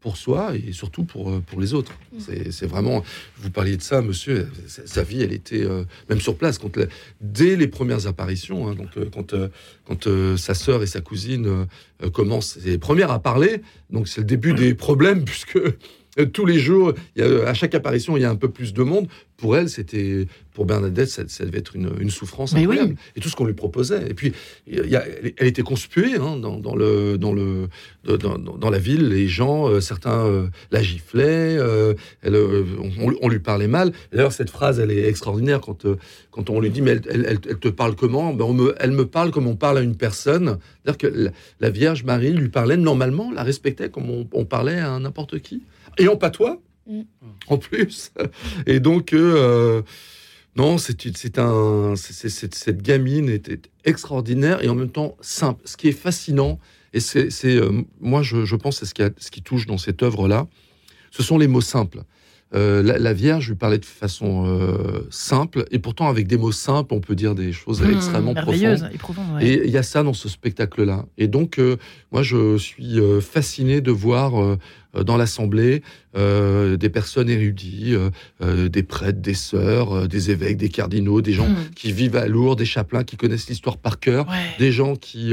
pour 0.02 0.16
soi 0.16 0.52
et 0.54 0.72
surtout 0.72 1.04
pour, 1.04 1.30
euh, 1.30 1.42
pour 1.46 1.60
les 1.60 1.72
autres. 1.72 1.92
Mm. 2.12 2.50
C'est 2.50 2.66
vraiment, 2.66 3.02
vous 3.38 3.50
parliez 3.50 3.76
de 3.76 3.82
ça, 3.82 4.02
monsieur, 4.02 4.48
sa 4.66 5.02
vie, 5.02 5.22
elle 5.22 5.32
était 5.32 5.62
euh, 5.62 5.84
même 6.10 6.20
sur 6.20 6.36
place, 6.36 6.58
quand 6.58 6.76
dès 7.20 7.56
les 7.56 7.68
premières 7.68 8.06
apparitions, 8.06 8.68
hein, 8.68 8.74
donc, 8.74 8.88
euh, 8.96 9.08
quand, 9.10 9.34
quand 9.86 10.36
sa 10.36 10.54
sœur 10.54 10.82
et 10.82 10.86
sa 10.86 11.00
cousine 11.00 11.66
commencent 12.12 12.58
les 12.64 12.78
premières 12.78 13.12
à 13.12 13.20
parler, 13.20 13.62
donc 13.90 14.08
c'est 14.08 14.20
le 14.20 14.26
début 14.26 14.52
des 14.52 14.74
problèmes, 14.74 15.24
puisque 15.24 15.58
tous 16.32 16.44
les 16.44 16.58
jours, 16.58 16.92
il 17.16 17.24
y 17.24 17.24
a, 17.24 17.48
à 17.48 17.54
chaque 17.54 17.74
apparition, 17.74 18.16
il 18.16 18.20
y 18.20 18.26
a 18.26 18.30
un 18.30 18.36
peu 18.36 18.50
plus 18.50 18.74
de 18.74 18.82
monde. 18.82 19.08
Pour 19.42 19.56
elle, 19.56 19.68
c'était, 19.68 20.28
pour 20.54 20.66
Bernadette, 20.66 21.08
ça, 21.08 21.24
devait 21.44 21.58
être 21.58 21.74
une, 21.74 21.90
une 21.98 22.10
souffrance 22.10 22.54
incroyable. 22.54 22.94
Et 23.16 23.20
tout 23.20 23.28
ce 23.28 23.34
qu'on 23.34 23.44
lui 23.44 23.54
proposait. 23.54 24.08
Et 24.08 24.14
puis, 24.14 24.32
y 24.68 24.94
a, 24.94 25.04
elle 25.36 25.48
était 25.48 25.62
conspuée 25.62 26.14
hein, 26.14 26.36
dans, 26.36 26.60
dans, 26.60 26.76
le, 26.76 27.18
dans, 27.18 27.32
le, 27.32 27.66
dans, 28.04 28.38
dans, 28.38 28.70
la 28.70 28.78
ville. 28.78 29.08
Les 29.08 29.26
gens, 29.26 29.68
euh, 29.68 29.80
certains 29.80 30.24
euh, 30.26 30.46
la 30.70 30.80
giflaient, 30.80 31.56
euh, 31.58 31.94
elle, 32.22 32.36
on, 32.36 33.28
lui 33.28 33.40
parlait 33.40 33.66
mal. 33.66 33.90
D'ailleurs, 34.12 34.30
cette 34.30 34.50
phrase, 34.50 34.78
elle 34.78 34.92
est 34.92 35.08
extraordinaire 35.08 35.60
quand, 35.60 35.84
quand 36.30 36.48
on 36.48 36.60
lui 36.60 36.70
dit, 36.70 36.82
mais 36.82 37.00
elle, 37.10 37.26
elle, 37.26 37.40
te 37.40 37.66
parle 37.66 37.96
comment? 37.96 38.32
Ben 38.32 38.44
on 38.44 38.54
me, 38.54 38.76
Elle 38.78 38.92
me 38.92 39.06
parle 39.06 39.32
comme 39.32 39.48
on 39.48 39.56
parle 39.56 39.78
à 39.78 39.80
une 39.80 39.96
personne. 39.96 40.58
C'est-à-dire 40.84 40.98
que 40.98 41.32
la, 41.58 41.70
Vierge 41.70 42.04
Marie 42.04 42.32
lui 42.32 42.48
parlait 42.48 42.76
normalement, 42.76 43.32
la 43.32 43.42
respectait 43.42 43.88
comme 43.88 44.08
on, 44.08 44.28
on 44.34 44.44
parlait 44.44 44.78
à 44.78 45.00
n'importe 45.00 45.40
qui 45.40 45.62
et 45.98 46.08
en 46.08 46.16
patois, 46.16 46.60
mm. 46.86 47.02
en 47.48 47.58
plus. 47.58 48.12
Et 48.66 48.80
donc, 48.80 49.12
euh, 49.12 49.82
non, 50.56 50.78
c'est 50.78 51.38
un, 51.38 51.94
cette 51.96 52.82
gamine 52.82 53.28
était 53.28 53.60
extraordinaire 53.84 54.62
et 54.62 54.68
en 54.68 54.74
même 54.74 54.90
temps 54.90 55.16
simple. 55.20 55.62
Ce 55.64 55.76
qui 55.76 55.88
est 55.88 55.92
fascinant, 55.92 56.58
et 56.92 57.00
c'est, 57.00 57.30
euh, 57.44 57.82
moi, 58.00 58.22
je, 58.22 58.56
pense, 58.56 58.78
c'est 58.78 58.86
ce 58.86 58.94
qui, 58.94 59.02
ce 59.18 59.30
qui 59.30 59.42
touche 59.42 59.66
dans 59.66 59.78
cette 59.78 60.02
œuvre-là, 60.02 60.46
ce 61.10 61.22
sont 61.22 61.38
les 61.38 61.48
mots 61.48 61.60
simples. 61.62 62.02
la, 62.52 63.12
Vierge 63.14 63.48
lui 63.48 63.54
parlait 63.54 63.78
de 63.78 63.84
façon 63.84 65.06
simple, 65.10 65.64
et 65.70 65.78
pourtant 65.78 66.08
avec 66.08 66.26
des 66.26 66.36
mots 66.36 66.52
simples, 66.52 66.92
on 66.92 67.00
peut 67.00 67.14
dire 67.14 67.34
des 67.34 67.52
choses 67.52 67.82
mmh, 67.82 67.90
extrêmement 67.94 68.34
profondes. 68.34 68.90
Et 69.40 69.62
il 69.64 69.70
y 69.70 69.78
a 69.78 69.82
ça 69.82 70.02
dans 70.02 70.12
ce 70.12 70.28
spectacle-là. 70.28 71.06
Et 71.16 71.28
donc, 71.28 71.60
moi, 72.12 72.22
je 72.22 72.58
suis 72.58 72.98
fasciné 73.20 73.80
de 73.80 73.90
voir 73.90 74.42
euh, 74.42 74.58
dans 74.94 75.16
l'Assemblée 75.16 75.82
euh, 76.16 76.76
des 76.76 76.90
personnes 76.90 77.30
érudies, 77.30 77.94
euh, 78.42 78.68
des 78.68 78.82
prêtres, 78.82 79.20
des 79.20 79.34
sœurs, 79.34 80.08
des 80.08 80.30
évêques, 80.30 80.58
des 80.58 80.68
cardinaux, 80.68 81.22
des 81.22 81.32
gens 81.32 81.48
hmm. 81.48 81.70
qui 81.74 81.92
vivent 81.92 82.16
à 82.16 82.26
Lourdes, 82.26 82.58
des 82.58 82.64
chapelains 82.64 83.04
qui 83.04 83.16
connaissent 83.16 83.48
l'histoire 83.48 83.78
par 83.78 84.00
cœur, 84.00 84.26
des 84.58 84.72
gens 84.72 84.96
qui, 84.96 85.32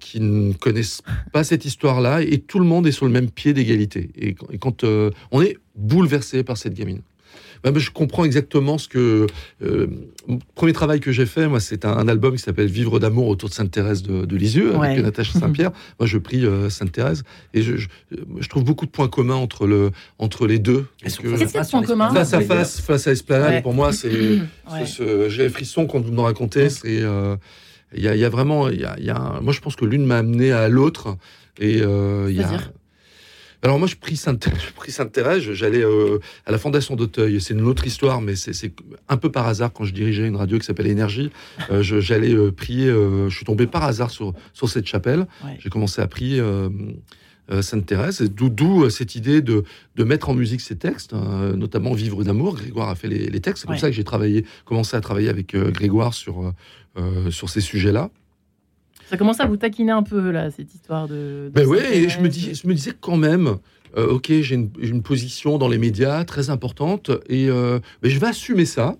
qui 0.00 0.20
ne 0.20 0.52
connaissent 0.52 1.02
pas 1.32 1.44
cette 1.44 1.64
histoire-là, 1.64 2.22
et 2.22 2.38
tout 2.38 2.58
le 2.58 2.66
monde 2.66 2.86
est 2.86 2.92
sur 2.92 3.06
le 3.06 3.12
même 3.12 3.30
pied 3.30 3.52
d'égalité. 3.52 4.10
Et, 4.16 4.34
quand 4.58 4.84
on 4.84 5.42
est 5.42 5.56
bouleversé 5.74 6.44
par 6.44 6.56
cette 6.56 6.74
gamine. 6.74 7.00
Bah, 7.64 7.80
je 7.80 7.90
comprends 7.90 8.24
exactement 8.24 8.76
ce 8.76 8.88
que. 8.88 9.26
Euh, 9.62 9.86
le 10.28 10.38
premier 10.54 10.72
travail 10.72 11.00
que 11.00 11.12
j'ai 11.12 11.26
fait, 11.26 11.48
moi, 11.48 11.60
c'est 11.60 11.84
un, 11.84 12.08
album 12.08 12.34
qui 12.34 12.42
s'appelle 12.42 12.66
Vivre 12.66 12.98
d'amour 12.98 13.28
autour 13.28 13.48
de 13.48 13.54
Sainte-Thérèse 13.54 14.02
de, 14.02 14.36
Lisieux, 14.36 14.74
avec 14.74 15.02
Natacha 15.02 15.38
Saint-Pierre. 15.38 15.70
moi, 15.98 16.06
je 16.06 16.18
prie 16.18 16.44
euh, 16.44 16.68
Sainte-Thérèse 16.68 17.24
et 17.54 17.62
je, 17.62 17.76
je, 17.76 18.48
trouve 18.48 18.64
beaucoup 18.64 18.84
de 18.84 18.90
points 18.90 19.08
communs 19.08 19.34
entre, 19.34 19.66
le, 19.66 19.90
entre 20.18 20.46
les 20.46 20.58
deux. 20.58 20.86
Qu'est-ce 21.02 21.18
qu'il 21.18 21.30
y 21.30 21.34
a 21.34 21.46
de 21.46 21.70
points 21.70 21.82
communs 21.82 22.12
Face 22.12 22.34
à 22.34 22.40
face, 22.40 22.80
face 22.80 23.06
à 23.06 23.12
Esplanade, 23.12 23.62
pour 23.62 23.74
moi, 23.74 23.92
c'est. 23.92 24.10
J'ai 25.28 25.42
les 25.42 25.48
frissons 25.48 25.86
quand 25.86 26.00
vous 26.00 26.12
me 26.12 26.20
racontez. 26.20 26.68
C'est. 26.68 27.02
Euh, 27.02 27.36
il 27.96 28.02
y, 28.02 28.08
a, 28.08 28.16
y, 28.16 28.24
a 28.24 28.28
vraiment. 28.28 28.68
Y 28.68 28.84
a, 28.84 28.98
y 28.98 29.10
a 29.10 29.38
moi, 29.40 29.52
je 29.52 29.60
pense 29.60 29.76
que 29.76 29.84
l'une 29.84 30.04
m'a 30.04 30.18
amené 30.18 30.52
à 30.52 30.68
l'autre. 30.68 31.16
Et 31.58 31.78
il 31.78 32.36
y 32.36 32.42
a. 32.42 32.60
Alors 33.64 33.78
moi, 33.78 33.88
je 33.88 33.96
prie 33.96 34.16
Sainte-Thérèse, 34.16 35.42
j'allais 35.52 35.82
euh, 35.82 36.18
à 36.44 36.52
la 36.52 36.58
Fondation 36.58 36.96
d'Auteuil. 36.96 37.40
C'est 37.40 37.54
une 37.54 37.66
autre 37.66 37.86
histoire, 37.86 38.20
mais 38.20 38.36
c'est 38.36 38.74
un 39.08 39.16
peu 39.16 39.32
par 39.32 39.48
hasard 39.48 39.72
quand 39.72 39.84
je 39.84 39.94
dirigeais 39.94 40.26
une 40.26 40.36
radio 40.36 40.58
qui 40.58 40.66
s'appelle 40.66 40.86
Énergie. 40.86 41.30
Euh, 41.70 41.82
j'allais 42.00 42.34
euh, 42.34 42.52
prier, 42.52 42.88
je 42.88 43.34
suis 43.34 43.46
tombé 43.46 43.66
par 43.66 43.84
hasard 43.84 44.10
sur, 44.10 44.34
sur 44.52 44.68
cette 44.68 44.86
chapelle. 44.86 45.26
J'ai 45.60 45.70
commencé 45.70 46.02
à 46.02 46.06
prier 46.06 46.42
Sainte-Thérèse, 47.62 48.20
d'où 48.30 48.90
cette 48.90 49.14
idée 49.14 49.40
de, 49.40 49.64
de, 49.96 50.04
mettre 50.04 50.28
en 50.28 50.34
musique 50.34 50.60
ces 50.60 50.76
textes, 50.76 51.14
hein, 51.14 51.54
notamment 51.56 51.94
Vivre 51.94 52.22
d'amour. 52.22 52.56
Grégoire 52.56 52.90
a 52.90 52.94
fait 52.94 53.08
les, 53.08 53.40
textes. 53.40 53.62
C'est 53.62 53.66
comme 53.66 53.78
ça 53.78 53.88
que 53.88 53.96
j'ai 53.96 54.04
travaillé, 54.04 54.44
commencé 54.66 54.94
à 54.94 55.00
travailler 55.00 55.30
avec 55.30 55.56
Grégoire 55.56 56.12
sur, 56.12 56.52
sur 57.30 57.48
ces 57.48 57.62
sujets-là. 57.62 58.10
Ça 59.08 59.16
commence 59.16 59.40
à 59.40 59.46
vous 59.46 59.56
taquiner 59.56 59.92
un 59.92 60.02
peu, 60.02 60.30
là, 60.30 60.50
cette 60.50 60.74
histoire 60.74 61.08
de. 61.08 61.50
ben 61.52 61.66
oui, 61.66 61.78
et 61.92 62.08
je 62.08 62.20
me, 62.20 62.28
dis, 62.28 62.54
je 62.54 62.66
me 62.66 62.74
disais 62.74 62.92
quand 62.98 63.16
même, 63.16 63.58
euh, 63.96 64.14
ok, 64.14 64.32
j'ai 64.40 64.54
une, 64.54 65.02
position 65.02 65.58
dans 65.58 65.68
les 65.68 65.78
médias 65.78 66.24
très 66.24 66.50
importante, 66.50 67.10
et 67.28 67.48
euh, 67.48 67.78
ben, 68.02 68.10
je 68.10 68.18
vais 68.18 68.26
assumer 68.26 68.64
ça. 68.64 68.96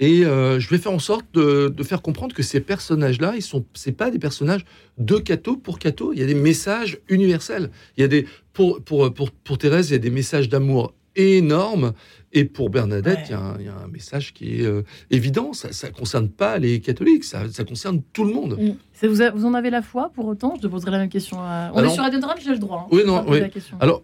Et 0.00 0.24
euh, 0.24 0.60
je 0.60 0.70
vais 0.70 0.78
faire 0.78 0.92
en 0.92 1.00
sorte 1.00 1.26
de, 1.34 1.74
faire 1.82 2.02
comprendre 2.02 2.32
que 2.32 2.44
ces 2.44 2.60
personnages-là, 2.60 3.32
ils 3.34 3.42
sont, 3.42 3.64
c'est 3.74 3.92
pas 3.92 4.12
des 4.12 4.20
personnages 4.20 4.64
de 4.96 5.16
Cato 5.16 5.56
pour 5.56 5.80
Cato. 5.80 6.12
Il 6.12 6.20
y 6.20 6.22
a 6.22 6.26
des 6.26 6.36
messages 6.36 6.98
universels. 7.08 7.70
Il 7.96 8.02
y 8.02 8.04
a 8.04 8.08
des, 8.08 8.26
pour, 8.52 8.80
pour, 8.80 9.12
pour, 9.12 9.32
pour 9.32 9.58
Thérèse, 9.58 9.90
il 9.90 9.94
y 9.94 9.96
a 9.96 9.98
des 9.98 10.10
messages 10.10 10.48
d'amour 10.48 10.94
énormes 11.18 11.92
et 12.32 12.44
pour 12.44 12.70
Bernadette, 12.70 13.20
il 13.28 13.64
y, 13.64 13.68
a 13.68 13.74
un 13.74 13.88
message 13.88 14.34
qui 14.34 14.60
est 14.60 14.66
euh, 14.66 14.82
évident. 15.10 15.52
Ça 15.52 15.88
ne 15.88 15.92
concerne 15.92 16.28
pas 16.28 16.58
les 16.58 16.80
catholiques, 16.80 17.24
ça, 17.24 17.46
concerne 17.66 18.02
tout 18.12 18.24
le 18.24 18.32
monde. 18.32 18.58
Mm. 18.58 19.06
Vous, 19.06 19.22
vous, 19.34 19.44
en 19.46 19.54
avez 19.54 19.70
la 19.70 19.82
foi 19.82 20.10
pour 20.14 20.26
autant? 20.26 20.54
Je 20.56 20.62
te 20.62 20.66
poserai 20.66 20.90
la 20.90 20.98
même 20.98 21.08
question. 21.08 21.38
On 21.38 21.84
est 21.84 21.88
sur 21.90 22.02
Radio 22.02 22.18
Drame, 22.18 22.38
j'ai 22.42 22.50
le 22.50 22.58
droit. 22.58 22.82
Hein, 22.84 22.88
oui, 22.92 23.02
non, 23.06 23.24
oui. 23.28 23.40
Alors, 23.80 24.02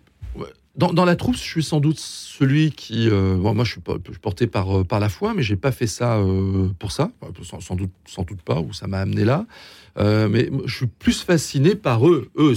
dans, 0.77 1.05
la 1.05 1.17
troupe, 1.17 1.37
je 1.37 1.41
suis 1.41 1.63
sans 1.63 1.81
doute 1.81 1.99
celui 1.99 2.73
qui. 2.73 3.09
Euh, 3.09 3.37
moi, 3.37 3.65
je 3.65 3.73
suis, 3.73 3.81
porté 4.21 4.47
par, 4.47 4.81
euh, 4.81 4.85
par 4.85 4.99
la 4.99 5.09
foi, 5.09 5.33
mais 5.35 5.43
j'ai 5.43 5.57
pas 5.57 5.73
fait 5.73 5.87
ça 5.87 6.21
pour 6.79 6.93
ça. 6.93 7.11
sans, 7.61 7.77
doute, 7.77 7.93
sans 8.07 8.23
doute 8.23 8.43
pas, 8.43 8.61
où 8.61 8.73
ça 8.73 8.87
m'a 8.87 8.99
amené 8.99 9.25
là. 9.25 9.47
Euh, 9.99 10.29
mais 10.29 10.51
je 10.67 10.75
suis 10.75 10.87
plus 10.87 11.23
fasciné 11.23 11.75
par 11.75 12.09
eux, 12.09 12.29
eux, 12.37 12.55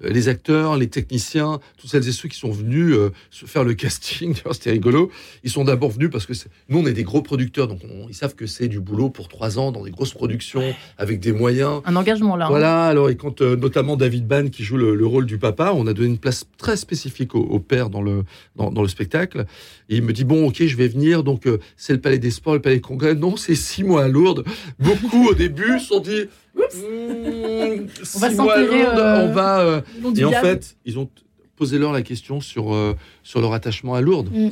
les 0.00 0.28
acteurs, 0.28 0.76
les 0.76 0.86
techniciens, 0.88 1.58
tous 1.78 1.88
celles 1.88 2.06
et 2.08 2.12
ceux 2.12 2.28
qui 2.28 2.38
sont 2.38 2.50
venus 2.50 2.94
euh, 2.94 3.10
faire 3.30 3.64
le 3.64 3.74
casting. 3.74 4.34
C'était 4.52 4.70
rigolo. 4.70 5.10
Ils 5.42 5.50
sont 5.50 5.64
d'abord 5.64 5.90
venus 5.90 6.10
parce 6.10 6.26
que 6.26 6.32
nous, 6.68 6.78
on 6.78 6.86
est 6.86 6.92
des 6.92 7.02
gros 7.02 7.22
producteurs, 7.22 7.66
donc 7.66 7.80
ils 8.08 8.14
savent 8.14 8.34
que 8.34 8.46
c'est 8.46 8.68
du 8.68 8.80
boulot 8.80 9.10
pour 9.10 9.28
trois 9.28 9.58
ans 9.58 9.72
dans 9.72 9.82
des 9.82 9.90
grosses 9.90 10.14
productions 10.14 10.74
avec 10.98 11.20
des 11.20 11.32
moyens. 11.32 11.82
Un 11.84 11.96
engagement 11.96 12.36
là. 12.36 12.46
Hein. 12.46 12.50
Voilà. 12.50 12.86
Alors, 12.86 13.10
et 13.10 13.16
quand 13.16 13.40
euh, 13.40 13.56
notamment 13.56 13.96
David 13.96 14.26
Ban 14.26 14.48
qui 14.48 14.62
joue 14.62 14.76
le, 14.76 15.06
rôle 15.06 15.26
du 15.26 15.38
papa, 15.38 15.72
on 15.74 15.86
a 15.86 15.92
donné 15.92 16.08
une 16.08 16.18
place 16.18 16.46
très 16.58 16.76
spécifique 16.76 17.34
au, 17.34 17.55
père 17.60 17.90
dans 17.90 18.02
le 18.02 18.24
dans, 18.56 18.82
le 18.82 18.88
spectacle. 18.88 19.46
Et 19.88 19.96
il 19.96 20.02
me 20.02 20.12
dit 20.12 20.24
bon, 20.24 20.48
ok, 20.48 20.64
je 20.64 20.76
vais 20.76 20.88
venir. 20.88 21.24
Donc 21.24 21.48
c'est 21.76 21.92
le 21.92 22.00
Palais 22.00 22.18
des 22.18 22.30
Sports, 22.30 22.54
le 22.54 22.62
Palais 22.62 22.76
des 22.76 22.80
Congrès. 22.80 23.14
Non, 23.14 23.36
c'est 23.36 23.54
six 23.54 23.84
mois 23.84 24.04
à 24.04 24.08
Lourdes. 24.08 24.44
Beaucoup 24.78 25.28
au 25.28 25.34
début 25.34 25.78
se 25.78 25.86
sont 25.86 26.00
dit 26.00 26.26
Mmh, 26.56 27.86
on 28.14 28.18
va 28.18 28.30
s'enterrer. 28.30 28.86
Euh, 28.86 29.28
on 29.28 29.32
va. 29.32 29.60
Euh, 29.60 29.80
et 30.16 30.24
en 30.24 30.32
fait, 30.32 30.76
ils 30.84 30.98
ont 30.98 31.08
posé 31.56 31.78
leur 31.78 31.92
la 31.92 32.02
question 32.02 32.40
sur, 32.40 32.74
euh, 32.74 32.94
sur 33.22 33.40
leur 33.40 33.54
attachement 33.54 33.94
à 33.94 34.00
Lourdes. 34.00 34.28
Mmh. 34.30 34.50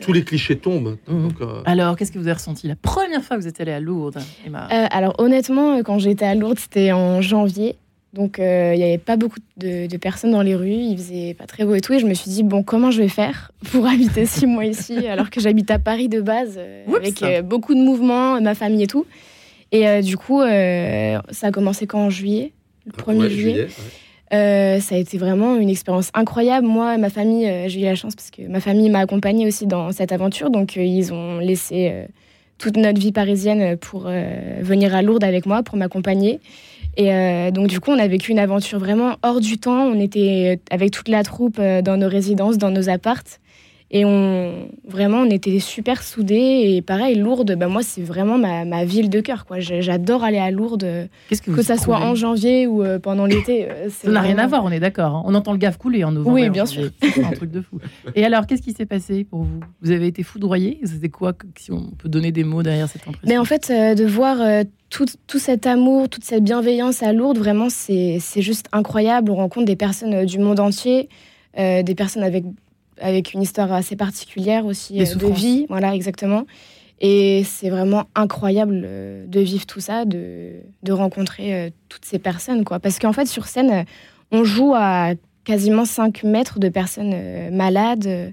tous 0.00 0.12
les 0.12 0.22
clichés 0.22 0.56
tombent. 0.56 0.98
Mmh. 1.08 1.28
alors, 1.64 1.96
qu'est-ce 1.96 2.12
que 2.12 2.18
vous 2.18 2.26
avez 2.26 2.34
ressenti 2.34 2.68
la 2.68 2.76
première 2.76 3.22
fois 3.22 3.36
que 3.36 3.42
vous 3.42 3.48
êtes 3.48 3.60
allé 3.60 3.72
à 3.72 3.80
Lourdes, 3.80 4.18
Emma? 4.46 4.64
Alors, 4.66 5.14
honnêtement, 5.18 5.82
quand 5.82 5.98
j'étais 5.98 6.26
à 6.26 6.34
Lourdes, 6.34 6.58
c'était 6.58 6.92
en 6.92 7.22
janvier. 7.22 7.76
Donc, 8.12 8.36
il 8.38 8.44
n'y 8.44 8.82
avait 8.82 8.98
pas 8.98 9.16
beaucoup 9.16 9.38
de, 9.56 9.96
personnes 9.96 10.32
dans 10.32 10.42
les 10.42 10.54
rues. 10.54 10.70
Il 10.70 10.96
faisait 10.98 11.34
pas 11.34 11.46
très 11.46 11.64
beau 11.64 11.74
et 11.74 11.80
tout. 11.80 11.94
Et 11.94 11.98
je 11.98 12.06
me 12.06 12.14
suis 12.14 12.30
dit, 12.30 12.42
bon, 12.42 12.62
comment 12.62 12.90
je 12.90 13.00
vais 13.00 13.08
faire 13.08 13.52
pour 13.70 13.86
habiter 13.88 14.26
six 14.26 14.46
mois 14.46 14.66
ici, 14.66 15.06
alors 15.06 15.30
que 15.30 15.40
j'habite 15.40 15.70
à 15.70 15.78
Paris 15.78 16.08
de 16.08 16.20
base, 16.20 16.60
avec 16.94 17.44
beaucoup 17.44 17.74
de 17.74 17.80
mouvements, 17.80 18.40
ma 18.40 18.54
famille 18.54 18.82
et 18.82 18.86
tout. 18.86 19.06
Et 19.72 19.88
euh, 19.88 20.02
du 20.02 20.16
coup, 20.16 20.40
euh, 20.42 21.18
ça 21.30 21.46
a 21.48 21.50
commencé 21.50 21.86
quand 21.86 22.04
en 22.04 22.10
juillet, 22.10 22.52
le 22.86 22.92
1er 22.92 23.28
juillet. 23.28 23.66
Euh, 24.32 24.80
ça 24.80 24.94
a 24.94 24.98
été 24.98 25.18
vraiment 25.18 25.56
une 25.56 25.68
expérience 25.68 26.10
incroyable. 26.14 26.66
Moi, 26.66 26.96
ma 26.98 27.10
famille, 27.10 27.50
j'ai 27.68 27.80
eu 27.80 27.84
la 27.84 27.94
chance 27.94 28.14
parce 28.14 28.30
que 28.30 28.42
ma 28.42 28.60
famille 28.60 28.88
m'a 28.90 29.00
accompagnée 29.00 29.46
aussi 29.46 29.66
dans 29.66 29.90
cette 29.92 30.12
aventure. 30.12 30.50
Donc, 30.50 30.76
ils 30.76 31.12
ont 31.12 31.38
laissé 31.38 32.06
toute 32.58 32.76
notre 32.76 33.00
vie 33.00 33.12
parisienne 33.12 33.76
pour 33.76 34.08
venir 34.60 34.94
à 34.94 35.02
Lourdes 35.02 35.24
avec 35.24 35.44
moi, 35.44 35.62
pour 35.62 35.76
m'accompagner. 35.76 36.40
Et 36.96 37.50
donc, 37.52 37.68
du 37.68 37.80
coup, 37.80 37.90
on 37.90 37.98
a 37.98 38.06
vécu 38.06 38.32
une 38.32 38.38
aventure 38.38 38.78
vraiment 38.78 39.16
hors 39.22 39.40
du 39.40 39.58
temps. 39.58 39.86
On 39.86 39.98
était 39.98 40.60
avec 40.70 40.90
toute 40.90 41.08
la 41.08 41.22
troupe 41.22 41.58
dans 41.58 41.96
nos 41.96 42.08
résidences, 42.08 42.58
dans 42.58 42.70
nos 42.70 42.88
appartes. 42.88 43.40
Et 43.94 44.06
on, 44.06 44.68
vraiment, 44.88 45.18
on 45.18 45.30
était 45.30 45.58
super 45.58 46.02
soudés. 46.02 46.62
Et 46.64 46.80
pareil, 46.80 47.14
Lourdes, 47.14 47.54
bah 47.56 47.68
moi, 47.68 47.82
c'est 47.82 48.00
vraiment 48.00 48.38
ma, 48.38 48.64
ma, 48.64 48.86
ville 48.86 49.10
de 49.10 49.20
cœur. 49.20 49.44
Quoi. 49.44 49.60
J'adore 49.60 50.24
aller 50.24 50.38
à 50.38 50.50
Lourdes, 50.50 51.08
que, 51.28 51.50
que 51.50 51.62
ça 51.62 51.76
soit 51.76 51.98
en 51.98 52.14
janvier 52.14 52.66
ou 52.66 52.82
euh, 52.82 52.98
pendant 52.98 53.26
l'été. 53.26 53.68
Euh, 53.70 53.88
ça 53.90 54.10
n'a 54.10 54.22
rien 54.22 54.38
à 54.38 54.46
voir, 54.46 54.64
on 54.64 54.70
est 54.70 54.80
d'accord. 54.80 55.16
Hein. 55.16 55.22
On 55.26 55.34
entend 55.34 55.52
le 55.52 55.58
gave 55.58 55.76
couler 55.76 56.04
en 56.04 56.12
novembre. 56.12 56.34
Oui, 56.34 56.48
bien 56.48 56.64
sûr. 56.64 56.88
C'est 57.02 57.22
un 57.24 57.32
truc 57.32 57.50
de 57.50 57.60
fou. 57.60 57.80
Et 58.14 58.24
alors, 58.24 58.46
qu'est-ce 58.46 58.62
qui 58.62 58.72
s'est 58.72 58.86
passé 58.86 59.24
pour 59.24 59.42
vous? 59.42 59.60
Vous 59.82 59.90
avez 59.90 60.06
été 60.06 60.22
foudroyé? 60.22 60.80
C'était 60.84 61.10
quoi, 61.10 61.34
si 61.58 61.70
on 61.70 61.90
peut 61.90 62.08
donner 62.08 62.32
des 62.32 62.44
mots 62.44 62.62
derrière 62.62 62.88
cette 62.88 63.02
impression? 63.02 63.28
Mais 63.28 63.36
en 63.36 63.44
fait, 63.44 63.70
euh, 63.70 63.94
de 63.94 64.06
voir 64.06 64.38
tout, 64.88 65.04
tout, 65.26 65.38
cet 65.38 65.66
amour, 65.66 66.08
toute 66.08 66.24
cette 66.24 66.44
bienveillance 66.44 67.02
à 67.02 67.12
Lourdes, 67.12 67.38
vraiment, 67.38 67.68
c'est 67.68 68.20
juste 68.38 68.68
incroyable. 68.72 69.30
On 69.30 69.36
rencontre 69.36 69.66
des 69.66 69.76
personnes 69.76 70.24
du 70.24 70.38
monde 70.38 70.60
entier. 70.60 71.10
des 71.58 71.94
personnes 71.94 72.22
avec 72.22 72.44
avec 73.00 73.32
une 73.32 73.42
histoire 73.42 73.72
assez 73.72 73.96
particulière 73.96 74.66
aussi 74.66 75.00
euh, 75.00 75.14
de 75.14 75.26
vie. 75.26 75.66
Voilà, 75.68 75.94
exactement. 75.94 76.46
Et 77.00 77.42
c'est 77.44 77.70
vraiment 77.70 78.04
incroyable 78.14 78.82
euh, 78.84 79.26
de 79.26 79.40
vivre 79.40 79.66
tout 79.66 79.80
ça, 79.80 80.04
de, 80.04 80.52
de 80.82 80.92
rencontrer 80.92 81.54
euh, 81.54 81.70
toutes 81.88 82.04
ces 82.04 82.18
personnes. 82.18 82.64
Quoi. 82.64 82.78
Parce 82.78 82.98
qu'en 82.98 83.12
fait, 83.12 83.26
sur 83.26 83.46
scène, 83.46 83.84
on 84.30 84.44
joue 84.44 84.74
à 84.74 85.12
quasiment 85.44 85.84
5 85.84 86.22
mètres 86.22 86.58
de 86.60 86.68
personnes 86.68 87.50
malades, 87.50 88.32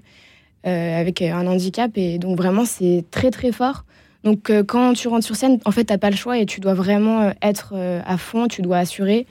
avec 0.62 1.22
un 1.22 1.46
handicap. 1.46 1.90
Et 1.96 2.18
donc, 2.18 2.36
vraiment, 2.36 2.64
c'est 2.64 3.04
très, 3.10 3.30
très 3.30 3.50
fort. 3.50 3.84
Donc, 4.22 4.52
quand 4.68 4.92
tu 4.92 5.08
rentres 5.08 5.26
sur 5.26 5.34
scène, 5.34 5.58
en 5.64 5.72
fait, 5.72 5.86
tu 5.86 5.92
n'as 5.92 5.98
pas 5.98 6.10
le 6.10 6.16
choix 6.16 6.38
et 6.38 6.46
tu 6.46 6.60
dois 6.60 6.74
vraiment 6.74 7.32
être 7.42 7.74
à 7.74 8.16
fond, 8.16 8.46
tu 8.46 8.62
dois 8.62 8.78
assurer 8.78 9.26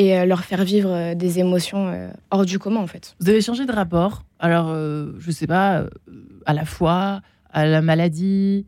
et 0.00 0.16
euh, 0.16 0.24
leur 0.24 0.44
faire 0.44 0.64
vivre 0.64 0.90
euh, 0.90 1.14
des 1.14 1.40
émotions 1.40 1.88
euh, 1.88 2.08
hors 2.30 2.46
du 2.46 2.58
commun 2.58 2.80
en 2.80 2.86
fait. 2.86 3.14
Vous 3.20 3.28
avez 3.28 3.42
changé 3.42 3.66
de 3.66 3.72
rapport, 3.72 4.24
alors 4.38 4.74
je 4.74 5.30
sais 5.30 5.46
pas, 5.46 5.84
à 6.46 6.54
la 6.54 6.64
foi, 6.64 7.20
à 7.50 7.66
la 7.66 7.82
maladie, 7.82 8.64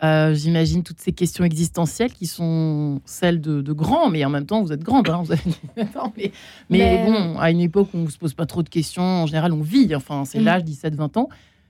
j'imagine 0.00 0.82
toutes 0.82 1.00
ces 1.00 1.12
questions 1.12 1.44
existentielles 1.44 2.12
qui 2.12 2.26
sont 2.26 3.02
celles 3.04 3.40
de, 3.40 3.72
grands, 3.72 4.08
mais 4.08 4.24
en 4.24 4.30
même 4.30 4.46
temps, 4.46 4.62
vous 4.62 4.72
êtes 4.72 4.82
grande. 4.82 5.08
Hein, 5.10 5.22
vous 5.22 5.32
avez... 5.32 5.42
mais, 6.70 7.04
bon, 7.04 7.38
à 7.38 7.50
une 7.50 7.60
époque 7.60 7.88
où 7.92 7.98
on 7.98 8.04
ne 8.04 8.10
se 8.10 8.18
pose 8.18 8.32
pas 8.32 8.46
trop 8.46 8.62
de 8.62 8.70
questions, 8.70 9.02
en 9.02 9.26
général, 9.26 9.52
on 9.52 9.60
vit. 9.60 9.94
Enfin, 9.94 10.24
c'est 10.24 10.40
mm. 10.40 10.44
l'âge 10.44 10.62
17-20 10.62 11.18
ans. 11.18 11.28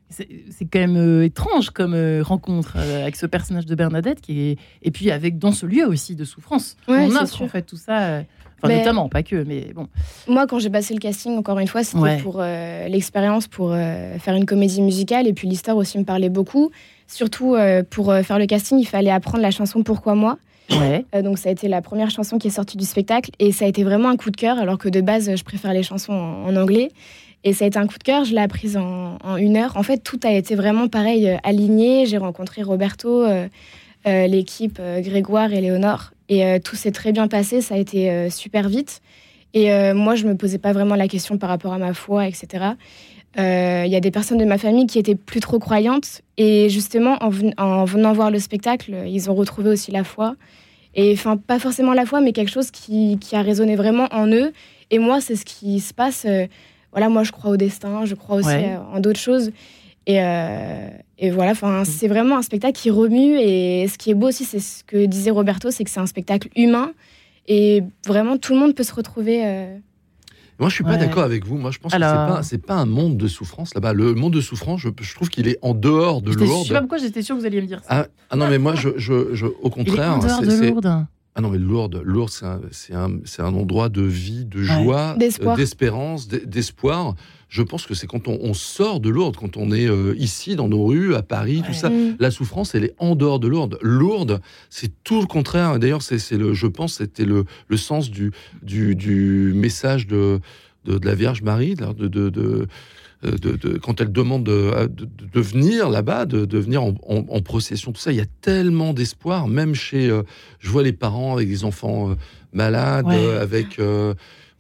C'est 0.09 0.67
quand 0.71 0.79
même 0.79 1.23
étrange 1.23 1.71
comme 1.71 1.97
rencontre 2.21 2.77
avec 2.77 3.17
ce 3.17 3.27
personnage 3.27 3.67
de 3.67 3.75
Bernadette, 3.75 4.21
qui 4.21 4.41
est... 4.41 4.59
et 4.83 4.91
puis 4.91 5.11
avec 5.11 5.39
dans 5.39 5.53
ce 5.53 5.67
lieu 5.67 5.87
aussi 5.87 6.15
de 6.15 6.25
souffrance. 6.25 6.77
on 6.87 7.17
offre 7.17 7.43
en 7.43 7.49
fait 7.49 7.63
tout 7.63 7.77
ça 7.77 8.23
Enfin, 8.63 8.77
notamment, 8.77 9.09
pas 9.09 9.23
que, 9.23 9.43
mais 9.45 9.73
bon. 9.75 9.89
Moi, 10.29 10.47
quand 10.47 10.59
j'ai 10.59 10.71
passé 10.71 10.95
le 10.95 11.01
casting, 11.01 11.37
encore 11.37 11.59
une 11.59 11.69
fois, 11.69 11.83
c'était 11.83 12.19
pour 12.19 12.41
l'expérience, 12.89 13.49
pour 13.49 13.75
faire 13.75 14.35
une 14.35 14.47
comédie 14.47 14.83
musicale. 14.83 15.27
Et 15.27 15.33
puis 15.33 15.49
l'histoire 15.49 15.77
aussi 15.77 15.99
me 15.99 16.05
parlait 16.05 16.29
beaucoup. 16.29 16.71
Surtout, 17.07 17.57
pour 17.91 18.15
faire 18.23 18.39
le 18.39 18.47
casting, 18.47 18.79
il 18.79 18.87
fallait 18.87 19.11
apprendre 19.11 19.43
la 19.43 19.51
chanson 19.51 19.83
Pourquoi 19.83 20.15
moi? 20.15 20.39
Ouais. 20.71 21.05
donc 21.23 21.39
ça 21.39 21.49
a 21.49 21.53
été 21.53 21.67
la 21.69 21.83
première 21.83 22.09
chanson 22.09 22.39
qui 22.39 22.47
est 22.47 22.53
sortie 22.53 22.79
du 22.79 22.85
spectacle 22.85 23.31
et 23.41 23.53
ça 23.53 23.67
a 23.67 23.69
été 23.69 23.83
vraiment 23.83 24.09
un 24.09 24.17
coup 24.17 24.31
de 24.31 24.37
cœur 24.37 24.59
alors 24.59 24.79
que 24.79 24.89
de 24.89 25.03
base 25.03 25.35
je 25.35 25.45
préfère 25.45 25.75
les 25.75 25.83
chansons 25.83 26.13
en 26.13 26.57
anglais. 26.57 26.91
Et 27.45 27.53
ça 27.53 27.65
a 27.65 27.69
été 27.69 27.79
un 27.79 27.87
coup 27.87 27.99
de 27.99 28.05
cœur, 28.05 28.25
je 28.25 28.35
l'ai 28.35 28.41
apprise 28.41 28.77
en, 28.77 29.19
une 29.37 29.57
heure. 29.57 29.77
En 29.77 29.83
fait, 29.83 29.99
tout 29.99 30.21
a 30.23 30.31
été 30.33 30.55
vraiment 30.55 30.89
pareil, 30.89 31.29
euh, 31.29 31.37
aligné. 31.43 32.07
J'ai 32.07 32.19
rencontré 32.19 32.63
Roberto, 32.63 33.25
euh, 33.25 33.49
euh, 34.07 34.27
l'équipe 34.27 34.81
Grégoire 34.81 35.53
et 35.53 35.61
Léonore. 35.61 36.12
Et 36.29 36.61
tout 36.61 36.77
s'est 36.77 36.93
très 36.93 37.13
bien 37.13 37.29
passé, 37.29 37.61
ça 37.61 37.75
a 37.75 37.79
été 37.79 38.31
super 38.31 38.69
vite. 38.69 39.01
Et 39.55 39.93
moi, 39.93 40.15
je 40.15 40.27
me 40.27 40.35
posais 40.37 40.59
pas 40.59 40.73
vraiment 40.73 40.95
la 40.95 41.09
question 41.09 41.37
par 41.37 41.51
rapport 41.51 41.73
à 41.75 41.79
ma 41.79 41.93
foi, 41.93 42.27
etc. 42.27 42.65
Il 43.37 43.89
y 43.91 43.97
a 43.97 44.01
des 44.01 44.11
personnes 44.11 44.39
de 44.39 44.45
ma 44.45 44.57
famille 44.57 44.87
qui 44.87 44.99
étaient 44.99 45.15
plus 45.15 45.41
trop 45.41 45.59
croyantes. 45.59 46.23
Et 46.39 46.71
justement, 46.71 47.19
en, 47.21 47.31
en 47.59 47.85
venant 47.85 48.13
voir 48.13 48.31
le 48.31 48.39
spectacle, 48.39 48.95
ils 49.07 49.31
ont 49.31 49.35
retrouvé 49.35 49.71
aussi 49.71 49.91
la 49.91 50.05
foi. 50.05 50.37
Et 50.95 51.13
enfin, 51.13 51.37
pas 51.37 51.59
forcément 51.59 51.93
la 51.93 52.07
foi, 52.07 52.21
mais 52.21 52.33
quelque 52.33 52.51
chose 52.51 52.71
qui, 52.71 53.19
qui 53.21 53.37
a 53.37 53.43
résonné 53.43 53.77
vraiment 53.77 54.09
en 54.13 54.27
eux. 54.29 54.53
Et 54.91 54.99
moi, 54.99 55.21
c'est 55.21 55.37
ce 55.37 55.45
qui 55.45 55.81
se 55.81 55.93
passe 55.93 56.27
voilà, 56.93 57.09
moi, 57.09 57.25
je 57.25 57.33
crois 57.33 57.51
au 57.51 57.57
destin, 57.57 58.05
je 58.05 58.15
crois 58.15 58.37
aussi 58.37 58.49
euh, 58.55 58.79
en 58.93 59.01
d'autres 59.01 59.19
choses. 59.19 59.51
Et, 60.07 60.21
euh, 60.21 60.89
et 61.19 61.31
voilà, 61.31 61.53
mm. 61.53 61.85
c'est 61.85 62.09
vraiment 62.09 62.37
un 62.37 62.43
spectacle 62.43 62.79
qui 62.79 62.91
remue. 62.91 63.39
Et 63.39 63.87
ce 63.89 63.99
qui 63.99 64.11
est 64.11 64.15
beau 64.15 64.29
aussi, 64.29 64.45
c'est 64.45 64.61
ce 64.61 64.85
que 64.85 65.07
disait 65.07 65.31
Roberto, 65.31 65.71
c'est 65.71 65.85
que 65.85 65.91
c'est 65.91 66.01
un 66.01 66.07
spectacle 66.07 66.49
humain. 66.57 66.93
Et 67.49 67.83
vraiment, 68.07 68.37
tout 68.39 68.55
le 68.55 68.61
monde 68.61 68.75
peut 68.75 68.85
se 68.85 68.95
retrouver. 68.95 69.45
Euh, 69.45 69.77
moi, 70.59 70.69
je 70.69 70.75
suis 70.75 70.85
pas 70.85 70.97
d'accord 70.97 71.25
avec 71.25 71.45
vous. 71.45 71.57
Moi, 71.57 71.71
je 71.73 71.79
pense 71.79 71.93
Alors... 71.93 72.39
que 72.39 72.45
c'est 72.45 72.59
pas, 72.59 72.75
pas 72.75 72.81
un 72.81 72.87
monde 72.87 73.17
de 73.17 73.27
souffrance 73.27 73.75
là-bas. 73.75 73.93
Le 73.93 74.15
monde 74.15 74.33
de 74.33 74.41
souffrance, 74.41 74.81
je, 74.81 74.91
je 75.01 75.15
trouve 75.15 75.29
qu'il 75.29 75.49
est 75.49 75.59
en 75.63 75.75
dehors 75.75 76.23
de 76.23 76.33
Lourdes. 76.33 76.63
Je 76.63 76.69
sais 76.69 76.75
pas 76.75 76.81
pourquoi 76.81 76.99
j'étais 76.99 77.23
sûr 77.23 77.35
que 77.35 77.41
vous 77.41 77.47
alliez 77.47 77.61
me 77.61 77.67
dire 77.67 77.81
ça. 77.81 77.87
Ah, 77.89 78.07
ah 78.31 78.37
non, 78.37 78.49
mais 78.49 78.59
moi, 78.59 78.75
je, 78.77 78.91
je, 78.97 79.35
je 79.35 79.47
au 79.47 79.71
contraire. 79.71 80.19
Il 80.21 80.27
est 80.27 80.33
en 80.33 80.41
dehors 80.41 80.43
de 80.43 80.67
Lourdes. 80.67 81.07
Ah 81.35 81.41
non, 81.41 81.49
mais 81.49 81.59
Lourdes, 81.59 82.03
Lourdes 82.05 82.31
c'est 82.73 82.93
un, 82.93 83.11
un, 83.39 83.55
endroit 83.55 83.89
de 83.89 84.03
vie, 84.03 84.45
de 84.45 84.63
joie, 84.63 85.17
euh, 85.19 85.57
d'espérance, 85.57 86.29
d'espoir. 86.29 87.15
Je 87.53 87.61
pense 87.61 87.85
que 87.85 87.93
c'est 87.93 88.07
quand 88.07 88.29
on, 88.29 88.55
sort 88.55 88.99
de 88.99 89.11
Lourdes, 89.11 89.37
quand 89.37 89.59
on 89.59 89.73
est 89.73 89.87
euh, 89.87 90.15
ici, 90.17 90.57
dans 90.57 90.69
nos 90.69 90.87
rues, 90.87 91.15
à 91.15 91.23
Paris, 91.23 91.63
tout 91.67 91.75
ça. 91.75 91.91
Mm. 91.91 92.17
La 92.19 92.31
souffrance, 92.31 92.75
elle 92.75 92.85
est 92.85 92.95
en 92.99 93.15
dehors 93.15 93.39
de 93.41 93.47
Lourdes. 93.47 93.77
Lourdes, 93.83 94.41
c'est 94.71 94.91
tout 95.05 95.21
le 95.21 95.27
contraire. 95.27 95.79
D'ailleurs, 95.79 96.01
c'est 96.01 96.33
le, 96.33 96.55
je 96.55 96.67
pense, 96.67 96.95
c'était 96.95 97.27
le, 97.27 97.45
le, 97.69 97.77
sens 97.77 98.11
du, 98.11 98.33
du, 98.63 98.97
du 98.97 99.53
message 99.55 100.07
de, 100.07 100.41
de, 100.87 100.99
la 101.05 101.15
Vierge 101.15 101.43
Marie, 101.43 101.75
de, 101.75 102.09
de 102.09 102.67
euh, 103.25 103.39
de, 103.39 103.79
quand 103.79 104.01
elle 104.01 104.11
demande 104.11 104.45
de, 104.45 104.89
de, 104.89 105.41
venir 105.41 105.89
là-bas, 105.89 106.27
de, 106.27 106.59
venir 106.59 106.83
en, 106.83 107.41
procession, 107.43 107.93
tout 107.93 108.01
ça, 108.01 108.11
il 108.11 108.19
y 108.19 108.23
a 108.23 108.27
tellement 108.41 108.93
d'espoir, 108.93 109.47
même 109.47 109.75
chez, 109.75 110.11
euh, 110.11 110.23
je 110.59 110.71
vois 110.71 110.83
les 110.83 110.93
parents 110.93 111.35
avec 111.35 111.47
des 111.47 111.65
enfants 111.65 112.11
euh, 112.11 112.15
malades, 112.53 113.07
avec, 113.09 113.81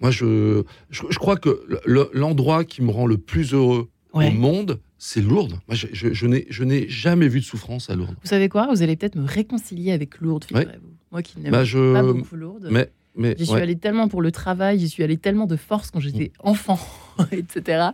moi 0.02 0.10
je, 0.10 0.62
je, 0.90 1.18
crois 1.18 1.36
que 1.36 1.64
l'endroit 2.12 2.64
qui 2.64 2.82
me 2.82 2.90
rend 2.90 3.06
le 3.06 3.16
plus 3.16 3.54
heureux 3.54 3.88
au 4.12 4.30
monde, 4.30 4.80
c'est 4.98 5.22
Lourdes. 5.22 5.58
Moi, 5.68 5.74
je, 5.74 5.86
je, 5.92 6.64
n'ai 6.64 6.88
jamais 6.88 7.28
vu 7.28 7.40
de 7.40 7.44
souffrance 7.44 7.88
à 7.88 7.94
Lourdes. 7.94 8.16
Vous 8.22 8.28
savez 8.28 8.48
quoi? 8.48 8.68
Vous 8.70 8.82
allez 8.82 8.96
peut-être 8.96 9.16
me 9.16 9.26
réconcilier 9.26 9.92
avec 9.92 10.20
Lourdes, 10.20 10.44
figurez-vous. 10.44 10.90
Moi 11.10 11.22
qui 11.22 11.40
n'aime 11.40 11.52
bah, 11.52 11.64
pas 11.64 12.02
beaucoup 12.02 12.36
Lourdes. 12.36 12.68
Mais, 12.70 12.90
mais, 13.16 13.34
j'y 13.38 13.46
suis 13.46 13.56
allée 13.56 13.76
tellement 13.76 14.08
pour 14.08 14.22
le 14.22 14.32
travail, 14.32 14.78
j'y 14.78 14.88
suis 14.88 15.02
allée 15.02 15.18
tellement 15.18 15.46
de 15.46 15.56
force 15.56 15.90
quand 15.90 16.00
j'étais 16.00 16.32
mm. 16.42 16.48
enfant, 16.48 16.78
etc 17.32 17.90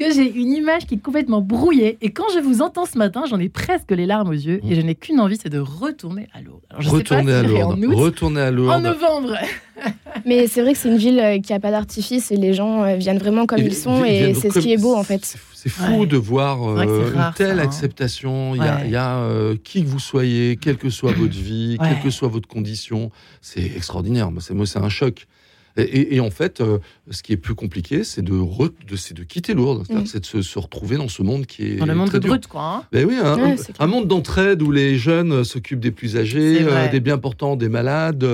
que 0.00 0.14
j'ai 0.14 0.32
une 0.32 0.52
image 0.52 0.86
qui 0.86 0.94
est 0.94 0.98
complètement 0.98 1.42
brouillée. 1.42 1.98
Et 2.00 2.10
quand 2.10 2.24
je 2.34 2.38
vous 2.40 2.62
entends 2.62 2.86
ce 2.86 2.96
matin, 2.96 3.24
j'en 3.28 3.38
ai 3.38 3.50
presque 3.50 3.90
les 3.90 4.06
larmes 4.06 4.30
aux 4.30 4.32
yeux 4.32 4.60
et 4.64 4.74
je 4.74 4.80
n'ai 4.80 4.94
qu'une 4.94 5.20
envie, 5.20 5.36
c'est 5.40 5.50
de 5.50 5.58
retourner 5.58 6.26
à 6.32 6.40
Lourdes. 6.40 6.62
retourner 6.70 7.32
à 7.34 7.42
Lourdes. 7.42 7.84
En 7.84 7.96
retourner 7.96 8.40
à 8.40 8.50
Lourdes. 8.50 8.76
En 8.76 8.80
novembre. 8.80 9.36
Mais 10.26 10.46
c'est 10.46 10.62
vrai 10.62 10.72
que 10.72 10.78
c'est 10.78 10.88
une 10.88 10.96
ville 10.96 11.20
euh, 11.20 11.38
qui 11.38 11.52
n'a 11.52 11.60
pas 11.60 11.70
d'artifice 11.70 12.30
et 12.30 12.36
les 12.36 12.54
gens 12.54 12.82
euh, 12.82 12.96
viennent 12.96 13.18
vraiment 13.18 13.46
comme 13.46 13.60
ils, 13.60 13.74
sont 13.74 14.04
et 14.04 14.34
c'est 14.34 14.50
ce 14.50 14.58
qui 14.58 14.72
est 14.72 14.76
beau 14.80 14.94
en 14.94 15.04
fait. 15.04 15.36
C'est 15.54 15.68
fou 15.68 16.06
de 16.06 16.16
voir 16.16 16.66
euh, 16.66 17.12
une 17.14 17.32
telle 17.36 17.58
hein. 17.58 17.62
acceptation. 17.62 18.54
Il 18.54 18.90
y 18.90 18.96
a, 18.96 19.54
qui 19.62 19.84
que 19.84 19.88
vous 19.88 19.98
soyez, 19.98 20.56
quelle 20.56 20.78
que 20.78 20.88
soit 20.88 21.12
votre 21.16 21.36
vie, 21.36 21.76
quelle 21.78 22.00
que 22.00 22.10
soit 22.10 22.28
votre 22.28 22.48
condition. 22.48 23.10
C'est 23.42 23.64
extraordinaire. 23.64 24.30
Moi, 24.30 24.66
c'est 24.66 24.78
un 24.78 24.88
choc. 24.88 25.26
Et, 25.76 26.20
en 26.20 26.30
fait, 26.30 26.60
euh, 26.60 26.78
ce 27.10 27.22
qui 27.22 27.32
est 27.32 27.36
plus 27.36 27.54
compliqué, 27.54 28.04
c'est 28.04 28.22
de, 28.22 28.32
de, 28.32 29.14
de 29.14 29.22
quitter 29.24 29.54
Lourdes, 29.54 29.86
mm. 29.88 30.06
c'est 30.06 30.20
de 30.20 30.42
se, 30.42 30.58
retrouver 30.58 30.96
dans 30.96 31.08
ce 31.08 31.22
monde 31.22 31.46
qui 31.46 31.72
est. 31.72 31.76
Dans 31.76 31.86
le 31.86 31.94
monde 31.94 32.10
de 32.10 32.18
brut, 32.18 32.46
quoi. 32.46 32.62
Hein. 32.62 32.82
Ben 32.92 33.06
oui, 33.06 33.16
un, 33.16 33.86
monde 33.86 34.08
d'entraide 34.08 34.62
où 34.62 34.72
les 34.72 34.96
jeunes 34.96 35.44
s'occupent 35.44 35.80
des 35.80 35.92
plus 35.92 36.16
âgés, 36.16 36.62
euh, 36.62 36.88
des 36.88 37.00
bien 37.00 37.18
portants, 37.18 37.56
des 37.56 37.68
malades. 37.68 38.24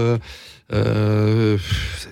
Euh, 0.72 1.56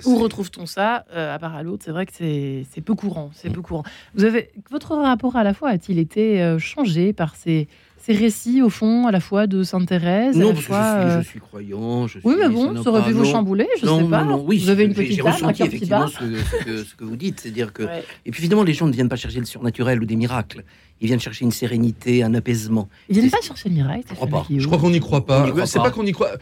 où 0.04 0.16
retrouve-t-on 0.18 0.66
ça 0.66 1.04
À 1.14 1.38
part 1.38 1.56
à 1.56 1.62
l'autre, 1.62 1.82
c'est 1.84 1.90
vrai 1.90 2.06
que 2.06 2.12
c'est 2.14 2.80
peu 2.84 2.94
courant. 2.94 3.30
C'est 3.34 3.48
mm. 3.48 3.54
peu 3.54 3.62
courant. 3.62 3.82
Vous 4.14 4.24
avez 4.24 4.50
votre 4.70 4.94
rapport 4.94 5.36
à 5.36 5.42
la 5.42 5.54
fois 5.54 5.70
a-t-il 5.70 5.98
été 5.98 6.56
changé 6.58 7.12
par 7.12 7.34
ces 7.34 7.66
ces 8.04 8.12
récits, 8.12 8.60
au 8.60 8.68
fond, 8.68 9.06
à 9.06 9.10
la 9.10 9.20
fois 9.20 9.46
de 9.46 9.62
Sainte 9.62 9.88
Thérèse 9.88 10.36
Non, 10.36 10.52
parce 10.52 10.66
que 10.66 10.72
je, 10.74 11.10
suis, 11.10 11.22
je 11.22 11.28
suis 11.28 11.40
croyant. 11.40 12.06
Je 12.06 12.18
oui, 12.22 12.34
mais 12.38 12.50
bon, 12.50 12.82
ça 12.82 12.90
aurait 12.90 13.02
pu 13.02 13.12
vous 13.12 13.24
chambouler, 13.24 13.66
je 13.80 13.86
ne 13.86 14.02
sais 14.02 14.08
pas. 14.10 14.24
Non, 14.24 14.44
oui, 14.46 14.58
vous 14.58 14.68
avez 14.68 14.84
une 14.84 14.92
petite 14.92 15.24
âme, 15.24 15.34
un 15.42 15.48
effectivement 15.48 16.06
ce 16.08 16.18
que, 16.18 16.84
ce, 16.84 16.94
que, 16.94 17.04
vous 17.04 17.16
dites. 17.16 17.40
C'est-à-dire 17.40 17.72
que. 17.72 17.84
Et 18.26 18.30
puis 18.30 18.42
évidemment, 18.42 18.62
les 18.62 18.74
gens 18.74 18.86
ne 18.86 18.92
viennent 18.92 19.08
pas 19.08 19.16
chercher 19.16 19.38
le 19.38 19.46
surnaturel 19.46 20.02
ou 20.02 20.04
des 20.04 20.16
miracles. 20.16 20.64
Ils 21.00 21.06
viennent 21.06 21.20
chercher 21.20 21.46
une 21.46 21.50
sérénité, 21.50 22.22
un 22.22 22.34
apaisement. 22.34 22.90
Ils 23.08 23.18
viennent 23.18 23.30
pas 23.30 23.40
chercher 23.40 23.70
le 23.70 23.76
miracle. 23.76 24.04
Je 24.10 24.14
crois 24.14 24.28
pas. 24.28 24.46
Je 24.50 24.66
crois 24.66 24.78
qu'on 24.78 24.90
n'y 24.90 25.00
croit 25.00 25.24
pas. 25.24 25.46
C'est 25.64 25.78
pas 25.78 25.90
qu'on 25.90 26.04
y 26.04 26.12
croit. 26.12 26.32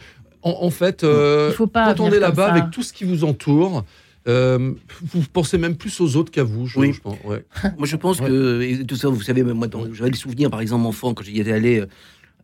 En, 0.41 0.69
fait, 0.69 1.05
euh, 1.05 1.53
quand 1.57 2.01
on 2.01 2.11
est 2.11 2.19
là-bas 2.19 2.51
avec 2.51 2.71
tout 2.71 2.83
ce 2.83 2.91
qui 2.91 3.05
vous 3.05 3.23
entoure, 3.23 3.85
euh, 4.27 4.73
vous 5.01 5.23
pensez 5.31 5.57
même 5.57 5.75
plus 5.75 5.99
aux 5.99 6.15
autres 6.15 6.31
qu'à 6.31 6.43
vous, 6.43 6.67
je, 6.67 6.79
oui. 6.79 6.93
je 6.93 7.01
pense. 7.01 7.17
moi, 7.77 7.85
je 7.85 7.95
pense 7.95 8.19
que 8.19 8.83
tout 8.83 8.95
ça, 8.95 9.09
vous 9.09 9.21
savez, 9.21 9.43
moi, 9.43 9.67
j'avais 9.93 10.11
des 10.11 10.17
souvenirs, 10.17 10.49
par 10.49 10.61
exemple, 10.61 10.85
enfant, 10.85 11.13
quand 11.13 11.23
j'y 11.23 11.39
étais 11.39 11.51
allé, 11.51 11.81
euh, 11.81 11.87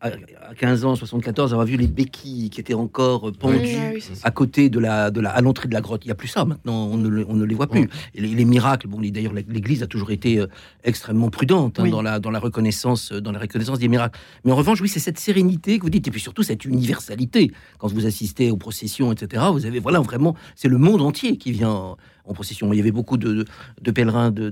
à 0.01 0.11
15 0.57 0.85
ans, 0.85 0.95
74, 0.95 1.53
avoir 1.53 1.67
vu 1.67 1.75
les 1.75 1.87
béquilles 1.87 2.49
qui 2.49 2.61
étaient 2.61 2.73
encore 2.73 3.31
pendues 3.33 4.01
à 4.23 4.31
côté 4.31 4.69
de 4.69 4.79
la, 4.79 5.11
de 5.11 5.19
la, 5.19 5.31
à 5.31 5.41
l'entrée 5.41 5.67
de 5.67 5.73
la 5.73 5.81
grotte. 5.81 6.05
Il 6.05 6.07
n'y 6.07 6.11
a 6.11 6.15
plus 6.15 6.27
ça 6.27 6.45
maintenant, 6.45 6.87
on 6.87 6.97
ne, 6.97 7.23
on 7.27 7.33
ne 7.33 7.43
les 7.43 7.55
voit 7.55 7.67
plus. 7.67 7.89
Et 8.15 8.21
les, 8.21 8.45
miracles, 8.45 8.87
bon, 8.87 9.01
d'ailleurs, 9.01 9.33
l'Église 9.33 9.83
a 9.83 9.87
toujours 9.87 10.11
été 10.11 10.39
euh, 10.39 10.47
extrêmement 10.83 11.29
prudente 11.29 11.79
hein, 11.79 11.87
dans, 11.89 12.01
la, 12.01 12.19
dans 12.19 12.31
la 12.31 12.39
reconnaissance, 12.39 13.11
dans 13.11 13.31
la 13.31 13.39
reconnaissance 13.39 13.79
des 13.79 13.87
miracles. 13.87 14.19
Mais 14.45 14.51
en 14.51 14.55
revanche, 14.55 14.81
oui, 14.81 14.89
c'est 14.89 14.99
cette 14.99 15.19
sérénité 15.19 15.77
que 15.77 15.83
vous 15.83 15.89
dites, 15.89 16.07
et 16.07 16.11
puis 16.11 16.21
surtout 16.21 16.43
cette 16.43 16.65
universalité. 16.65 17.51
Quand 17.77 17.91
vous 17.91 18.05
assistez 18.05 18.51
aux 18.51 18.57
processions, 18.57 19.11
etc., 19.11 19.43
vous 19.51 19.65
avez, 19.65 19.79
voilà, 19.79 19.99
vraiment, 19.99 20.35
c'est 20.55 20.69
le 20.69 20.77
monde 20.77 21.01
entier 21.01 21.37
qui 21.37 21.51
vient 21.51 21.97
en 22.29 22.33
procession. 22.33 22.71
Il 22.71 22.77
y 22.77 22.79
avait 22.79 22.91
beaucoup 22.91 23.17
de, 23.17 23.45
pèlerins 23.93 24.31
de, 24.31 24.51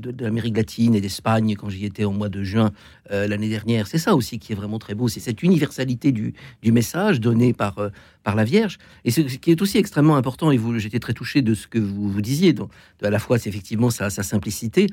latine 0.56 0.96
et 0.96 1.02
d'Espagne 1.02 1.56
quand 1.56 1.70
j'y 1.70 1.86
étais 1.86 2.04
au 2.04 2.12
mois 2.12 2.30
de 2.30 2.44
juin 2.44 2.72
euh, 3.12 3.28
l'année 3.28 3.50
dernière. 3.50 3.88
C'est 3.88 4.00
ça 4.00 4.16
aussi 4.16 4.40
qui 4.40 4.52
est 4.52 4.56
vraiment 4.56 4.80
très 4.80 4.96
beau, 4.96 5.08
c'est 5.08 5.20
cette 5.20 5.44
universalité 5.44 6.12
du, 6.12 6.34
message 6.66 7.22
donné 7.22 7.54
par, 7.54 7.80
euh, 7.80 7.90
par 8.28 8.36
la 8.36 8.44
Vierge. 8.44 8.78
Et 9.06 9.12
ce 9.12 9.22
qui 9.22 9.52
est 9.52 9.62
aussi 9.62 9.78
extrêmement 9.78 10.18
important, 10.18 10.52
et 10.52 10.58
vous, 10.58 10.78
j'étais 10.80 11.00
très 11.00 11.13
touché 11.13 11.42
de 11.42 11.54
ce 11.54 11.66
que 11.66 11.80
vous, 11.80 12.10
vous 12.10 12.22
disiez, 12.22 12.52
donc, 12.52 12.70
à 13.02 13.10
la 13.10 13.20
fois, 13.20 13.40
c'est 13.40 13.48
effectivement 13.48 13.90
sa, 13.90 14.10
simplicité, 14.10 14.88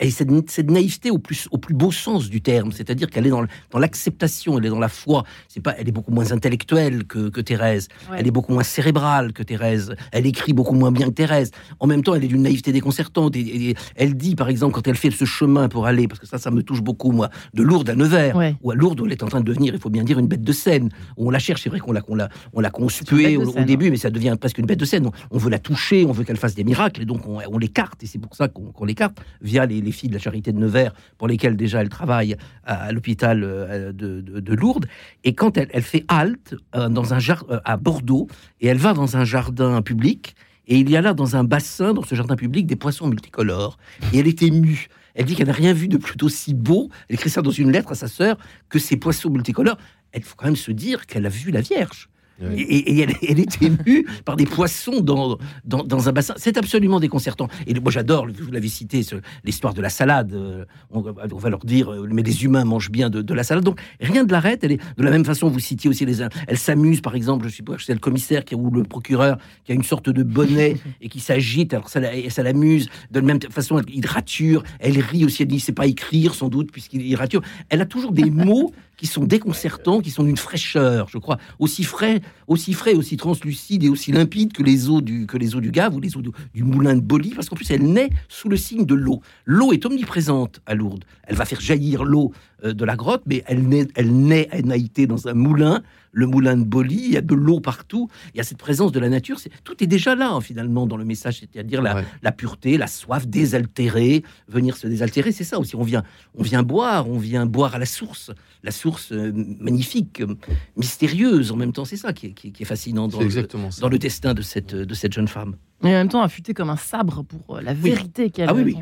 et, 0.00 0.10
cette, 0.10 0.28
naïveté 0.70 1.10
au 1.10 1.16
plus, 1.16 1.48
au 1.50 1.56
plus 1.56 1.72
beau 1.72 1.90
sens 1.90 2.28
du 2.28 2.42
terme, 2.42 2.72
c'est-à-dire 2.72 3.08
qu'elle 3.08 3.26
est 3.26 3.30
dans, 3.30 3.46
dans 3.70 3.78
l'acceptation, 3.78 4.58
elle 4.58 4.66
est 4.66 4.68
dans 4.68 4.78
la 4.78 4.90
foi. 4.90 5.24
C'est 5.48 5.62
pas, 5.62 5.74
elle 5.78 5.88
est 5.88 5.92
beaucoup 5.92 6.10
moins 6.10 6.30
intellectuelle 6.30 7.04
que, 7.04 7.30
que 7.30 7.40
Thérèse, 7.40 7.88
elle 8.14 8.26
est 8.26 8.30
beaucoup 8.30 8.52
moins 8.52 8.62
cérébrale 8.62 9.32
que 9.32 9.42
Thérèse, 9.42 9.94
elle 10.12 10.26
écrit 10.26 10.52
beaucoup 10.52 10.74
moins 10.74 10.92
bien 10.92 11.06
que 11.06 11.14
Thérèse. 11.14 11.52
En 11.80 11.86
même 11.86 12.02
temps, 12.02 12.14
elle 12.14 12.24
est 12.24 12.28
d'une 12.28 12.42
naïveté 12.42 12.70
déconcertante. 12.70 13.34
Et, 13.34 13.74
elle 13.96 14.14
dit, 14.14 14.34
par 14.34 14.50
exemple, 14.50 14.74
quand 14.74 14.86
elle 14.86 14.96
fait 14.96 15.10
ce 15.10 15.24
chemin 15.24 15.70
pour 15.70 15.86
aller, 15.86 16.06
parce 16.06 16.20
que 16.20 16.26
ça, 16.26 16.36
ça 16.36 16.50
me 16.50 16.62
touche 16.62 16.82
beaucoup, 16.82 17.12
moi, 17.12 17.30
de 17.54 17.62
Lourdes 17.62 17.88
à 17.88 17.94
Nevers, 17.94 18.36
ou 18.62 18.70
à 18.70 18.74
Lourdes, 18.74 19.00
où 19.00 19.06
elle 19.06 19.12
est 19.12 19.22
en 19.22 19.28
train 19.28 19.40
de 19.40 19.46
devenir, 19.46 19.72
il 19.72 19.80
faut 19.80 19.88
bien 19.88 20.04
dire, 20.04 20.18
une 20.18 20.28
bête 20.28 20.42
de 20.42 20.52
scène. 20.52 20.90
Où 21.16 21.28
on 21.28 21.30
la 21.30 21.38
cherche, 21.38 21.62
c'est 21.62 21.70
vrai 21.70 21.78
qu'on 21.78 21.92
l'a, 21.92 22.02
qu'on 22.02 22.14
l'a, 22.14 22.28
on 22.52 22.60
l'a 22.60 22.73
conspuée 22.74 23.36
au, 23.36 23.64
début, 23.64 23.90
mais 23.90 23.96
ça 23.96 24.10
devient 24.10 24.36
presque 24.38 24.58
une 24.58 24.66
bête 24.66 24.80
de 24.80 24.84
scène. 24.84 25.08
On, 25.30 25.38
veut 25.38 25.50
la 25.50 25.58
toucher, 25.58 26.04
on 26.04 26.12
veut 26.12 26.24
qu'elle 26.24 26.36
fasse 26.36 26.54
des 26.54 26.64
miracles, 26.64 27.02
et 27.02 27.04
donc 27.04 27.26
on, 27.26 27.58
l'écarte, 27.58 28.02
et 28.02 28.06
c'est 28.06 28.18
pour 28.18 28.34
ça 28.34 28.48
qu'on, 28.48 28.84
l'écarte, 28.84 29.16
via 29.40 29.64
les, 29.64 29.92
filles 29.92 30.08
de 30.08 30.14
la 30.14 30.20
charité 30.20 30.52
de 30.52 30.58
Nevers, 30.58 30.92
pour 31.16 31.28
lesquelles 31.28 31.56
déjà 31.56 31.80
elle 31.80 31.88
travaille 31.88 32.36
à, 32.64 32.92
l'hôpital 32.92 33.42
euh, 33.44 33.92
de, 33.92 34.54
Lourdes. 34.54 34.86
Et 35.22 35.34
quand 35.34 35.56
elle, 35.56 35.82
fait 35.82 36.04
halte 36.08 36.54
euh, 36.74 36.88
dans 36.88 37.14
un 37.14 37.18
euh, 37.18 37.60
à 37.64 37.76
Bordeaux, 37.76 38.28
et 38.60 38.66
elle 38.66 38.78
va 38.78 38.92
dans 38.92 39.16
un 39.16 39.24
jardin 39.24 39.80
public, 39.82 40.34
et 40.66 40.78
il 40.78 40.90
y 40.90 40.96
a 40.96 41.00
là, 41.00 41.14
dans 41.14 41.36
un 41.36 41.44
bassin, 41.44 41.92
dans 41.92 42.02
ce 42.02 42.14
jardin 42.14 42.36
public, 42.36 42.66
des 42.66 42.76
poissons 42.76 43.06
multicolores. 43.06 43.76
Et 44.12 44.18
elle 44.18 44.26
est 44.26 44.42
émue. 44.42 44.88
Elle 45.14 45.26
dit 45.26 45.36
qu'elle 45.36 45.48
n'a 45.48 45.52
rien 45.52 45.74
vu 45.74 45.88
de 45.88 45.98
plutôt 45.98 46.30
si 46.30 46.54
beau. 46.54 46.88
Elle 47.08 47.16
écrit 47.16 47.30
ça 47.30 47.42
dans 47.42 47.50
une 47.50 47.70
lettre 47.70 47.92
à 47.92 47.94
sa 47.94 48.08
sœur 48.08 48.38
que 48.70 48.78
ces 48.78 48.96
poissons 48.96 49.28
multicolores. 49.30 49.76
Il 50.16 50.22
faut 50.22 50.36
quand 50.36 50.46
même 50.46 50.56
se 50.56 50.70
dire 50.70 51.06
qu'elle 51.06 51.26
a 51.26 51.28
vu 51.28 51.50
la 51.50 51.60
Vierge. 51.60 52.08
Et, 52.42 53.00
elle, 53.00 53.40
est 53.40 53.62
émue 53.62 54.06
par 54.24 54.36
des 54.36 54.46
poissons 54.46 55.00
dans, 55.00 55.38
dans, 55.64 56.08
un 56.08 56.12
bassin. 56.12 56.34
C'est 56.36 56.56
absolument 56.56 56.98
déconcertant. 56.98 57.48
Et 57.66 57.74
moi, 57.78 57.92
j'adore, 57.92 58.26
vous 58.26 58.50
l'avez 58.50 58.68
cité, 58.68 59.02
l'histoire 59.44 59.72
de 59.72 59.80
la 59.80 59.88
salade. 59.88 60.32
Euh, 60.34 60.64
on, 60.90 61.00
va 61.00 61.48
leur 61.48 61.64
dire, 61.64 61.92
euh, 61.92 62.08
mais 62.10 62.22
les 62.22 62.44
humains 62.44 62.64
mangent 62.64 62.90
bien 62.90 63.08
de, 63.08 63.34
la 63.34 63.44
salade. 63.44 63.64
Donc, 63.64 63.80
rien 64.00 64.24
de 64.24 64.32
l'arrête. 64.32 64.64
Elle 64.64 64.72
est 64.72 64.80
de 64.96 65.02
la 65.02 65.10
même 65.10 65.24
façon, 65.24 65.48
vous 65.48 65.60
citiez 65.60 65.88
aussi 65.88 66.04
les. 66.04 66.22
Elle 66.48 66.58
s'amuse, 66.58 67.00
par 67.00 67.14
exemple, 67.14 67.46
je 67.46 67.54
suppose 67.54 67.84
c'est 67.84 67.94
le 67.94 68.00
commissaire 68.00 68.44
qui, 68.44 68.54
ou 68.54 68.70
le 68.70 68.82
procureur 68.82 69.38
qui 69.64 69.72
a 69.72 69.74
une 69.74 69.84
sorte 69.84 70.10
de 70.10 70.22
bonnet 70.22 70.76
et 71.00 71.08
qui 71.08 71.20
s'agite. 71.20 71.72
Alors, 71.72 71.88
ça, 71.88 72.00
ça 72.30 72.42
l'amuse. 72.42 72.88
De 73.10 73.20
la 73.20 73.26
même 73.26 73.40
façon, 73.42 73.80
il 73.92 74.06
rature. 74.06 74.64
Elle 74.80 74.98
rit 74.98 75.24
aussi. 75.24 75.42
Elle 75.42 75.48
dit, 75.48 75.60
c'est 75.60 75.72
pas 75.72 75.86
écrire, 75.86 76.34
sans 76.34 76.48
doute, 76.48 76.72
puisqu'il 76.72 77.14
rature. 77.14 77.42
Elle 77.68 77.80
a 77.80 77.86
toujours 77.86 78.12
des 78.12 78.30
mots 78.30 78.72
qui 78.96 79.06
sont 79.06 79.24
déconcertants, 79.24 80.00
qui 80.00 80.10
sont 80.10 80.24
d'une 80.24 80.36
fraîcheur, 80.36 81.08
je 81.08 81.18
crois, 81.18 81.38
aussi 81.58 81.84
frais, 81.84 82.20
aussi 82.46 82.72
frais, 82.72 82.94
aussi 82.94 83.16
translucide 83.16 83.84
et 83.84 83.88
aussi 83.88 84.12
limpide 84.12 84.52
que 84.52 84.62
les 84.62 84.88
eaux 84.88 85.00
du, 85.00 85.26
que 85.26 85.36
les 85.36 85.56
eaux 85.56 85.60
du 85.60 85.70
Gave 85.70 85.94
ou 85.94 86.00
les 86.00 86.16
eaux 86.16 86.22
du, 86.22 86.62
moulin 86.62 86.94
de 86.94 87.00
Boli, 87.00 87.30
parce 87.30 87.48
qu'en 87.48 87.56
plus 87.56 87.70
elle 87.70 87.84
naît 87.84 88.10
sous 88.28 88.48
le 88.48 88.56
signe 88.56 88.84
de 88.86 88.94
l'eau. 88.94 89.20
L'eau 89.44 89.72
est 89.72 89.84
omniprésente 89.86 90.60
à 90.66 90.74
Lourdes. 90.74 91.04
Elle 91.24 91.36
va 91.36 91.44
faire 91.44 91.60
jaillir 91.60 92.04
l'eau 92.04 92.32
de 92.72 92.84
la 92.84 92.96
grotte, 92.96 93.22
mais 93.26 93.44
elle 93.46 93.66
naît, 93.68 93.86
elle 93.94 94.12
naît 94.12 94.48
à 94.50 94.60
Naïté 94.62 95.06
dans 95.06 95.28
un 95.28 95.34
moulin 95.34 95.82
le 96.14 96.26
moulin 96.26 96.56
de 96.56 96.64
Boli, 96.64 97.02
il 97.06 97.12
y 97.12 97.16
a 97.16 97.20
de 97.20 97.34
l'eau 97.34 97.60
partout, 97.60 98.08
il 98.32 98.38
y 98.38 98.40
a 98.40 98.44
cette 98.44 98.58
présence 98.58 98.92
de 98.92 99.00
la 99.00 99.08
nature. 99.08 99.38
tout 99.64 99.82
est 99.82 99.86
déjà 99.86 100.14
là, 100.14 100.30
hein, 100.30 100.40
finalement, 100.40 100.86
dans 100.86 100.96
le 100.96 101.04
message, 101.04 101.40
c'est-à-dire 101.40 101.82
la, 101.82 102.32
pureté, 102.32 102.78
la 102.78 102.86
soif, 102.86 103.26
désaltérer, 103.26 104.22
venir 104.48 104.76
se 104.76 104.86
désaltérer, 104.86 105.32
c'est 105.32 105.44
ça 105.44 105.58
aussi. 105.58 105.76
On 105.76 105.82
vient, 105.82 106.04
on 106.34 106.42
vient 106.42 106.62
boire, 106.62 107.08
on 107.10 107.18
vient 107.18 107.46
boire 107.46 107.74
à 107.74 107.78
la 107.78 107.86
source, 107.86 108.30
la 108.62 108.70
source 108.70 109.12
euh, 109.12 109.32
magnifique, 109.58 110.20
euh, 110.20 110.34
mystérieuse 110.76 111.52
en 111.52 111.56
même 111.56 111.72
temps, 111.72 111.84
c'est 111.84 111.96
ça 111.96 112.12
qui 112.12 112.26
est, 112.26 112.64
fascinant 112.64 113.08
dans, 113.08 113.20
le, 113.20 113.80
dans 113.80 113.88
le 113.88 113.98
destin 113.98 114.32
de 114.32 114.42
cette, 114.42 114.74
de 114.74 114.94
cette 114.94 115.12
jeune 115.12 115.28
femme. 115.28 115.56
Et 115.84 115.88
en 115.88 115.98
même 115.98 116.08
temps, 116.08 116.22
affûté 116.22 116.54
comme 116.54 116.70
un 116.70 116.76
sabre 116.76 117.22
pour 117.22 117.56
euh, 117.56 117.60
la 117.60 117.74
vérité 117.74 118.30
qu'elle 118.30 118.48
Ah 118.48 118.54
oui, 118.54 118.62
oui. 118.64 118.76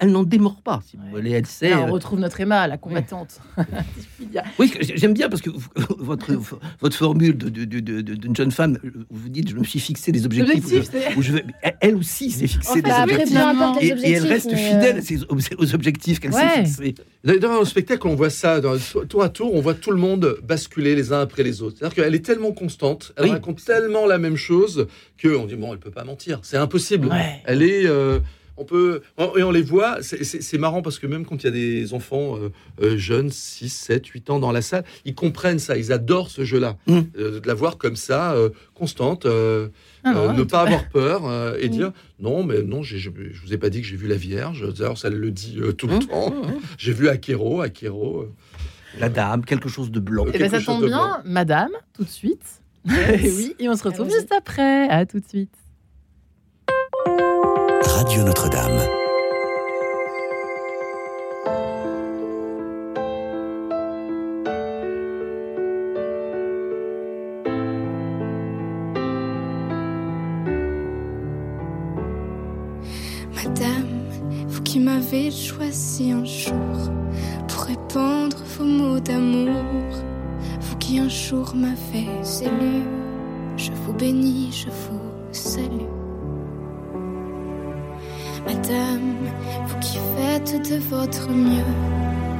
Elle, 0.00 0.10
n'en 0.10 0.22
démord 0.22 0.60
pas, 0.60 0.82
si 0.86 0.96
vous 0.96 1.04
voulez. 1.10 1.30
Elle 1.30 1.46
sait. 1.46 1.74
on 1.74 1.86
retrouve 1.86 2.20
notre 2.20 2.40
Emma, 2.40 2.66
la 2.68 2.76
combattante. 2.76 3.40
oui, 4.58 4.72
j'aime 4.80 5.14
bien 5.14 5.28
parce 5.28 5.40
que 5.40 5.50
votre, 5.98 6.32
votre 6.80 6.96
formule 6.96 7.36
d'une 7.36 8.36
jeune 8.36 8.50
femme, 8.50 8.78
vous 9.10 9.28
dites, 9.28 9.50
je 9.50 9.56
me 9.56 9.64
suis 9.64 9.80
fixé 9.80 10.12
des 10.12 10.26
objectifs. 10.26 10.90
où 11.16 11.22
je, 11.22 11.38
elle 11.80 11.96
aussi 11.96 12.30
s'est 12.30 12.46
fixé 12.46 12.82
des 12.82 12.90
objectifs. 12.90 13.36
Et, 13.80 14.12
elle 14.12 14.26
reste 14.26 14.54
fidèle 14.54 15.02
euh, 15.10 15.56
aux, 15.58 15.74
objectifs 15.74 16.20
qu'elle 16.20 16.32
s'est 16.32 16.64
fixés. 16.64 16.94
Dans 17.24 17.60
le 17.60 17.64
spectacle, 17.64 18.06
on 18.06 18.14
voit 18.14 18.30
ça, 18.30 18.60
dans, 18.60 18.76
tour 19.08 19.22
à 19.22 19.28
tour, 19.28 19.54
on 19.54 19.60
voit 19.60 19.74
tout 19.74 19.90
le 19.90 19.96
monde 19.96 20.36
basculer 20.42 20.94
les 20.94 21.12
uns 21.12 21.20
après 21.20 21.42
les 21.42 21.62
autres. 21.62 21.78
C'est-à-dire 21.78 22.04
qu'elle 22.04 22.14
est 22.14 22.24
tellement 22.24 22.52
constante, 22.52 23.12
elle 23.16 23.30
raconte 23.30 23.64
tellement 23.64 24.06
la 24.06 24.18
même 24.18 24.36
chose 24.36 24.86
qu'on 25.22 25.46
dit, 25.46 25.56
bon, 25.56 25.72
elle 25.72 25.78
peut 25.78 25.90
pas 25.90 26.04
mentir, 26.04 26.40
c'est 26.42 26.56
impossible. 26.56 27.10
Elle 27.44 27.62
est... 27.62 27.86
Euh, 27.86 28.18
on 28.58 28.66
peut 28.66 29.00
et 29.18 29.42
on 29.42 29.50
les 29.50 29.62
voit 29.62 30.02
c'est 30.02 30.58
marrant 30.58 30.82
parce 30.82 30.98
que 30.98 31.06
même 31.06 31.24
quand 31.24 31.42
il 31.42 31.46
y 31.46 31.48
a 31.48 31.52
des 31.52 31.94
enfants 31.94 32.36
euh, 32.36 32.50
euh, 32.82 32.98
jeunes 32.98 33.30
6 33.30 33.70
7 33.70 34.06
8 34.06 34.28
ans 34.28 34.40
dans 34.40 34.52
la 34.52 34.60
salle 34.60 34.84
ils 35.06 35.14
comprennent 35.14 35.58
ça 35.58 35.78
ils 35.78 35.90
adorent 35.90 36.28
ce 36.28 36.44
jeu 36.44 36.60
là 36.60 36.76
mm. 36.86 37.00
de 37.14 37.40
la 37.46 37.54
voir 37.54 37.78
comme 37.78 37.96
ça 37.96 38.36
constante 38.74 39.26
ah 39.26 40.12
ne 40.34 40.42
pas 40.42 40.60
avoir 40.60 40.86
peur 40.90 41.22
et 41.58 41.68
mm. 41.68 41.70
dire 41.70 41.92
non 42.20 42.44
mais 42.44 42.62
non 42.62 42.82
je, 42.82 42.98
je, 42.98 43.08
vous 43.08 43.54
ai 43.54 43.56
pas 43.56 43.70
dit 43.70 43.80
que 43.80 43.86
j'ai 43.86 43.96
vu 43.96 44.06
la 44.06 44.16
Vierge. 44.16 44.70
D'ailleurs 44.74 44.98
ça 44.98 45.08
le 45.08 45.30
dit 45.30 45.58
tout 45.78 45.86
le 45.86 45.96
mm. 45.96 46.06
temps. 46.06 46.34
J'ai 46.76 46.92
vu 46.92 47.08
Akero 47.08 47.62
Akero 47.62 48.28
la 48.98 49.08
dame 49.08 49.46
quelque 49.46 49.70
chose 49.70 49.90
de 49.90 50.00
blanc. 50.00 50.26
Et 50.26 50.32
eh 50.34 50.38
ben, 50.38 50.50
ça 50.50 50.60
tombe 50.60 50.84
bien 50.84 51.22
madame 51.24 51.70
tout 51.94 52.04
de 52.04 52.10
suite 52.10 52.61
oui 52.88 53.54
et 53.58 53.68
on 53.68 53.76
se 53.76 53.84
retrouve 53.84 54.10
juste 54.10 54.32
après. 54.32 54.88
À 54.88 55.06
tout 55.06 55.20
de 55.20 55.26
suite. 55.26 55.54
Radio 57.84 58.22
Notre-Dame. 58.24 58.80
Madame, 73.34 74.10
vous 74.48 74.62
qui 74.62 74.78
m'avez 74.80 75.30
choisi 75.30 76.12
un 76.12 76.24
jour 76.24 76.54
pour 77.48 77.62
répandre 77.62 78.36
vos 78.56 78.64
mots 78.64 79.00
d'amour, 79.00 79.64
un 80.98 81.08
jour 81.08 81.54
m'avez 81.54 82.06
élu, 82.42 82.82
je 83.56 83.72
vous 83.72 83.92
bénis, 83.92 84.50
je 84.52 84.68
vous 84.68 85.00
salue. 85.32 85.88
Madame, 88.44 89.16
vous 89.66 89.78
qui 89.80 89.98
faites 90.16 90.70
de 90.70 90.78
votre 90.90 91.30
mieux, 91.30 91.72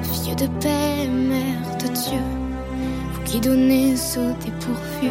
fille 0.03 0.37
de 0.37 0.47
paix, 0.61 1.09
mère 1.09 1.77
de 1.79 1.89
Dieu, 1.89 2.23
vous 3.13 3.23
qui 3.25 3.41
donnez 3.41 3.95
au 3.95 4.45
dépourvu, 4.45 5.11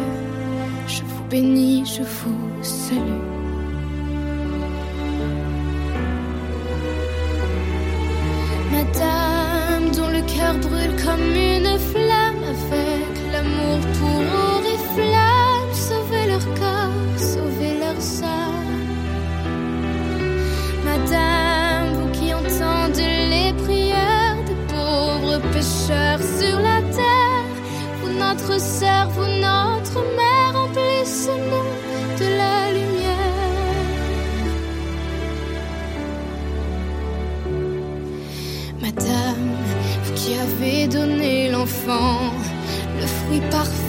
je 0.86 1.02
vous 1.02 1.24
bénis, 1.30 1.84
je 1.86 2.02
vous 2.02 2.62
salue. 2.62 3.41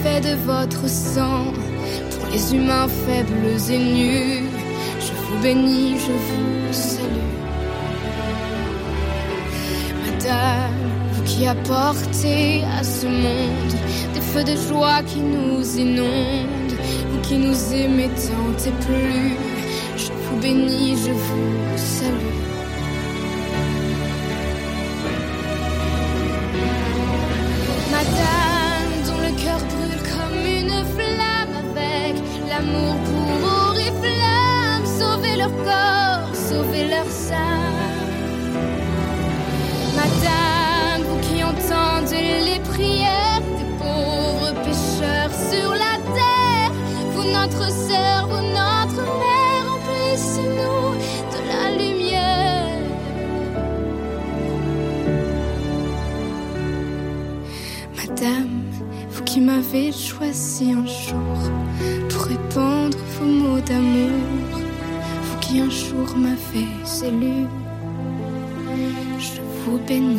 De 0.04 0.36
votre 0.45 0.89
sang, 0.89 1.45
pour 2.12 2.28
les 2.32 2.54
humains 2.54 2.88
faibles 3.06 3.72
et 3.72 3.78
nus 3.80 4.43
vous 5.34 5.41
bénis, 5.41 5.95
je 5.97 6.12
vous 6.12 6.74
salue. 6.74 7.08
Madame, 10.06 10.72
vous 11.14 11.24
qui 11.24 11.47
apportez 11.47 12.64
à 12.80 12.84
ce 12.84 13.06
monde 13.06 13.74
des 14.14 14.22
feux 14.22 14.43
de 14.43 14.56
joie 14.68 15.01
qui 15.04 15.20
nous 15.20 15.78
inondent, 15.78 16.78
vous 17.10 17.22
qui 17.22 17.38
nous 17.38 17.74
aimez 17.74 18.10
tant 18.10 18.68
et 18.68 18.72
plus, 18.86 19.38
je 19.97 20.12
vous 20.12 20.38
bénis, 20.41 20.97
je 20.97 21.12
vous 21.12 21.78
salue. 21.78 22.32
Les 42.47 42.59
prières 42.59 43.41
des 43.57 43.69
pauvres 43.78 44.53
pécheurs 44.63 45.34
sur 45.49 45.71
la 45.71 45.95
terre, 46.19 46.71
vous 47.11 47.28
notre 47.38 47.69
sœur, 47.71 48.28
vous 48.28 48.45
notre 48.61 49.03
mère, 49.24 49.63
emplissez-nous 49.76 50.86
de 51.34 51.39
la 51.51 51.63
lumière. 51.82 52.80
Madame, 57.95 58.61
vous 59.11 59.24
qui 59.24 59.39
m'avez 59.41 59.91
choisi 59.91 60.71
un 60.71 60.86
jour 60.86 61.38
pour 62.09 62.24
répandre 62.24 62.97
vos 63.19 63.26
mots 63.26 63.59
d'amour 63.59 64.63
un 65.59 65.69
jour 65.69 66.17
m'a 66.17 66.36
fait 66.36 67.05
élu, 67.05 67.45
je 69.19 69.41
vous 69.65 69.78
bénis 69.88 70.17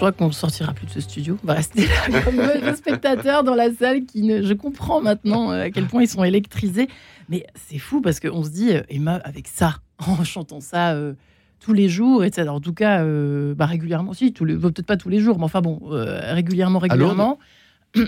crois 0.00 0.12
qu'on 0.12 0.28
ne 0.28 0.32
sortira 0.32 0.72
plus 0.72 0.86
de 0.86 0.90
ce 0.92 1.00
studio. 1.00 1.38
On 1.44 1.46
va 1.46 1.54
rester 1.54 1.86
là 1.86 2.20
comme 2.24 2.36
des 2.36 2.74
spectateurs 2.74 3.44
dans 3.44 3.54
la 3.54 3.72
salle 3.72 4.04
qui 4.04 4.22
ne. 4.22 4.42
Je 4.42 4.54
comprends 4.54 5.00
maintenant 5.00 5.52
euh, 5.52 5.64
à 5.64 5.70
quel 5.70 5.86
point 5.86 6.02
ils 6.02 6.08
sont 6.08 6.24
électrisés. 6.24 6.88
Mais 7.28 7.46
c'est 7.68 7.78
fou 7.78 8.00
parce 8.00 8.18
qu'on 8.18 8.42
se 8.42 8.50
dit, 8.50 8.72
euh, 8.72 8.82
Emma, 8.88 9.16
avec 9.24 9.46
ça, 9.46 9.76
en 9.98 10.24
chantant 10.24 10.60
ça 10.60 10.92
euh, 10.92 11.14
tous 11.60 11.74
les 11.74 11.88
jours, 11.88 12.24
etc. 12.24 12.48
En 12.48 12.60
tout 12.60 12.72
cas, 12.72 13.02
euh, 13.02 13.54
bah, 13.54 13.66
régulièrement, 13.66 14.14
si, 14.14 14.32
peut-être 14.32 14.86
pas 14.86 14.96
tous 14.96 15.10
les 15.10 15.20
jours, 15.20 15.38
mais 15.38 15.44
enfin 15.44 15.60
bon, 15.60 15.80
euh, 15.92 16.32
régulièrement, 16.32 16.78
régulièrement. 16.78 17.38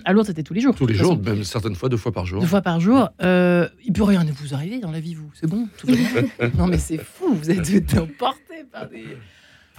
À 0.04 0.12
Lourdes, 0.12 0.28
c'était 0.28 0.44
tous 0.44 0.54
les 0.54 0.60
jours. 0.60 0.76
Tous 0.76 0.86
de 0.86 0.92
les 0.92 0.98
jours, 0.98 1.18
façon. 1.18 1.22
même 1.34 1.42
certaines 1.42 1.74
fois 1.74 1.88
deux 1.88 1.96
fois 1.96 2.12
par 2.12 2.24
jour. 2.24 2.40
Deux 2.40 2.46
fois 2.46 2.62
par 2.62 2.78
jour. 2.78 3.10
Euh, 3.20 3.68
il 3.84 3.92
peut 3.92 4.04
rien 4.04 4.24
vous 4.24 4.54
arriver 4.54 4.78
dans 4.78 4.92
la 4.92 5.00
vie, 5.00 5.14
vous. 5.14 5.28
C'est 5.34 5.48
bon, 5.48 5.66
tout 5.76 5.88
non, 6.56 6.68
mais 6.68 6.78
c'est 6.78 6.98
fou. 6.98 7.34
Vous 7.34 7.50
êtes 7.50 7.98
emporté 7.98 8.64
par 8.70 8.88
des, 8.88 9.04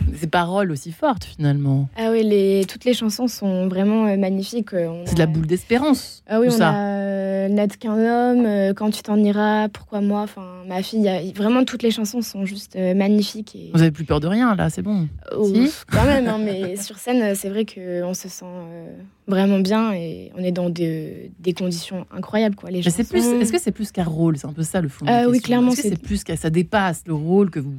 des 0.02 0.28
paroles 0.28 0.72
aussi 0.72 0.91
fortes, 0.91 1.24
finalement. 1.24 1.88
Ah 1.98 2.10
oui, 2.12 2.24
les, 2.24 2.66
toutes 2.68 2.84
les 2.86 2.94
chansons 2.94 3.28
sont 3.28 3.68
vraiment 3.68 4.08
euh, 4.08 4.18
magnifiques. 4.18 4.74
euh, 4.74 5.04
C'est 5.06 5.14
de 5.16 5.20
la 5.20 5.26
boule 5.28 5.46
d'espérance. 5.48 6.24
Ah 6.28 6.39
oui, 6.39 6.48
tout 6.48 6.56
on 6.56 6.58
ça. 6.58 6.70
a 6.72 6.76
euh, 6.76 7.48
N'être 7.50 7.78
qu'un 7.78 7.94
homme, 7.94 8.46
euh, 8.46 8.74
Quand 8.74 8.89
tu 8.89 9.02
t'en 9.04 9.18
iras, 9.18 9.68
Pourquoi 9.70 10.02
moi, 10.02 10.22
enfin 10.22 10.41
ma 10.68 10.82
fille. 10.82 11.08
a- 11.08 11.22
Vraiment, 11.36 11.64
toutes 11.66 11.84
les 11.84 11.91
chansons 11.91 12.22
sont 12.22 12.46
juste 12.46 12.76
euh, 12.76 12.94
magnifiques. 12.96 13.56
Et... 13.56 13.70
Vous 13.74 13.82
avez 13.82 13.91
plus 13.91 14.06
peur 14.06 14.20
de 14.20 14.28
rien, 14.28 14.56
là, 14.56 14.70
c'est 14.70 14.82
bon. 14.82 15.08
Oh, 15.36 15.46
Si 15.54 15.72
quand 15.91 16.06
même, 16.06 16.28
hein, 16.28 16.39
mais 16.44 16.76
sur 16.82 16.98
scène, 16.98 17.22
euh, 17.22 17.34
c'est 17.36 17.50
vrai 17.50 17.66
qu'on 17.66 18.14
se 18.14 18.30
sent 18.30 18.46
euh, 18.46 18.88
vraiment 19.28 19.60
bien 19.60 19.94
et 19.94 20.32
on 20.38 20.44
est 20.44 20.52
dans 20.54 20.70
des, 20.70 21.32
des 21.39 21.54
conditions 21.54 22.06
incroyables. 22.16 22.56
Quoi. 22.56 22.72
Les 22.72 22.82
Mais 22.84 22.89
c'est 22.89 23.08
plus. 23.08 23.20
chansons- 23.22 23.39
Est-ce 23.41 23.52
que 23.52 23.60
c'est 23.60 23.72
plus 23.72 23.91
qu'un 23.91 24.04
rôle? 24.06 24.38
C'est 24.38 24.48
un 24.48 24.54
peu 24.54 24.64
ça 24.64 24.82
le 24.82 24.89
fond. 24.89 25.06
Ah 25.08 25.26
oui, 25.30 25.39
clairement, 25.39 25.70
Est-ce 25.72 25.78
que 25.78 25.82
c'est- 25.84 25.89
c'est 25.89 26.02
plus 26.02 26.24
qu'à 26.24 26.36
ça 26.38 26.50
dépasse 26.50 27.04
le 27.06 27.14
rôle 27.14 27.50
que 27.52 27.60
vous 27.60 27.76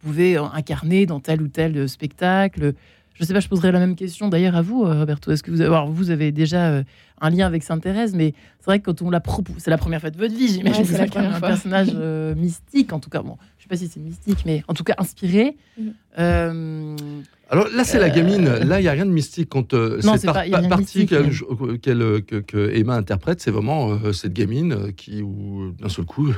pouvez 0.00 0.36
incarner 0.36 1.06
dans 1.06 1.20
tel 1.20 1.42
ou 1.42 1.48
tel 1.48 1.76
euh, 1.76 1.86
spectacle. 1.88 2.74
Je 3.18 3.24
sais 3.24 3.32
pas, 3.32 3.40
je 3.40 3.48
poserai 3.48 3.72
la 3.72 3.78
même 3.78 3.96
question 3.96 4.28
d'ailleurs 4.28 4.56
à 4.56 4.62
vous, 4.62 4.84
euh, 4.84 4.98
Roberto. 5.00 5.30
Est-ce 5.32 5.42
que 5.42 5.50
vous 5.50 5.62
avez, 5.62 5.68
alors, 5.74 5.88
vous 5.90 6.10
avez 6.10 6.32
déjà 6.32 6.66
euh, 6.66 6.82
un 7.22 7.30
lien 7.30 7.46
avec 7.46 7.62
Sainte 7.62 7.82
Thérèse, 7.82 8.14
mais 8.14 8.34
c'est 8.60 8.66
vrai 8.66 8.78
que 8.78 8.84
quand 8.84 9.00
on 9.00 9.08
la 9.08 9.20
propose, 9.20 9.54
c'est 9.58 9.70
la 9.70 9.78
première 9.78 10.00
fois 10.02 10.10
de 10.10 10.18
votre 10.18 10.34
vie, 10.34 10.48
j'imagine. 10.48 10.82
Ouais, 10.82 10.86
que 10.86 10.92
c'est 10.92 10.98
la 10.98 11.06
première 11.06 11.34
un 11.34 11.38
fois. 11.38 11.48
personnage 11.48 11.88
euh, 11.94 12.34
mystique, 12.34 12.92
en 12.92 13.00
tout 13.00 13.08
cas. 13.08 13.22
Bon, 13.22 13.38
je 13.56 13.62
sais 13.62 13.68
pas 13.70 13.76
si 13.78 13.88
c'est 13.88 14.00
mystique, 14.00 14.40
mais 14.44 14.62
en 14.68 14.74
tout 14.74 14.84
cas 14.84 14.94
inspiré. 14.98 15.56
Mhm. 15.80 15.94
Euh, 16.18 16.96
Alors 17.48 17.68
là, 17.74 17.84
c'est 17.84 17.98
la 17.98 18.10
gamine. 18.10 18.44
Là, 18.50 18.80
il 18.80 18.82
n'y 18.82 18.88
a 18.88 18.92
rien 18.92 19.06
de 19.06 19.10
mystique 19.10 19.48
quand 19.48 19.72
euh, 19.72 19.98
cette 20.02 20.20
c'est 20.20 20.26
par- 20.26 20.34
pas- 20.34 20.46
il 20.46 20.50
y 20.50 20.54
a 20.54 20.56
pa- 20.56 20.60
rien 20.60 20.68
de 20.68 20.74
partie 20.74 21.06
qu'elle- 21.06 22.02
euh, 22.02 22.20
que, 22.20 22.36
que 22.36 22.70
Emma 22.74 22.96
interprète. 22.96 23.40
C'est 23.40 23.50
vraiment 23.50 23.92
euh, 23.92 24.12
cette 24.12 24.34
gamine 24.34 24.92
qui, 24.94 25.22
d'un 25.80 25.88
seul 25.88 26.04
coup, 26.04 26.28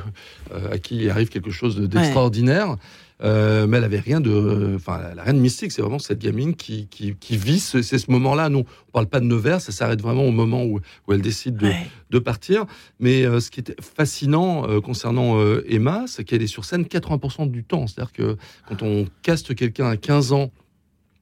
euh, 0.53 0.71
à 0.71 0.77
qui 0.77 0.95
il 0.97 1.09
arrive 1.09 1.27
quelque 1.29 1.51
chose 1.51 1.75
de- 1.75 1.87
d'extraordinaire. 1.87 2.77
Euh, 3.21 3.67
mais 3.67 3.77
elle 3.77 3.83
avait 3.83 3.99
rien 3.99 4.21
de, 4.21 4.73
enfin, 4.75 5.01
elle 5.11 5.19
a 5.19 5.23
rien 5.23 5.33
de 5.33 5.39
mystique. 5.39 5.71
C'est 5.71 5.81
vraiment 5.81 5.99
cette 5.99 6.19
gamine 6.19 6.55
qui, 6.55 6.87
qui, 6.87 7.15
qui 7.15 7.37
vit 7.37 7.59
ce, 7.59 7.81
c'est 7.81 7.97
ce 7.97 8.09
moment-là. 8.11 8.49
Non, 8.49 8.63
on 8.87 8.91
parle 8.91 9.07
pas 9.07 9.19
de 9.19 9.25
Nevers. 9.25 9.61
Ça 9.61 9.71
s'arrête 9.71 10.01
vraiment 10.01 10.23
au 10.23 10.31
moment 10.31 10.63
où, 10.63 10.79
où 11.07 11.13
elle 11.13 11.21
décide 11.21 11.57
de, 11.57 11.71
de 12.09 12.19
partir. 12.19 12.65
Mais 12.99 13.25
euh, 13.25 13.39
ce 13.39 13.51
qui 13.51 13.59
était 13.59 13.75
fascinant 13.81 14.69
euh, 14.69 14.81
concernant 14.81 15.39
Emma, 15.67 16.05
c'est 16.07 16.23
qu'elle 16.23 16.41
est 16.41 16.47
sur 16.47 16.65
scène 16.65 16.83
80% 16.83 17.49
du 17.49 17.63
temps. 17.63 17.87
C'est-à-dire 17.87 18.13
que 18.13 18.37
quand 18.67 18.81
on 18.83 19.05
caste 19.21 19.53
quelqu'un 19.55 19.87
à 19.89 19.97
15 19.97 20.33
ans 20.33 20.51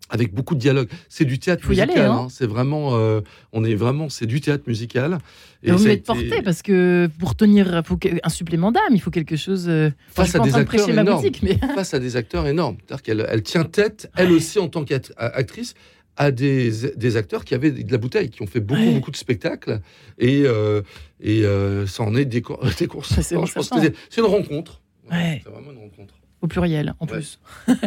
avec 0.10 0.34
beaucoup 0.34 0.56
de 0.56 0.60
dialogue, 0.60 0.90
c'est 1.10 1.26
du 1.26 1.38
théâtre 1.40 1.64
Faut 1.64 1.70
musical. 1.70 1.98
hein. 2.00 2.12
hein. 2.24 2.28
C'est 2.30 2.48
vraiment, 2.48 2.96
euh, 2.98 3.22
on 3.52 3.64
est 3.64 3.76
vraiment, 3.76 4.10
c'est 4.10 4.26
du 4.26 4.40
théâtre 4.42 4.64
musical. 4.68 5.18
Et 5.64 5.72
vous 5.72 5.84
m'êtes 5.84 6.04
porté 6.06 6.42
parce 6.44 6.62
que 6.62 7.10
pour 7.20 7.36
tenir, 7.36 7.82
faut 7.86 8.00
un 8.24 8.30
supplément 8.30 8.72
d'âme, 8.72 8.84
il 8.92 9.02
faut 9.02 9.12
quelque 9.12 9.36
chose. 9.36 9.68
euh, 9.68 9.90
enfin, 10.12 10.24
face 10.26 10.36
à 10.36 10.40
des 10.40 10.52
de 10.52 10.56
acteurs 10.56 10.90
énormes, 10.90 11.24
mais 11.44 11.58
face 11.76 11.94
à 11.94 12.00
des 12.00 12.16
acteurs 12.16 12.48
énormes. 12.48 12.78
C'est-à-dire 12.86 13.04
qu'elle 13.04 13.28
elle 13.30 13.44
tient 13.44 13.64
tête, 13.64 14.10
elle 14.16 14.32
aussi 14.32 14.60
en 14.60 14.68
tant 14.70 14.84
qu'actrice, 14.86 15.74
à 16.20 16.32
des, 16.32 16.72
des 16.96 17.16
acteurs 17.18 17.46
qui 17.46 17.54
avaient 17.54 17.70
de 17.72 17.92
la 17.92 17.98
bouteille, 18.00 18.30
qui 18.30 18.42
ont 18.42 18.48
fait 18.48 18.60
beaucoup, 18.60 18.82
Ouais. 18.82 18.94
beaucoup 18.94 19.12
de 19.12 19.18
spectacles. 19.18 19.82
Et, 20.18 20.44
euh, 20.46 20.82
et 21.22 21.44
euh, 21.46 21.86
ça 21.86 22.02
en 22.04 22.16
est 22.16 22.26
des, 22.26 22.42
des 22.80 22.88
courses. 22.88 23.20
C'est 23.22 23.36
une 23.36 24.26
rencontre. 24.26 24.82
Ouais. 25.12 25.42
C'est 25.44 25.50
vraiment 25.52 25.72
une 25.72 25.78
rencontre. 25.80 26.16
au 26.42 26.48
pluriel 26.48 26.96
en 27.00 27.06
plus. 27.06 27.40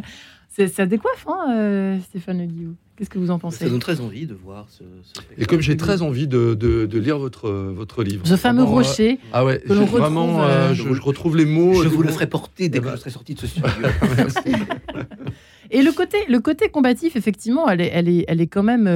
C'est- 0.52 0.66
ça 0.68 0.84
décoiffe, 0.84 1.26
hein, 1.28 1.54
euh, 1.54 1.98
Stéphane 2.08 2.38
Le 2.40 2.46
Guillou. 2.46 2.74
Qu'est-ce 2.96 3.08
que 3.08 3.18
vous 3.18 3.30
en 3.30 3.38
pensez 3.38 3.64
Ça 3.64 3.70
donne 3.70 3.78
très 3.78 4.00
envie 4.02 4.26
de 4.26 4.34
voir 4.34 4.66
ce. 4.68 4.82
Et 5.38 5.46
comme 5.46 5.60
j'ai 5.62 5.76
très 5.78 6.02
envie 6.02 6.26
de, 6.28 6.52
de- 6.54 6.84
de 6.84 6.98
lire 6.98 7.18
votre, 7.18 7.48
votre 7.50 8.02
livre. 8.02 8.26
Ce 8.26 8.36
fameux 8.36 8.62
Vraiment, 8.62 8.78
euh, 8.78 8.82
rocher 8.82 9.18
Ah 9.32 9.44
ouais, 9.44 9.58
que 9.60 9.72
vraiment, 9.72 10.42
euh, 10.42 10.46
euh, 10.70 10.74
je, 10.74 10.92
je 10.92 11.00
retrouve 11.00 11.34
les 11.36 11.46
mots. 11.46 11.82
Je 11.82 11.88
vous 11.88 12.02
le 12.02 12.10
ferai 12.10 12.26
porter 12.26 12.68
dès 12.68 12.76
Eh 12.76 12.80
que 12.82 12.86
ben, 12.86 12.92
je 12.96 13.00
serai 13.00 13.10
sorti 13.10 13.34
de 13.34 13.40
ce 13.40 13.46
studio. 13.46 13.70
Et 15.70 15.82
le 15.82 15.92
côté, 15.92 16.18
le 16.28 16.40
côté 16.40 16.68
combatif, 16.68 17.16
effectivement, 17.16 17.68
elle 17.68 17.80
est, 17.80 17.90
elle 17.94 18.08
est, 18.08 18.24
elle 18.28 18.40
est 18.40 18.46
quand 18.48 18.64
même. 18.64 18.86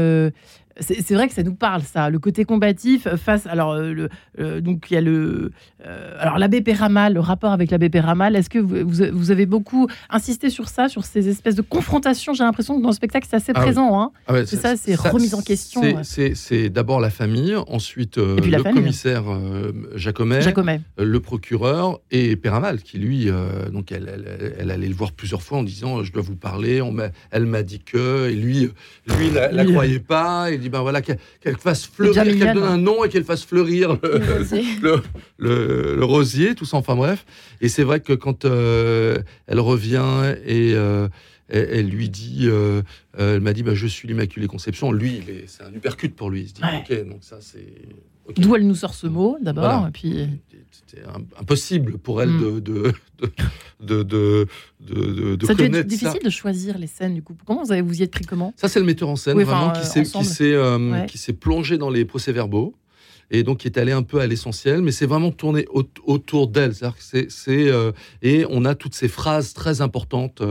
C'est 0.81 1.15
vrai 1.15 1.29
que 1.29 1.35
ça 1.35 1.43
nous 1.43 1.55
parle, 1.55 1.83
ça. 1.83 2.11
Le 2.11 2.19
côté 2.19 2.45
combatif 2.45 3.07
face. 3.17 3.47
Alors, 3.47 3.73
euh, 3.73 3.93
le, 3.93 4.09
euh, 4.41 4.61
donc, 4.61 4.87
il 4.91 4.95
y 4.95 4.97
a 4.97 5.01
le. 5.01 5.53
euh, 5.87 6.17
alors, 6.19 6.39
l'abbé 6.39 6.61
Péramal, 6.63 7.15
le 7.15 7.21
rapport 7.21 7.53
avec 7.53 7.71
l'abbé 7.71 7.89
Péramal, 7.91 8.35
est-ce 8.35 8.51
que 8.51 8.59
vous, 8.59 9.31
avez 9.31 9.47
beaucoup 9.47 9.87
insisté 10.11 10.51
sur 10.51 10.69
ça, 10.69 10.89
sur 10.89 11.05
ces 11.05 11.29
espèces 11.29 11.55
de 11.55 11.63
confrontations 11.63 12.35
J'ai 12.35 12.45
l'impression 12.45 12.77
que 12.77 12.83
dans 12.83 12.89
le 12.89 12.95
spectacle, 12.95 13.27
c'est 13.31 13.37
assez 13.37 13.53
Ah 13.55 13.61
oui. 13.61 13.65
présent. 13.67 14.01
Hein. 14.01 14.11
Ah 14.27 14.33
ouais, 14.33 14.47
c'est 14.47 14.57
ça, 14.57 14.77
c'est 14.77 14.95
remise 14.97 15.35
en 15.35 15.43
question. 15.43 15.81
c'est- 16.03 16.53
ouais. 16.55 16.69
D'abord 16.71 17.01
la 17.01 17.11
famille, 17.11 17.55
ensuite 17.69 18.19
euh, 18.19 18.37
le 18.37 18.43
famille. 18.59 18.73
commissaire 18.83 19.25
Jacomet, 19.95 20.41
Jacomet. 20.41 20.81
le 20.99 21.21
procureur 21.21 22.01
et 22.11 22.37
Péramal, 22.37 22.83
qui 22.83 22.99
lui, 22.99 23.29
donc 23.73 23.93
elle, 23.93 24.11
elle- 24.13 24.55
elle 24.59 24.71
allait 24.71 24.89
le 24.89 24.95
voir 24.95 25.13
plusieurs 25.13 25.43
fois 25.43 25.59
en 25.59 25.63
disant 25.63 26.03
je 26.03 26.13
dois 26.13 26.23
vous 26.23 26.37
parler. 26.37 26.81
On 26.83 26.95
elle 27.31 27.47
m'a 27.47 27.63
dit 27.63 27.81
que, 27.81 28.29
et 28.31 28.35
lui, 28.35 28.71
lui 29.19 29.31
la, 29.31 29.51
la 29.53 29.65
croyait 29.65 29.99
pas. 29.99 30.51
Dit 30.65 30.71
ben 30.71 30.83
voilà 30.83 31.01
qu'elle 31.03 31.19
fasse 31.59 31.87
fleurir, 31.87 32.25
qu'elle 32.25 32.55
donne 32.55 32.63
un 32.65 32.77
nom 32.79 33.05
et 33.05 33.09
qu'elle 33.09 33.25
fasse 33.25 33.45
fleurir 33.45 33.99
le, 34.03 34.19
Le 34.19 34.33
rosier. 34.39 34.65
le, 34.83 35.03
le- 35.39 35.97
le 35.97 36.05
rosier, 36.05 36.55
tout 36.55 36.65
ça. 36.65 36.77
Enfin 36.77 36.97
bref. 36.97 37.25
Et 37.61 37.69
c'est 37.69 37.85
vrai 37.85 38.01
que 38.01 38.13
quand 38.13 38.45
euh, 38.45 39.19
elle 39.47 39.61
revient 39.61 40.35
et 40.45 40.73
euh, 40.75 41.09
elle, 41.49 41.69
elle 41.73 41.89
lui 41.89 42.09
dit, 42.09 42.41
euh, 42.49 42.83
elle 43.17 43.41
m'a 43.41 43.53
dit, 43.53 43.63
bah, 43.63 43.75
je 43.75 43.87
suis 43.87 44.09
l'Immaculée 44.09 44.47
Conception. 44.47 44.91
Lui, 44.93 45.23
c'est 45.47 45.63
un 45.63 45.73
uppercut 45.73 46.09
pour 46.15 46.31
lui. 46.31 46.43
Il 46.43 46.49
se 46.49 46.55
dit, 46.55 46.63
Ouais. 46.63 46.83
ok, 47.03 47.09
donc 47.09 47.19
ça 47.23 47.37
c'est. 47.41 47.67
D'où 48.37 48.55
elle 48.57 48.67
nous 48.67 48.75
sort 48.75 48.95
ce 48.95 49.07
mot, 49.07 49.37
d'abord. 49.41 49.65
Voilà. 49.65 49.91
Puis. 49.93 50.27
C'était 50.87 51.07
im- 51.07 51.25
impossible 51.41 51.99
pour 51.99 52.21
elle 52.23 52.31
Mm. 52.31 52.61
de, 52.61 52.93
de, 53.81 54.47
de, 54.81 55.37
de, 55.37 55.47
ça 55.47 55.55
connaître 55.55 55.87
difficile 55.89 56.19
ça. 56.21 56.25
de 56.25 56.31
choisir 56.31 56.79
les 56.79 56.87
scènes, 56.87 57.15
du 57.15 57.23
coup. 57.23 57.37
Comment 57.47 57.63
vous, 57.65 57.73
avez, 57.73 57.83
vous 57.83 58.01
y 58.01 58.03
êtes 58.03 58.11
pris 58.11 58.25
comment 58.25 58.53
Ça, 58.57 58.69
c'est 58.69 58.81
le 58.81 58.87
metteur 58.87 59.09
en 59.09 59.17
scène, 59.17 59.37
Oui, 59.37 59.45
vraiment, 59.45 59.73
qui 59.73 59.85
s'est 59.87 60.01
ensemble. 60.01 60.27
qui 60.27 60.33
s'est, 60.33 60.53
euh, 60.53 60.91
Ouais. 60.93 61.07
qui 61.07 61.19
s'est 61.19 61.33
plongé 61.33 61.79
dans 61.79 61.91
les 61.91 62.05
procès-verbaux 62.05 62.75
et 63.31 63.43
donc 63.43 63.59
qui 63.59 63.69
est 63.69 63.79
allé 63.79 63.93
un 63.93 64.03
peu 64.03 64.21
à 64.21 64.27
l'essentiel, 64.27 64.83
mais 64.83 64.91
c'est 64.93 65.07
vraiment 65.07 65.31
tourné 65.33 65.67
au- 65.73 65.85
autour 66.05 66.49
d'elle. 66.49 66.73
C'est, 66.99 67.29
euh, 67.49 67.93
et 68.23 68.45
on 68.51 68.65
a 68.65 68.75
toutes 68.75 68.95
ces 68.95 69.09
phrases 69.09 69.53
très 69.55 69.81
importantes 69.81 70.43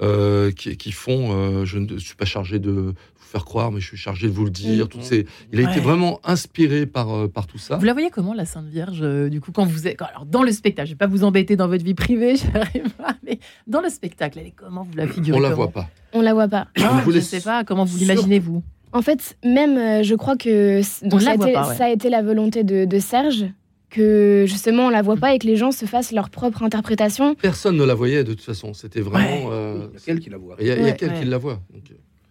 euh, 0.00 0.50
qui, 0.52 0.76
qui 0.76 0.92
font. 0.92 1.32
euh, 1.32 1.64
je 1.64 1.78
ne 1.78 1.98
suis 1.98 2.14
pas 2.16 2.24
chargé 2.24 2.58
de 2.58 2.94
faire 3.32 3.44
croire, 3.44 3.72
mais 3.72 3.80
je 3.80 3.86
suis 3.88 3.96
chargé 3.96 4.28
de 4.28 4.32
vous 4.32 4.44
le 4.44 4.50
dire. 4.50 4.84
Mm. 4.84 4.88
Toutes 4.88 5.02
ces, 5.02 5.26
il 5.52 5.58
a 5.64 5.70
été 5.70 5.80
vraiment 5.80 6.20
inspiré 6.22 6.86
par, 6.86 7.10
euh, 7.12 7.28
par 7.28 7.46
tout 7.46 7.58
ça. 7.58 7.76
Vous 7.78 7.84
la 7.84 7.92
voyez 7.94 8.10
comment, 8.10 8.34
la 8.34 8.44
Sainte 8.44 8.66
Vierge, 8.68 9.00
euh, 9.02 9.28
du 9.28 9.40
coup, 9.40 9.50
quand 9.52 9.64
vous 9.64 9.88
êtes. 9.88 9.96
quand- 9.98 10.04
alors, 10.06 10.26
dans 10.26 10.42
le 10.42 10.52
spectacle, 10.52 10.88
je 10.88 10.92
vais 10.94 10.98
pas 10.98 11.06
vous 11.06 11.24
embêter 11.24 11.56
dans 11.56 11.66
votre 11.68 11.84
vie 11.84 11.94
privée, 11.94 12.34
j'arrive 12.54 12.90
pas, 12.98 13.16
mais 13.26 13.38
dans 13.66 13.80
le 13.80 13.88
spectacle, 13.88 14.38
elle 14.38 14.46
est 14.48 14.54
comment 14.54 14.82
Vous 14.84 14.96
la 14.96 15.08
figurez 15.08 15.36
On 15.38 15.40
la 15.40 15.54
voit 15.54 15.70
pas. 15.70 15.88
On 16.12 16.20
la 16.20 16.34
voit 16.34 16.48
pas. 16.48 16.68
Non, 16.78 16.86
On 16.92 16.96
vous 17.00 17.10
je 17.10 17.16
laisse 17.16 17.28
sais 17.28 17.40
pas, 17.40 17.64
comment 17.64 17.84
vous 17.84 17.96
l'imaginez, 17.98 18.38
vous 18.38 18.62
En 18.92 19.00
fait, 19.02 19.36
même, 19.44 19.78
euh, 19.78 20.02
je 20.02 20.14
crois 20.14 20.36
que 20.36 20.80
donc 21.02 21.14
On 21.14 21.18
ça, 21.20 21.30
a 21.30 21.34
été, 21.34 21.52
pas, 21.54 21.68
ouais. 21.68 21.74
ça 21.74 21.84
a 21.86 21.90
été 21.90 22.10
la 22.10 22.22
volonté 22.22 22.62
de, 22.64 22.84
de 22.84 22.98
Serge 22.98 23.46
que 23.88 24.44
justement 24.48 24.86
on 24.86 24.88
la 24.90 25.02
voit 25.02 25.16
pas 25.18 25.34
et 25.34 25.38
que 25.38 25.46
les 25.46 25.56
gens 25.56 25.70
se 25.70 25.84
fassent 25.84 26.12
leur 26.12 26.30
propre 26.30 26.62
interprétation. 26.62 27.34
Personne 27.34 27.76
ne 27.76 27.84
la 27.84 27.92
voyait 27.94 28.24
de 28.24 28.32
toute 28.32 28.40
façon. 28.42 28.72
C'était 28.74 29.00
vraiment. 29.02 29.48
Ouais. 29.48 29.52
euh, 29.52 29.86
Il 29.92 29.94
y 29.94 29.96
a 29.96 30.00
qu'elle 30.06 30.20
qui 30.20 30.30
la 30.30 30.38
voit. 30.38 30.56
il 30.60 30.66
y 30.66 30.70
a, 30.70 30.76
Ouais. 30.76 30.96
qu'elle 30.96 31.12
qui 31.14 31.24
la 31.26 31.36
voit. 31.38 31.60
Donc, 31.72 31.82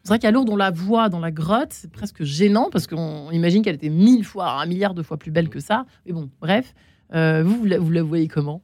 C'est 0.03 0.09
vrai 0.09 0.19
qu'à 0.19 0.31
Lourdes, 0.31 0.49
on 0.49 0.55
la 0.55 0.71
voit 0.71 1.09
dans 1.09 1.19
la 1.19 1.31
grotte, 1.31 1.69
c'est 1.71 1.91
presque 1.91 2.23
gênant 2.23 2.69
parce 2.71 2.87
qu'on 2.87 3.29
imagine 3.31 3.61
qu'elle 3.61 3.75
était 3.75 3.89
mille 3.89 4.25
fois, 4.25 4.59
un 4.61 4.65
milliard 4.65 4.93
de 4.95 5.03
fois 5.03 5.17
plus 5.17 5.29
belle 5.31 5.49
que 5.49 5.59
ça. 5.59 5.85
Mais 6.05 6.13
bon, 6.13 6.29
bref. 6.41 6.73
Euh, 7.13 7.43
vous, 7.45 7.57
vous 7.59 7.65
la, 7.65 7.77
vous 7.77 7.91
la 7.91 8.01
voyez 8.01 8.27
comment? 8.27 8.61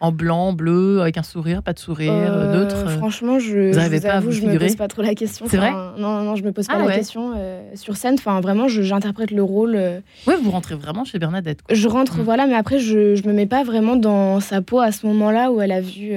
En 0.00 0.12
blanc, 0.12 0.52
bleu, 0.52 1.00
avec 1.00 1.16
un 1.16 1.22
sourire, 1.22 1.62
pas 1.62 1.72
de 1.72 1.78
sourire, 1.78 2.12
Euh, 2.12 2.52
neutre 2.52 2.76
euh, 2.76 2.98
Franchement, 2.98 3.38
je, 3.38 3.68
Vous 3.68 3.72
je 3.74 4.06
avoue, 4.08 4.32
je 4.32 4.42
me 4.42 4.58
pose 4.58 4.76
pas 4.76 4.88
trop 4.88 5.00
la 5.00 5.14
question. 5.14 5.46
C'est 5.48 5.56
vrai? 5.56 5.70
Non, 5.70 6.22
non, 6.22 6.36
je 6.36 6.42
me 6.42 6.52
pose 6.52 6.66
pas 6.66 6.74
Ah 6.76 6.78
la 6.80 6.86
ouais. 6.86 6.94
question 6.96 7.32
euh, 7.36 7.62
sur 7.76 7.96
scène. 7.96 8.16
Enfin, 8.18 8.40
vraiment, 8.40 8.68
j'interprète 8.68 9.30
le 9.30 9.42
rôle. 9.42 9.76
euh, 9.76 10.00
Ouais, 10.26 10.34
vous 10.36 10.50
rentrez 10.50 10.74
vraiment 10.74 11.04
chez 11.04 11.18
Bernadette. 11.18 11.62
quoi. 11.62 11.74
je 11.74 11.88
rentre, 11.88 12.18
Mm. 12.18 12.22
voilà, 12.22 12.46
mais 12.46 12.54
après, 12.54 12.78
je, 12.80 13.14
je 13.14 13.26
me 13.26 13.32
mets 13.32 13.46
pas 13.46 13.62
vraiment 13.64 13.96
dans 13.96 14.40
sa 14.40 14.60
peau 14.60 14.80
à 14.80 14.92
ce 14.92 15.06
moment-là 15.06 15.50
où 15.52 15.62
elle 15.62 15.72
a 15.72 15.80
vu. 15.80 16.10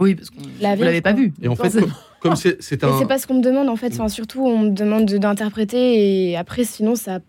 Oui, 0.00 0.14
parce 0.14 0.30
qu'on 0.30 0.40
La 0.60 0.74
vous 0.74 0.82
l'avez 0.82 1.00
Vierge, 1.00 1.02
pas 1.02 1.12
vu. 1.12 1.32
Et 1.42 1.48
en 1.48 1.54
fait, 1.56 1.72
comme 2.20 2.34
c'est 2.36 2.56
un. 2.84 2.98
c'est 2.98 3.06
pas 3.06 3.18
ce 3.18 3.26
qu'on 3.26 3.34
me 3.34 3.42
demande 3.42 3.68
en 3.68 3.76
fait. 3.76 3.92
Enfin, 3.92 4.08
surtout, 4.08 4.44
on 4.46 4.58
me 4.58 4.70
demande 4.70 5.06
de- 5.06 5.18
d'interpréter 5.18 6.30
et 6.30 6.36
après, 6.36 6.64
sinon, 6.64 6.94
ça, 6.96 7.20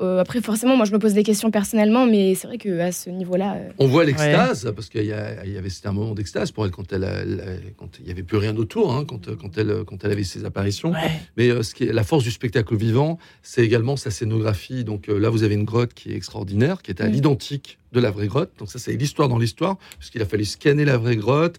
euh, 0.00 0.20
après, 0.20 0.40
forcément, 0.40 0.76
moi, 0.76 0.86
je 0.86 0.92
me 0.92 0.98
pose 1.00 1.12
des 1.14 1.24
questions 1.24 1.50
personnellement, 1.50 2.06
mais 2.06 2.34
c'est 2.36 2.46
vrai 2.46 2.56
qu'à 2.58 2.92
ce 2.92 3.10
niveau-là. 3.10 3.54
euh, 3.56 3.68
On 3.78 3.86
voit 3.88 4.04
l'extase, 4.04 4.70
parce 4.76 4.88
qu'il 4.88 5.04
y, 5.04 5.12
avait 5.12 5.70
c'était 5.70 5.88
un 5.88 5.92
moment 5.92 6.14
d'extase 6.14 6.52
pour 6.52 6.64
elle 6.64 6.70
quand 6.70 6.92
elle, 6.92 7.72
quand 7.76 7.88
il 8.00 8.06
y 8.06 8.10
avait 8.12 8.22
plus 8.22 8.36
rien 8.36 8.56
autour, 8.56 8.94
hein, 8.94 9.04
quand, 9.06 9.34
quand 9.36 9.58
elle 9.58 9.82
quand 9.86 10.04
elle 10.04 10.12
avait 10.12 10.22
ses 10.22 10.44
apparitions. 10.44 10.92
Mais 11.36 11.48
euh, 11.50 11.62
ce 11.64 11.74
qui 11.74 11.84
est 11.84 11.92
la 11.92 12.04
force 12.04 12.22
du 12.24 12.30
spectacle 12.30 12.76
vivant, 12.76 13.18
c'est 13.42 13.64
également 13.64 13.96
sa 13.96 14.10
scénographie. 14.10 14.84
Donc 14.84 15.08
euh, 15.08 15.18
là, 15.18 15.30
vous 15.30 15.42
avez 15.42 15.54
une 15.54 15.64
grotte 15.64 15.94
qui 15.94 16.12
est 16.12 16.16
extraordinaire, 16.16 16.80
qui 16.82 16.90
est 16.92 17.00
à 17.00 17.08
Mm. 17.08 17.12
l'identique 17.12 17.78
de 17.92 18.00
la 18.00 18.10
vraie 18.12 18.28
grotte. 18.28 18.52
Donc 18.58 18.70
ça, 18.70 18.78
c'est 18.78 18.92
l'histoire 18.92 19.28
dans 19.28 19.38
l'histoire, 19.38 19.78
puisqu'il 19.98 20.22
a 20.22 20.26
fallu 20.26 20.44
scanner 20.44 20.84
la 20.84 20.96
vraie 20.98 21.16
grotte, 21.16 21.56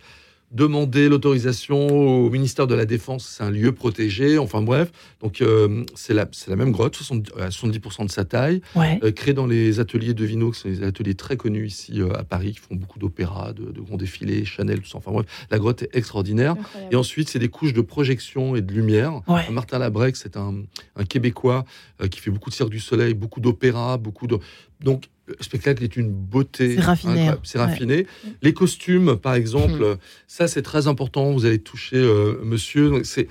demander 0.52 1.10
l'autorisation 1.10 1.88
au 2.26 2.30
ministère 2.30 2.66
de 2.68 2.76
la 2.76 2.86
Défense. 2.86 3.36
C'est 3.38 3.43
un 3.43 3.52
lieu 3.52 3.72
protégé. 3.72 4.38
Enfin 4.38 4.62
bref, 4.62 4.91
donc 5.22 5.41
euh, 5.41 5.84
c'est 5.95 6.14
la, 6.14 6.28
même 6.56 6.72
grotte, 6.72 6.95
70, 6.95 7.32
à 7.39 7.50
70% 7.50 8.06
de 8.06 8.12
sa 8.12 8.26
taille, 8.26 8.62
Ouais. 8.76 9.00
euh, 9.04 9.12
créée 9.12 9.34
dans 9.34 9.45
les 9.45 9.80
ateliers 9.80 10.14
de 10.14 10.26
Vino, 10.26 10.52
qui 10.52 10.60
sont 10.60 10.70
des 10.70 10.84
ateliers 10.84 11.14
très 11.16 11.38
connus 11.38 11.68
ici 11.68 12.02
euh, 12.02 12.12
à 12.18 12.24
Paris, 12.24 12.54
qui 12.54 12.60
font 12.60 12.76
beaucoup 12.76 13.00
d'opéras, 13.00 13.54
de, 13.54 13.72
de 13.72 13.80
grands 13.82 13.97
défilés, 13.97 14.43
Chanel, 14.45 14.82
tout 14.82 14.89
ça. 14.89 14.97
Enfin 14.97 15.12
bref, 15.12 15.26
la 15.52 15.60
grotte 15.60 15.84
est 15.84 15.89
extraordinaire. 15.95 16.52
Incroyable. 16.54 16.93
Et 16.93 16.95
ensuite, 16.95 17.30
c'est 17.30 17.39
des 17.39 17.50
couches 17.50 17.74
de 17.74 17.82
projection 17.82 18.56
et 18.56 18.62
de 18.62 18.74
lumière. 18.74 19.22
Ouais. 19.28 19.50
Martin 19.52 19.78
Labrec, 19.80 20.16
c'est 20.16 20.36
un, 20.38 20.56
un 20.95 21.04
Québécois 21.06 21.66
euh, 22.02 22.08
qui 22.08 22.20
fait 22.20 22.32
beaucoup 22.32 22.50
de 22.50 22.56
Cirque 22.56 22.70
du 22.70 22.80
Soleil, 22.80 23.14
beaucoup 23.14 23.39
d'opéra, 23.39 23.97
beaucoup 23.97 24.26
de... 24.28 24.38
Donc, 24.82 25.10
le 25.38 25.43
spectacle 25.43 25.84
est 25.84 25.95
une 25.95 26.11
beauté. 26.11 26.75
C'est 26.75 27.57
raffiné, 27.59 27.97
hein. 27.97 27.99
Ouais. 28.25 28.27
Les 28.41 28.53
costumes, 28.53 29.15
par 29.17 29.34
exemple, 29.36 29.84
Hmm. 29.93 29.97
ça, 30.27 30.47
c'est 30.47 30.61
très 30.61 30.88
important. 30.88 31.32
Vous 31.32 31.45
allez 31.45 31.59
toucher 31.59 31.97
euh, 31.97 32.39
monsieur. 32.43 33.03
C'est... 33.03 33.27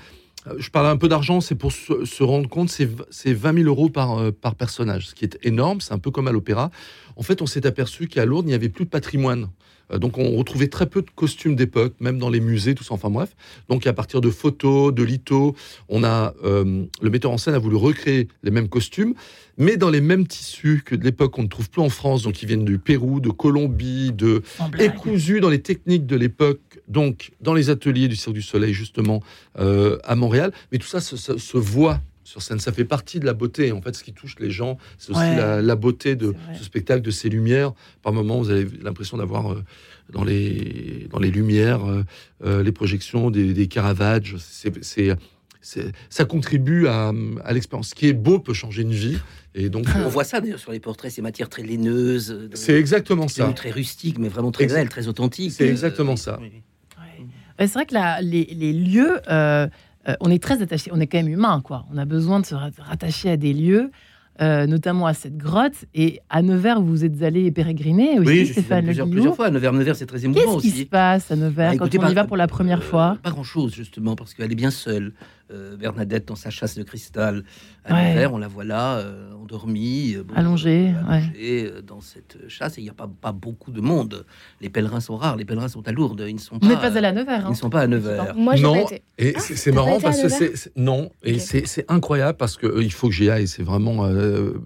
euh, 0.47 0.53
Je 0.57 0.69
parle 0.69 0.87
un 0.87 0.97
peu 0.97 1.07
d'argent, 1.09 1.41
c'est 1.41 1.55
pour 1.55 1.71
se, 1.71 2.05
se 2.05 2.23
rendre 2.23 2.47
compte, 2.49 2.69
c'est 2.69 3.33
20 3.33 3.53
000 3.53 3.67
euros 3.67 3.89
par, 3.89 4.17
euh, 4.17 4.31
par 4.31 4.55
personnage, 4.55 5.07
ce 5.09 5.15
qui 5.15 5.25
est 5.25 5.37
énorme, 5.43 5.81
c'est 5.81 5.93
un 5.93 5.99
peu 5.99 6.11
comme 6.11 6.27
à 6.27 6.31
l'opéra. 6.31 6.71
En 7.17 7.23
fait, 7.23 7.41
on 7.41 7.45
s'est 7.45 7.65
aperçu 7.67 8.07
qu'à 8.07 8.25
Lourdes, 8.25 8.45
il 8.45 8.49
n'y 8.49 8.53
avait 8.55 8.69
plus 8.69 8.85
de 8.85 8.89
patrimoine. 8.89 9.49
Euh, 9.91 9.97
Donc, 9.97 10.17
on 10.17 10.35
retrouvait 10.37 10.67
très 10.67 10.85
peu 10.87 11.01
de 11.01 11.09
costumes 11.15 11.55
d'époque, 11.55 11.93
même 11.99 12.17
dans 12.19 12.29
les 12.29 12.39
musées, 12.39 12.75
tout 12.75 12.83
ça. 12.83 12.93
Enfin 12.93 13.09
bref. 13.09 13.35
Donc, 13.69 13.87
à 13.87 13.93
partir 13.93 14.21
de 14.21 14.29
photos, 14.29 14.93
de 14.93 15.03
lithos, 15.03 15.55
on 15.87 16.03
a 16.03 16.33
euh, 16.43 16.85
le 17.01 17.09
metteur 17.09 17.31
en 17.31 17.37
scène 17.37 17.53
a 17.53 17.59
voulu 17.59 17.75
recréer 17.75 18.27
les 18.43 18.51
mêmes 18.51 18.69
costumes, 18.69 19.13
mais 19.57 19.77
dans 19.77 19.89
les 19.89 20.01
mêmes 20.01 20.25
tissus 20.27 20.81
que 20.85 20.95
de 20.95 21.03
l'époque 21.03 21.33
qu'on 21.33 21.43
ne 21.43 21.47
trouve 21.47 21.69
plus 21.69 21.81
en 21.81 21.89
France. 21.89 22.23
Donc, 22.23 22.41
ils 22.41 22.45
viennent 22.47 22.65
du 22.65 22.79
Pérou, 22.79 23.19
de 23.19 23.29
Colombie, 23.29 24.11
de 24.13 24.41
et 24.79 24.89
cousus 24.89 25.41
dans 25.41 25.49
les 25.49 25.61
techniques 25.61 26.05
de 26.05 26.15
l'époque. 26.15 26.79
Donc, 26.87 27.31
dans 27.41 27.53
les 27.53 27.69
ateliers 27.69 28.07
du 28.07 28.15
Cirque 28.15 28.35
du 28.35 28.41
Soleil, 28.41 28.73
justement, 28.73 29.21
euh, 29.59 29.97
à 30.03 30.15
Montréal. 30.15 30.51
Mais 30.71 30.77
tout 30.77 30.87
ça 30.87 31.01
se, 31.01 31.17
se- 31.17 31.37
se 31.37 31.57
voit 31.57 31.99
sur 32.29 32.41
scène. 32.43 32.59
Ça 32.59 32.71
fait 32.71 32.85
partie 32.85 33.19
de 33.19 33.25
la 33.25 33.33
beauté. 33.33 33.71
En 33.71 33.81
fait, 33.81 33.95
ce 33.95 34.03
qui 34.03 34.13
touche 34.13 34.35
les 34.39 34.51
gens, 34.51 34.77
c'est 34.99 35.11
aussi 35.11 35.19
Ouais. 35.19 35.35
la, 35.35 35.61
la 35.61 35.75
beauté 35.75 36.15
de 36.15 36.33
ce 36.57 36.63
spectacle, 36.63 37.01
de 37.01 37.11
ces 37.11 37.27
lumières. 37.27 37.73
Par 38.03 38.13
moments, 38.13 38.37
vous 38.39 38.51
avez 38.51 38.67
l'impression 38.83 39.17
d'avoir 39.17 39.51
euh, 39.51 39.63
dans, 40.13 40.23
les, 40.23 41.07
dans 41.09 41.17
les 41.19 41.31
lumières 41.31 41.83
euh, 41.85 42.03
euh, 42.45 42.61
les 42.63 42.71
projections 42.71 43.31
des, 43.31 43.53
des 43.53 43.67
Caravaggio. 43.67 44.37
C'est, 44.39 44.83
c'est- 44.83 45.15
c'est- 45.61 45.91
ça 46.09 46.23
contribue 46.25 46.87
à, 46.87 47.11
à 47.43 47.51
l'expérience. 47.53 47.89
Ce 47.89 47.95
qui 47.95 48.07
est 48.07 48.13
beau 48.13 48.39
peut 48.39 48.53
changer 48.53 48.83
une 48.83 48.93
vie. 48.93 49.17
Et 49.55 49.69
donc, 49.69 49.87
On 49.95 50.07
voit 50.07 50.23
ça 50.23 50.39
d'ailleurs 50.39 50.59
sur 50.59 50.71
les 50.71 50.79
portraits, 50.79 51.11
ces 51.11 51.21
matières 51.23 51.49
très 51.49 51.63
laineuses. 51.63 52.31
euh, 52.31 52.49
C'est 52.53 52.77
exactement 52.77 53.27
ça. 53.27 53.51
Très 53.53 53.71
rustiques, 53.71 54.19
mais 54.19 54.29
vraiment 54.29 54.51
très 54.51 54.67
belles, 54.67 54.87
très 54.87 55.07
authentiques. 55.07 55.51
C'est 55.51 55.67
Euh, 55.67 55.71
exactement 55.71 56.15
ça. 56.15 56.39
Ouais, 56.39 57.67
c'est 57.67 57.73
vrai 57.73 57.85
que 57.87 57.93
la- 57.93 58.21
les, 58.21 58.45
les 58.45 58.71
lieux, 58.71 59.19
euh, 59.29 59.67
euh, 60.09 60.13
on 60.21 60.29
est 60.31 60.41
très 60.41 60.61
attaché, 60.61 60.91
on 60.93 60.99
est 60.99 61.07
quand 61.07 61.19
même 61.19 61.29
humain, 61.31 61.61
quoi. 61.63 61.85
On 61.93 61.97
a 61.97 62.05
besoin 62.05 62.39
de 62.39 62.45
se 62.45 62.55
ra- 62.55 62.69
rattacher 62.79 63.29
à 63.29 63.37
des 63.37 63.53
lieux, 63.53 63.91
euh, 64.41 64.65
notamment 64.67 65.05
à 65.07 65.13
cette 65.13 65.37
grotte. 65.37 65.85
Et 65.93 66.19
à 66.29 66.41
Nevers, 66.41 66.81
vous 66.81 67.03
êtes 67.05 67.21
allé 67.23 67.51
pérégriner 67.51 68.19
aussi, 68.19 68.27
Oui, 68.29 68.45
je 68.45 68.51
Stéphane 68.53 68.85
plusieurs, 68.85 69.09
plusieurs 69.09 69.35
fois. 69.35 69.47
À 69.47 69.51
Nevers, 69.51 69.73
Nevers, 69.73 69.95
c'est 69.95 70.05
très 70.05 70.23
émouvant 70.25 70.39
Qu'est-ce 70.39 70.61
qui 70.61 70.67
aussi. 70.69 70.81
se 70.83 70.85
passe 70.85 71.29
à 71.31 71.35
Nevers 71.35 71.71
Bah, 71.73 71.77
quand 71.77 71.95
on 72.03 72.07
y 72.09 72.13
va 72.13 72.23
pour 72.25 72.37
la 72.37 72.47
première 72.47 72.83
fois? 72.83 73.17
Pas 73.21 73.31
grand-chose, 73.31 73.73
justement, 73.75 74.15
parce 74.15 74.33
qu'elle 74.33 74.51
est 74.51 74.55
bien 74.55 74.71
seule. 74.71 75.13
Euh, 75.51 75.75
Bernadette, 75.77 76.27
dans 76.27 76.35
sa 76.35 76.51
chasse 76.51 76.75
de 76.77 76.83
cristal 76.83 77.43
à 77.83 77.93
Ouais. 77.95 78.13
Nevers, 78.13 78.33
on 78.33 78.37
la 78.37 78.47
voit 78.47 78.63
là, 78.65 78.97
euh, 78.97 79.31
endormie. 79.33 80.13
euh, 80.15 80.23
bon, 80.23 80.35
Allongée, 80.35 80.93
allongée, 81.07 81.71
dans 81.87 82.01
cette 82.01 82.37
chasse. 82.47 82.77
Et 82.77 82.81
il 82.81 82.83
n'y 82.83 82.89
a 82.91 82.93
pas, 82.93 83.09
pas 83.19 83.31
beaucoup 83.31 83.71
de 83.71 83.81
monde. 83.81 84.25
Les 84.61 84.69
pèlerins 84.69 84.99
sont 84.99 85.17
rares. 85.17 85.37
Les 85.37 85.45
pèlerins 85.45 85.69
sont 85.69 85.87
à 85.87 85.91
Lourdes. 85.91 86.23
Ils 86.27 86.35
ne 86.35 86.39
sont 86.39 86.59
pas. 86.59 86.67
n'êtes 86.67 86.79
pas 86.81 86.95
allé 86.95 87.07
à 87.07 87.11
Nevers, 87.11 87.39
Ils 87.41 87.45
hein 87.45 87.49
ne 87.49 87.55
sont 87.55 87.69
pas 87.71 87.81
à 87.81 87.87
Nevers. 87.87 88.35
Moi, 88.35 88.55
j'ai 88.57 88.63
non, 88.63 88.73
pas 88.73 88.81
été. 88.93 89.01
et 89.17 89.33
Ah, 89.35 89.39
c'est 89.39 89.71
marrant 89.71 89.99
parce 89.99 90.21
que 90.21 90.29
c'est 90.29 90.71
non 90.75 91.09
et 91.23 91.39
c'est 91.39 91.65
c'est 91.65 91.85
incroyable 91.91 92.37
parce 92.37 92.55
que 92.55 92.67
euh, 92.67 92.83
il 92.83 92.93
faut 92.93 93.07
que 93.07 93.13
j'y 93.15 93.29
aille. 93.31 93.47
C'est 93.47 93.63
vraiment 93.63 94.01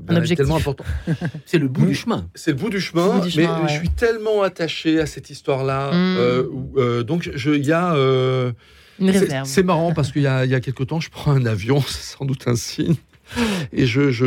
objectif. 0.09 0.35
tellement 0.37 0.57
important. 0.57 0.83
C'est 1.45 1.59
le 1.59 1.67
bout 1.67 1.85
du 1.85 1.95
chemin. 1.95 2.27
C'est 2.35 2.51
le 2.51 2.57
bout 2.57 2.69
du 2.69 2.79
chemin, 2.81 3.05
Le 3.07 3.21
bout 3.21 3.27
du 3.27 3.37
mais 3.37 3.43
chemin, 3.45 3.61
ouais. 3.61 3.69
je 3.69 3.73
suis 3.79 3.89
tellement 3.89 4.41
attaché 4.41 4.99
à 4.99 5.05
cette 5.05 5.29
histoire-là. 5.29 5.91
Mm. 5.91 6.17
euh, 6.17 6.43
euh, 6.77 7.03
donc 7.03 7.29
je- 7.33 7.51
il 7.51 7.65
y 7.65 7.71
a 7.71 7.95
euh, 7.95 8.51
c'est- 9.13 9.63
marrant 9.63 9.93
parce 9.93 10.11
qu'il 10.11 10.21
y 10.21 10.25
y 10.25 10.27
a 10.27 10.59
quelque 10.59 10.83
temps, 10.83 10.99
je 10.99 11.09
prends 11.09 11.31
un 11.31 11.45
avion, 11.45 11.81
c'est 11.87 12.15
sans 12.17 12.25
doute 12.25 12.47
un 12.47 12.55
signe. 12.55 12.95
Et 13.71 13.85
je, 13.87 14.11
je, 14.11 14.25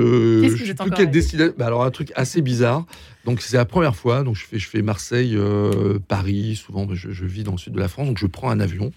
je 0.59 0.65
sais 0.65 0.75
plus 0.75 0.91
quelle 0.97 1.11
destination. 1.11 1.55
Bah 1.57 1.67
alors 1.67 1.85
un 1.85 1.91
truc 1.91 2.13
assez 2.17 2.41
bizarre. 2.43 2.87
Donc 3.25 3.41
c'est 3.43 3.57
la 3.57 3.65
première 3.67 3.95
fois. 3.95 4.23
Donc 4.25 4.35
je 4.37 4.45
fais, 4.45 4.59
je 4.59 4.67
fais 4.69 4.83
Marseille, 4.83 5.37
euh, 5.37 5.99
Paris. 6.09 6.57
Souvent, 6.57 6.89
je, 6.93 7.11
je 7.13 7.25
vis 7.25 7.45
dans 7.45 7.53
le 7.53 7.59
sud 7.59 7.75
de 7.75 7.79
la 7.79 7.89
France. 7.89 8.09
Donc 8.09 8.19
je 8.19 8.27
prends 8.27 8.51
un 8.51 8.59
avion. 8.59 8.93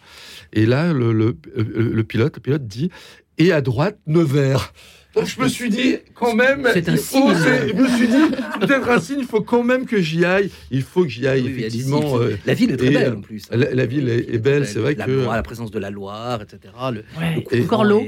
Et 0.54 0.66
là, 0.66 0.94
le, 0.94 1.12
le, 1.14 1.38
le- 1.56 1.92
le 1.94 2.04
pilote, 2.04 2.38
le 2.38 2.42
pilote 2.42 2.66
dit 2.66 2.90
et 3.38 3.52
à 3.52 3.62
droite 3.62 4.00
Nevers. 4.08 4.74
Donc 5.16 5.26
je 5.26 5.42
me 5.42 5.48
suis 5.48 5.70
dit 5.72 5.96
quand 6.14 6.36
même. 6.36 6.68
C'est 6.72 6.88
un 6.88 6.96
signe. 6.96 7.34
Je 7.34 7.74
me 7.74 7.88
suis 7.88 8.08
dit 8.08 8.36
peut-être 8.60 8.88
un 8.90 9.00
signe. 9.00 9.18
Il 9.20 9.26
faut 9.26 9.42
quand 9.42 9.64
même 9.64 9.86
que 9.88 10.00
j'y 10.00 10.24
aille. 10.24 10.52
Il 10.70 10.84
faut 10.84 11.02
que 11.04 11.10
j'y 11.10 11.28
aille 11.28 11.42
Oui, 11.44 11.56
effectivement. 11.58 12.18
euh, 12.20 12.38
La 12.46 12.54
ville 12.54 12.72
est 12.72 12.78
très 12.78 12.88
et, 12.88 12.92
belle 12.92 13.14
euh, 13.14 13.18
en 13.18 13.22
plus. 13.22 13.44
La, 13.52 13.74
la 13.74 13.86
ville 13.88 14.08
est, 14.08 14.34
est 14.34 14.38
belle. 14.38 14.68
C'est 14.68 14.80
vrai 14.80 14.94
la 14.94 15.06
que. 15.06 15.12
Loire, 15.12 15.36
la 15.36 15.42
présence 15.44 15.72
de 15.72 15.80
la 15.80 15.90
Loire, 15.90 16.42
etc. 16.44 16.74
Le, 16.94 17.04
Ouais. 17.20 17.44
le 17.52 17.64
Encore 17.64 17.84
l'eau. 17.86 18.04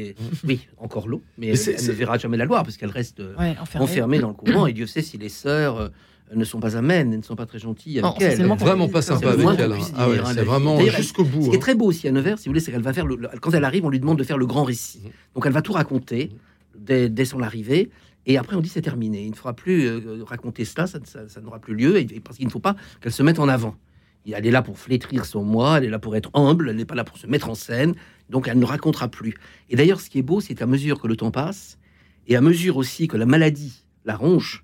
Oui, 0.48 0.68
encore 0.78 1.08
l'eau. 1.08 1.24
Mais, 1.40 1.48
Mais 1.48 1.54
elle, 1.60 1.76
elle 1.80 1.88
ne 1.88 1.92
verra 1.92 2.18
jamais 2.20 2.38
la 2.38 2.46
Loire 2.46 2.64
parce 2.64 2.78
qu'elle 2.78 2.92
reste 2.92 3.20
euh, 3.20 3.34
Ouais, 3.40 3.56
enfermée. 3.60 3.84
enfermée 3.84 4.20
dans 4.20 4.28
le 4.30 4.34
couvent. 4.36 4.68
et 4.68 4.74
Dieu 4.74 4.86
sait 4.86 5.02
si 5.02 5.18
les 5.18 5.30
sœurs 5.30 5.78
euh, 5.82 5.88
ne 6.36 6.44
sont 6.46 6.60
pas 6.60 6.78
amènes, 6.78 7.12
elles 7.14 7.20
ne 7.20 7.24
sont 7.24 7.36
pas 7.36 7.48
très 7.48 7.58
gentilles 7.60 7.94
avec 8.00 8.04
Non, 8.04 8.16
c'est 8.20 8.26
elle. 8.26 8.38
seulement 8.38 8.56
Vraiment 8.58 8.88
pas 8.88 9.02
C'est 9.02 9.14
sympa 9.14 9.32
avec 9.32 9.48
elle. 9.60 9.72
hein. 9.72 9.78
Ah 9.98 10.08
ouais, 10.08 10.20
hein, 10.20 10.32
c'est 10.36 10.44
vraiment 10.44 10.80
elle- 10.80 10.96
jusqu'au 10.96 11.24
bout. 11.24 11.42
Ce 11.46 11.48
qui 11.50 11.56
est 11.56 11.58
hein. 11.58 11.62
très 11.62 11.74
beau 11.76 11.86
aussi 11.88 12.08
à 12.08 12.12
Nevers, 12.12 12.38
si 12.38 12.46
vous 12.46 12.52
voulez, 12.52 12.60
c'est 12.62 12.72
qu'elle 12.72 12.82
va 12.84 12.94
faire 12.94 13.08
le, 13.08 13.16
le- 13.16 13.28
quand 13.42 13.52
elle 13.56 13.64
arrive, 13.66 13.86
on 13.86 13.90
lui 13.90 14.00
demande 14.00 14.20
de 14.20 14.24
faire 14.24 14.38
le 14.38 14.46
grand 14.46 14.64
récit. 14.64 15.02
Donc 15.34 15.46
elle 15.48 15.52
va 15.52 15.64
tout 15.64 15.74
raconter 15.74 16.30
dès, 16.82 17.26
son 17.26 17.42
arrivée. 17.42 17.90
Et 18.26 18.38
après, 18.38 18.56
on 18.56 18.62
dit 18.62 18.70
c'est 18.70 18.82
terminé. 18.82 19.24
Il 19.24 19.32
ne 19.32 19.36
faudra 19.36 19.56
plus 19.56 19.86
euh, 19.88 20.24
raconter 20.24 20.66
cela, 20.66 20.88
ça, 20.88 21.00
n'aura 21.42 21.60
plus 21.60 21.76
lieu, 21.76 21.98
et- 22.00 22.20
parce 22.20 22.38
qu'il 22.38 22.46
ne 22.46 22.52
faut 22.52 22.60
pas 22.60 22.76
qu'elle 23.02 23.12
se 23.12 23.24
mette 23.24 23.40
en 23.40 23.48
avant. 23.48 23.76
Elle 24.28 24.46
est 24.46 24.52
là 24.52 24.62
pour 24.62 24.78
flétrir 24.78 25.26
son 25.26 25.44
moi, 25.44 25.80
elle 25.80 25.86
est 25.86 25.90
là 25.90 25.98
pour 25.98 26.16
être 26.16 26.30
humble, 26.36 26.70
elle 26.70 26.76
n'est 26.76 26.86
pas 26.86 26.94
là 26.94 27.04
pour 27.04 27.18
se 27.18 27.26
mettre 27.26 27.50
en 27.50 27.56
scène, 27.56 27.96
donc 28.30 28.48
elle 28.48 28.60
ne 28.60 28.66
racontera 28.66 29.08
plus. 29.08 29.34
Et 29.70 29.76
d'ailleurs, 29.76 30.00
ce 30.00 30.12
qui 30.12 30.20
est 30.20 30.24
beau, 30.24 30.40
c'est 30.42 30.54
qu'à 30.54 30.68
mesure 30.68 31.02
que 31.02 31.08
le 31.08 31.16
temps 31.16 31.32
passe, 31.32 31.80
et 32.28 32.36
à 32.36 32.42
mesure 32.42 32.78
aussi 32.78 33.08
que 33.08 33.18
la 33.18 33.26
maladie 33.26 33.84
la 34.06 34.16
ronge, 34.16 34.64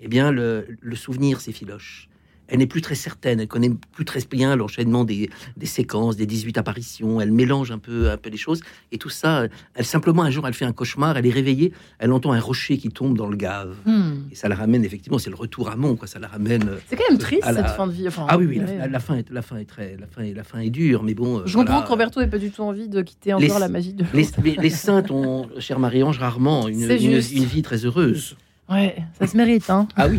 eh 0.00 0.08
bien, 0.08 0.32
le, 0.32 0.66
le 0.80 0.96
souvenir 0.96 1.40
s'effiloche. 1.40 2.08
Elle 2.48 2.58
n'est 2.60 2.66
plus 2.66 2.80
très 2.80 2.94
certaine, 2.94 3.40
elle 3.40 3.46
connaît 3.48 3.70
plus 3.92 4.04
très 4.04 4.20
bien 4.30 4.56
l'enchaînement 4.56 5.04
des, 5.04 5.28
des 5.56 5.66
séquences, 5.66 6.16
des 6.16 6.26
18 6.26 6.56
apparitions, 6.58 7.20
elle 7.20 7.30
mélange 7.30 7.70
un 7.70 7.78
peu, 7.78 8.10
un 8.10 8.16
peu 8.16 8.30
les 8.30 8.36
choses, 8.38 8.62
et 8.90 8.98
tout 8.98 9.10
ça, 9.10 9.46
elle 9.74 9.84
simplement, 9.84 10.22
un 10.22 10.30
jour, 10.30 10.46
elle 10.48 10.54
fait 10.54 10.64
un 10.64 10.72
cauchemar, 10.72 11.16
elle 11.18 11.26
est 11.26 11.30
réveillée, 11.30 11.72
elle 11.98 12.10
entend 12.12 12.32
un 12.32 12.40
rocher 12.40 12.78
qui 12.78 12.88
tombe 12.88 13.16
dans 13.18 13.26
le 13.28 13.36
gave. 13.36 13.76
Hmm. 13.84 14.22
Et 14.32 14.34
ça 14.34 14.48
la 14.48 14.54
ramène, 14.56 14.84
effectivement, 14.84 15.18
c'est 15.18 15.30
le 15.30 15.36
retour 15.36 15.68
à 15.70 15.76
Mont, 15.76 15.94
quoi, 15.96 16.08
ça 16.08 16.18
la 16.18 16.28
ramène... 16.28 16.68
euh, 16.68 16.76
C'est 16.88 16.96
quand 16.96 17.08
même 17.10 17.18
triste 17.18 17.44
la- 17.44 17.54
cette 17.54 17.76
fin 17.76 17.86
de 17.86 17.92
vie. 17.92 18.08
Enfin, 18.08 18.24
ah 18.28 18.38
oui, 18.38 18.46
oui, 18.46 18.60
la, 18.90 18.98
fin 19.00 19.16
est, 19.16 19.30
la 19.30 19.42
fin 19.42 19.56
est 19.58 19.64
très, 19.66 19.96
la 19.98 20.06
fin 20.06 20.22
est, 20.22 20.32
la 20.34 20.44
fin 20.44 20.58
est 20.60 20.70
dure, 20.70 21.02
mais 21.02 21.14
bon. 21.14 21.40
euh, 21.40 21.42
Je 21.46 21.56
comprends 21.56 21.82
que 21.82 21.88
Roberto 21.88 22.20
n'ait 22.20 22.28
pas 22.28 22.38
du 22.38 22.50
tout 22.50 22.62
envie 22.62 22.88
de 22.88 23.02
quitter 23.02 23.34
encore 23.34 23.46
Les- 23.46 23.60
la 23.60 23.68
magie 23.68 23.92
de. 23.92 24.04
Les, 24.14 24.26
les, 24.42 24.56
les 24.56 24.70
saintes 24.70 25.10
ont, 25.10 25.48
chère 25.58 25.78
Marie-Ange, 25.78 26.18
rarement 26.18 26.66
une, 26.68 26.82
une 26.90 27.18
vie 27.44 27.62
très 27.62 27.84
heureuse. 27.84 28.36
Ouais, 28.70 28.96
ça 29.18 29.26
se 29.26 29.36
mérite, 29.36 29.68
hein. 29.70 29.88
Ah 29.96 30.08
oui. 30.08 30.18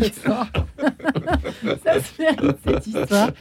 ça 1.84 2.02
se 2.02 2.22
mérite 2.22 2.58
cette 2.66 2.88
histoire. 2.88 3.32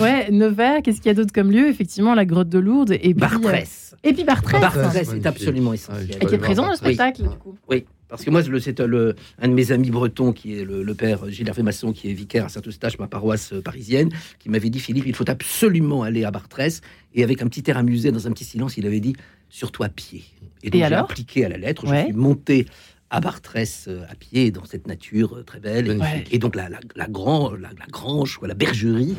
Ouais, 0.00 0.30
Nevers, 0.30 0.82
qu'est-ce 0.82 0.98
qu'il 0.98 1.06
y 1.06 1.10
a 1.10 1.14
d'autre 1.14 1.32
comme 1.32 1.50
lieu? 1.50 1.68
Effectivement, 1.68 2.14
la 2.14 2.24
grotte 2.24 2.48
de 2.48 2.58
Lourdes 2.58 2.92
et 2.92 2.98
puis. 2.98 3.14
Bartrès. 3.14 3.92
euh, 3.94 3.96
Et 4.08 4.12
puis 4.12 4.24
Bartrès. 4.24 4.60
Bartrès 4.60 5.16
est 5.16 5.26
absolument 5.26 5.70
Ouais, 5.70 5.76
essentiel. 5.76 6.18
Et 6.22 6.26
qui 6.26 6.34
est 6.34 6.38
présent 6.38 6.62
dans 6.62 6.68
le 6.68 6.74
Oui. 6.74 6.78
spectacle, 6.94 7.22
du 7.22 7.36
coup. 7.36 7.56
Oui, 7.68 7.86
parce 8.08 8.24
que 8.24 8.30
moi, 8.30 8.42
le- 8.42 8.60
c'est 8.60 8.80
un 8.80 8.86
de 8.88 9.14
mes 9.54 9.72
amis 9.72 9.90
bretons, 9.90 10.32
qui 10.32 10.58
est 10.58 10.64
le, 10.64 10.82
le 10.82 10.94
père 10.94 11.28
Gilles 11.30 11.48
Hervé 11.48 11.62
Masson, 11.62 11.92
qui 11.92 12.10
est 12.10 12.14
vicaire 12.14 12.44
à 12.44 12.48
Saint-Eustache, 12.48 12.98
ma 12.98 13.06
paroisse 13.06 13.52
euh, 13.54 13.62
parisienne, 13.62 14.10
qui 14.38 14.50
m'avait 14.50 14.70
dit 14.70 14.80
Philippe, 14.80 15.04
il 15.06 15.14
faut 15.14 15.28
absolument 15.30 16.02
aller 16.02 16.24
à 16.24 16.30
Bartrès. 16.30 16.80
Et 17.14 17.22
avec 17.24 17.42
un 17.42 17.46
petit 17.48 17.68
air 17.70 17.78
amusé, 17.78 18.12
dans 18.12 18.26
un 18.26 18.32
petit 18.32 18.44
silence, 18.44 18.76
il 18.76 18.86
avait 18.86 19.00
dit 19.00 19.14
surtout 19.48 19.82
à 19.82 19.88
pied. 19.88 20.24
donc, 20.62 20.72
j'ai 20.74 20.82
alors? 20.82 21.04
appliqué 21.04 21.44
à 21.46 21.48
la 21.48 21.56
lettre, 21.56 21.86
je 21.86 21.90
Ouais. 21.92 22.04
suis 22.04 22.12
monté 22.12 22.66
à 23.10 23.20
Bartrès 23.20 23.66
euh, 23.88 24.04
à 24.08 24.14
pied, 24.14 24.50
dans 24.50 24.64
cette 24.64 24.86
nature 24.86 25.36
euh, 25.38 25.42
très 25.42 25.60
belle. 25.60 25.98
Et, 26.30 26.38
donc, 26.38 26.54
la, 26.56 26.68
la, 26.68 26.80
la, 26.94 27.06
grand- 27.08 27.52
la, 27.52 27.68
la 27.78 27.86
grange, 27.90 28.38
la 28.42 28.54
bergerie, 28.54 29.16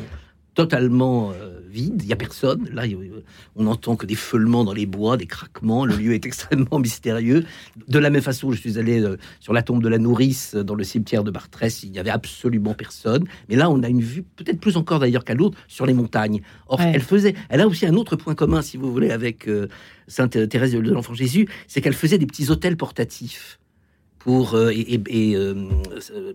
totalement 0.54 1.30
euh, 1.32 1.60
vide, 1.68 2.02
il 2.02 2.06
n'y 2.06 2.12
a 2.12 2.16
personne. 2.16 2.68
Là, 2.72 2.82
on 3.56 3.66
entend 3.66 3.94
que 3.96 4.04
des 4.04 4.16
feulements 4.16 4.64
dans 4.64 4.72
les 4.72 4.84
bois, 4.86 5.16
des 5.16 5.26
craquements. 5.26 5.84
Le 5.84 5.96
lieu 5.96 6.12
est 6.12 6.26
extrêmement 6.30 6.78
mystérieux. 6.78 7.44
De 7.88 7.98
la 7.98 8.10
même 8.10 8.22
façon, 8.22 8.50
je 8.52 8.58
suis 8.60 8.78
allé 8.78 9.00
euh, 9.00 9.16
sur 9.38 9.52
la 9.52 9.62
tombe 9.62 9.82
de 9.82 9.88
la 9.88 9.98
nourrice 9.98 10.54
dans 10.56 10.74
le 10.74 10.82
cimetière 10.84 11.22
de 11.24 11.30
Bartrès. 11.30 11.70
Il 11.84 11.92
n'y 11.92 11.98
avait 11.98 12.10
absolument 12.10 12.74
personne. 12.74 13.24
Mais 13.48 13.56
là, 13.56 13.70
on 13.70 13.82
a 13.82 13.88
une 13.88 14.02
vue 14.02 14.22
peut-être 14.22 14.60
plus 14.60 14.76
encore 14.76 14.98
d'ailleurs 14.98 15.24
qu'à 15.24 15.34
l'autre 15.34 15.56
sur 15.68 15.86
les 15.86 15.94
montagnes. 15.94 16.42
Or, 16.66 16.80
elle 16.80 17.00
faisait, 17.02 17.34
elle 17.48 17.60
a 17.60 17.68
aussi 17.68 17.86
un 17.86 17.94
autre 17.94 18.16
point 18.16 18.34
commun, 18.34 18.60
si 18.60 18.76
vous 18.76 18.92
voulez, 18.92 19.12
avec 19.12 19.48
Sainte 20.08 20.48
Thérèse 20.48 20.72
de 20.72 20.80
l'Enfant 20.90 21.14
Jésus, 21.14 21.46
c'est 21.68 21.80
qu'elle 21.80 21.94
faisait 21.94 22.18
des 22.18 22.26
petits 22.26 22.50
hôtels 22.50 22.76
portatifs 22.76 23.59
pour 24.20 24.54
euh, 24.54 24.70
et, 24.70 25.34
euh, 25.34 25.54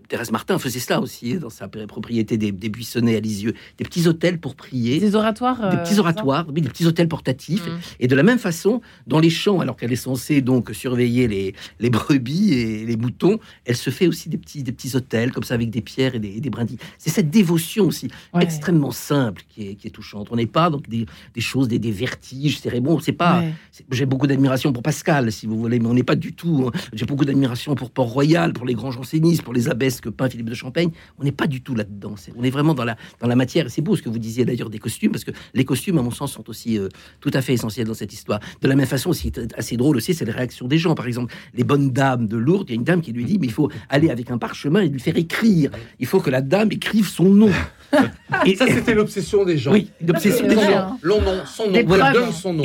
Thérèse 0.08 0.32
Martin 0.32 0.58
faisait 0.58 0.80
cela 0.80 1.00
aussi 1.00 1.38
dans 1.38 1.50
sa 1.50 1.68
propriété 1.68 2.36
des, 2.36 2.50
buissonnets 2.52 3.16
à 3.16 3.20
Lisieux, 3.20 3.54
des 3.78 3.84
petits 3.84 4.08
hôtels 4.08 4.38
pour 4.38 4.56
prier, 4.56 4.98
des 4.98 5.14
oratoires, 5.14 5.70
des 5.70 5.76
petits 5.78 5.94
euh, 5.94 6.00
oratoires, 6.00 6.46
oui, 6.52 6.60
des 6.60 6.68
petits 6.68 6.84
hôtels 6.84 7.08
portatifs. 7.08 7.64
Mmh. 7.64 7.78
Et 8.00 8.08
de 8.08 8.16
la 8.16 8.24
même 8.24 8.40
façon, 8.40 8.82
dans 9.06 9.20
les 9.20 9.30
champs, 9.30 9.60
alors 9.60 9.76
qu'elle 9.76 9.92
est 9.92 9.96
censée 9.96 10.40
donc 10.40 10.74
surveiller 10.74 11.28
les, 11.28 11.54
les 11.78 11.90
brebis 11.96 12.54
et 12.54 12.84
les 12.84 12.96
moutons, 12.96 13.38
elle 13.64 13.76
se 13.76 13.90
fait 13.90 14.08
aussi 14.08 14.28
des 14.28 14.38
petits 14.38 14.64
des 14.64 14.72
petits 14.72 14.96
hôtels 14.96 15.30
comme 15.30 15.44
ça 15.44 15.54
avec 15.54 15.70
des 15.70 15.80
pierres 15.80 16.16
et 16.16 16.18
des, 16.18 16.40
des 16.40 16.50
brindilles. 16.50 16.78
C'est 16.98 17.10
cette 17.10 17.30
dévotion 17.30 17.86
aussi 17.86 18.10
extrêmement 18.40 18.90
simple 18.90 19.42
qui 19.48 19.68
est, 19.68 19.74
qui 19.76 19.86
est 19.86 19.92
touchante. 19.92 20.28
On 20.32 20.36
n'est 20.36 20.46
pas 20.46 20.70
donc 20.70 20.88
des, 20.88 21.06
des, 21.34 21.40
choses, 21.40 21.68
des, 21.68 21.78
des 21.78 21.92
vertiges. 21.92 22.58
C'est 22.58 22.80
bon, 22.80 22.98
c'est 22.98 23.12
pas. 23.12 23.44
J'ai 23.90 24.06
beaucoup 24.06 24.26
d'admiration 24.26 24.72
pour 24.72 24.82
Pascal, 24.82 25.30
si 25.32 25.46
vous 25.46 25.58
voulez, 25.58 25.78
mais 25.78 25.88
on 25.88 25.94
n'est 25.94 26.02
pas 26.02 26.16
du 26.16 26.32
tout. 26.32 26.68
Hein. 26.68 26.78
J'ai 26.92 27.06
beaucoup 27.06 27.24
d'admiration 27.24 27.74
pour 27.74 27.90
Port-Royal, 27.90 28.52
pour 28.52 28.66
les 28.66 28.74
grands 28.74 28.90
jansénistes, 28.90 29.42
pour 29.42 29.52
les 29.52 29.68
abbesses 29.68 30.00
que 30.00 30.08
peint 30.08 30.28
Philippe 30.28 30.48
de 30.48 30.54
Champagne. 30.54 30.90
On 31.18 31.24
n'est 31.24 31.32
pas 31.32 31.46
du 31.46 31.62
tout 31.62 31.74
là-dedans. 31.74 32.14
On 32.36 32.42
est 32.42 32.50
vraiment 32.50 32.74
dans 32.74 32.84
la, 32.84 32.96
dans 33.20 33.26
la 33.26 33.36
matière. 33.36 33.66
Et 33.66 33.68
c'est 33.68 33.82
beau 33.82 33.96
ce 33.96 34.02
que 34.02 34.08
vous 34.08 34.18
disiez 34.18 34.44
d'ailleurs 34.44 34.70
des 34.70 34.78
costumes, 34.78 35.12
parce 35.12 35.24
que 35.24 35.32
les 35.54 35.64
costumes, 35.64 35.98
à 35.98 36.02
mon 36.02 36.10
sens, 36.10 36.32
sont 36.32 36.48
aussi 36.48 36.78
euh, 36.78 36.88
tout 37.20 37.30
à 37.34 37.42
fait 37.42 37.54
essentiels 37.54 37.86
dans 37.86 37.94
cette 37.94 38.12
histoire. 38.12 38.40
De 38.60 38.68
la 38.68 38.76
même 38.76 38.86
façon, 38.86 39.12
ce 39.12 39.22
qui 39.22 39.28
est 39.28 39.54
assez 39.56 39.76
drôle 39.76 39.96
aussi, 39.96 40.14
c'est 40.14 40.24
les 40.24 40.32
réactions 40.32 40.68
des 40.68 40.78
gens. 40.78 40.94
Par 40.94 41.06
exemple, 41.06 41.34
les 41.54 41.64
bonnes 41.64 41.90
dames 41.90 42.26
de 42.26 42.36
Lourdes, 42.36 42.68
il 42.68 42.72
y 42.72 42.76
a 42.76 42.76
une 42.76 42.84
dame 42.84 43.00
qui 43.00 43.12
lui 43.12 43.24
dit, 43.24 43.38
mais 43.38 43.46
il 43.46 43.52
faut 43.52 43.70
aller 43.88 44.10
avec 44.10 44.30
un 44.30 44.38
parchemin 44.38 44.80
et 44.80 44.88
lui 44.88 45.00
faire 45.00 45.16
écrire. 45.16 45.70
Il 45.98 46.06
faut 46.06 46.20
que 46.20 46.30
la 46.30 46.40
dame 46.40 46.72
écrive 46.72 47.08
son 47.08 47.28
nom. 47.28 47.50
Et 48.44 48.56
ça, 48.56 48.66
c'était 48.66 48.94
l'obsession 48.94 49.44
des 49.44 49.56
gens. 49.56 49.72
Oui, 49.72 49.90
l'obsession 50.06 50.46
des 50.46 50.54
gens. 50.54 50.98
L'on 51.02 51.20
nom, 51.20 51.40
son 51.46 51.70
nom. 51.70 51.82
Voilà, 51.86 52.12
donne 52.12 52.32
son 52.32 52.52
nom. 52.52 52.64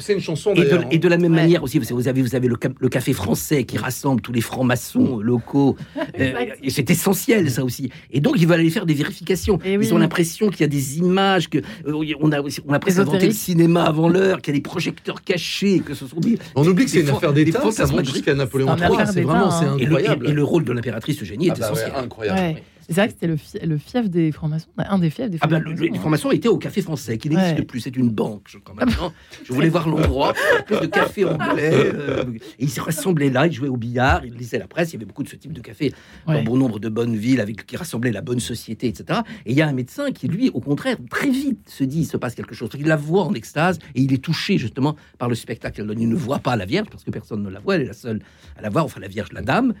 C'est 0.00 0.14
une 0.14 0.20
chanson 0.20 0.54
et 0.54 0.64
de, 0.64 0.80
et 0.90 0.98
de, 0.98 1.08
la 1.08 1.18
même 1.18 1.34
manière 1.34 1.62
aussi, 1.62 1.78
vous 1.78 2.08
avez, 2.08 2.22
vous 2.22 2.34
avez 2.34 2.48
le, 2.48 2.56
le, 2.78 2.88
café 2.88 3.12
français 3.12 3.64
qui 3.64 3.78
rassemble 3.78 4.20
tous 4.20 4.32
les 4.32 4.40
francs-maçons 4.40 5.18
locaux. 5.18 5.76
euh, 6.20 6.32
c'est 6.68 6.90
essentiel, 6.90 7.50
ça 7.50 7.64
aussi. 7.64 7.90
Et 8.10 8.20
donc, 8.20 8.34
ils 8.38 8.46
veulent 8.46 8.60
aller 8.60 8.70
faire 8.70 8.86
des 8.86 8.94
vérifications. 8.94 9.58
Et 9.64 9.74
ils 9.74 9.94
ont 9.94 9.98
l'impression 9.98 10.50
qu'il 10.50 10.60
y 10.60 10.64
a 10.64 10.68
des 10.68 10.98
images, 10.98 11.48
que 11.48 11.58
euh, 11.58 12.14
on 12.20 12.32
a, 12.32 12.40
on 12.66 12.72
a 12.72 12.78
presque 12.78 12.98
inventé 12.98 13.26
le 13.26 13.32
cinéma 13.32 13.84
avant 13.84 14.08
l'heure, 14.08 14.40
qu'il 14.40 14.54
y 14.54 14.56
a 14.56 14.58
des 14.58 14.62
projecteurs 14.62 15.22
cachés, 15.22 15.80
que 15.80 15.94
ce 15.94 16.06
sont 16.06 16.20
des. 16.20 16.38
On 16.54 16.66
oublie 16.66 16.84
que 16.84 16.90
c'est 16.90 17.00
une 17.00 17.10
affaire 17.10 17.32
d'État, 17.32 17.70
ça 17.70 17.86
monte 17.86 18.06
jusqu'à 18.06 18.34
Napoléon 18.34 18.76
III. 18.76 19.06
C'est 19.12 19.22
vraiment, 19.22 19.50
incroyable. 19.52 20.28
Et 20.28 20.32
le 20.32 20.44
rôle 20.44 20.64
de 20.64 20.72
l'impératrice 20.72 21.22
Eugénie 21.22 21.48
est 21.48 21.52
ah 21.52 21.56
bah 21.58 21.66
essentiel. 21.66 21.92
Incroyable. 21.96 22.60
C'est 22.88 22.94
vrai 22.94 23.08
que 23.08 23.14
c'était 23.14 23.26
le, 23.26 23.36
le, 23.66 23.76
fief 23.76 24.08
des 24.08 24.32
francs-maçons, 24.32 24.68
un 24.78 24.98
des 24.98 25.10
fiefs 25.10 25.28
des 25.28 25.36
francs-maçons. 25.36 25.64
Ah 25.66 25.74
ben, 25.74 25.90
les 25.92 25.98
francs-maçons 25.98 26.30
étaient 26.30 26.48
au 26.48 26.56
Café 26.56 26.80
Français, 26.80 27.18
qui 27.18 27.28
n'existe 27.28 27.66
plus. 27.66 27.80
C'est 27.80 27.96
une 27.96 28.08
banque, 28.08 28.46
je 28.46 28.56
crois 28.56 28.74
maintenant. 28.78 29.12
je 29.44 29.52
voulais 29.52 29.68
voir 29.68 29.88
l'endroit, 29.88 30.32
plus 30.66 30.80
de 30.80 30.86
café 30.86 31.24
anglais. 31.24 31.92
Euh, 31.98 32.24
et 32.58 32.64
ils 32.64 32.70
se 32.70 32.80
rassemblaient 32.80 33.30
là, 33.30 33.46
ils 33.46 33.52
jouaient 33.52 33.68
au 33.68 33.76
billard, 33.76 34.24
ils 34.24 34.34
lisaient 34.34 34.58
la 34.58 34.66
presse. 34.66 34.90
Il 34.90 34.94
y 34.94 34.96
avait 34.96 35.04
beaucoup 35.04 35.22
de 35.22 35.28
ce 35.28 35.36
type 35.36 35.52
de 35.52 35.60
café 35.60 35.92
dans 36.26 36.42
bon 36.42 36.56
nombre 36.56 36.78
de 36.78 36.88
bonnes 36.88 37.16
villes 37.16 37.40
avec, 37.40 37.66
qui 37.66 37.76
rassemblaient 37.76 38.12
la 38.12 38.20
bonne 38.20 38.40
société, 38.40 38.86
etc. 38.86 39.20
Et 39.44 39.52
il 39.52 39.56
y 39.56 39.62
a 39.62 39.68
un 39.68 39.72
médecin 39.72 40.12
qui, 40.12 40.28
lui, 40.28 40.50
au 40.50 40.60
contraire, 40.60 40.96
très 41.10 41.30
vite 41.30 41.68
se 41.68 41.84
dit 41.84 42.00
il 42.00 42.04
se 42.04 42.16
passe 42.16 42.34
quelque 42.34 42.54
chose. 42.54 42.70
Il 42.78 42.86
la 42.86 42.96
voit 42.96 43.24
en 43.24 43.34
extase 43.34 43.78
et 43.94 44.02
il 44.02 44.12
est 44.12 44.22
touché 44.22 44.58
justement 44.58 44.96
par 45.18 45.28
le 45.28 45.34
spectacle. 45.34 45.84
Il 45.98 46.08
ne 46.08 46.14
voit 46.14 46.38
pas 46.38 46.56
la 46.56 46.66
Vierge 46.66 46.88
parce 46.90 47.04
que 47.04 47.10
personne 47.10 47.42
ne 47.42 47.50
la 47.50 47.60
voit, 47.60 47.76
elle 47.76 47.82
est 47.82 47.86
la 47.86 47.92
seule 47.92 48.20
à 48.56 48.62
la 48.62 48.70
voir, 48.70 48.84
enfin 48.84 49.00
la 49.00 49.08
Vierge, 49.08 49.32
la 49.32 49.42
Dame 49.42 49.74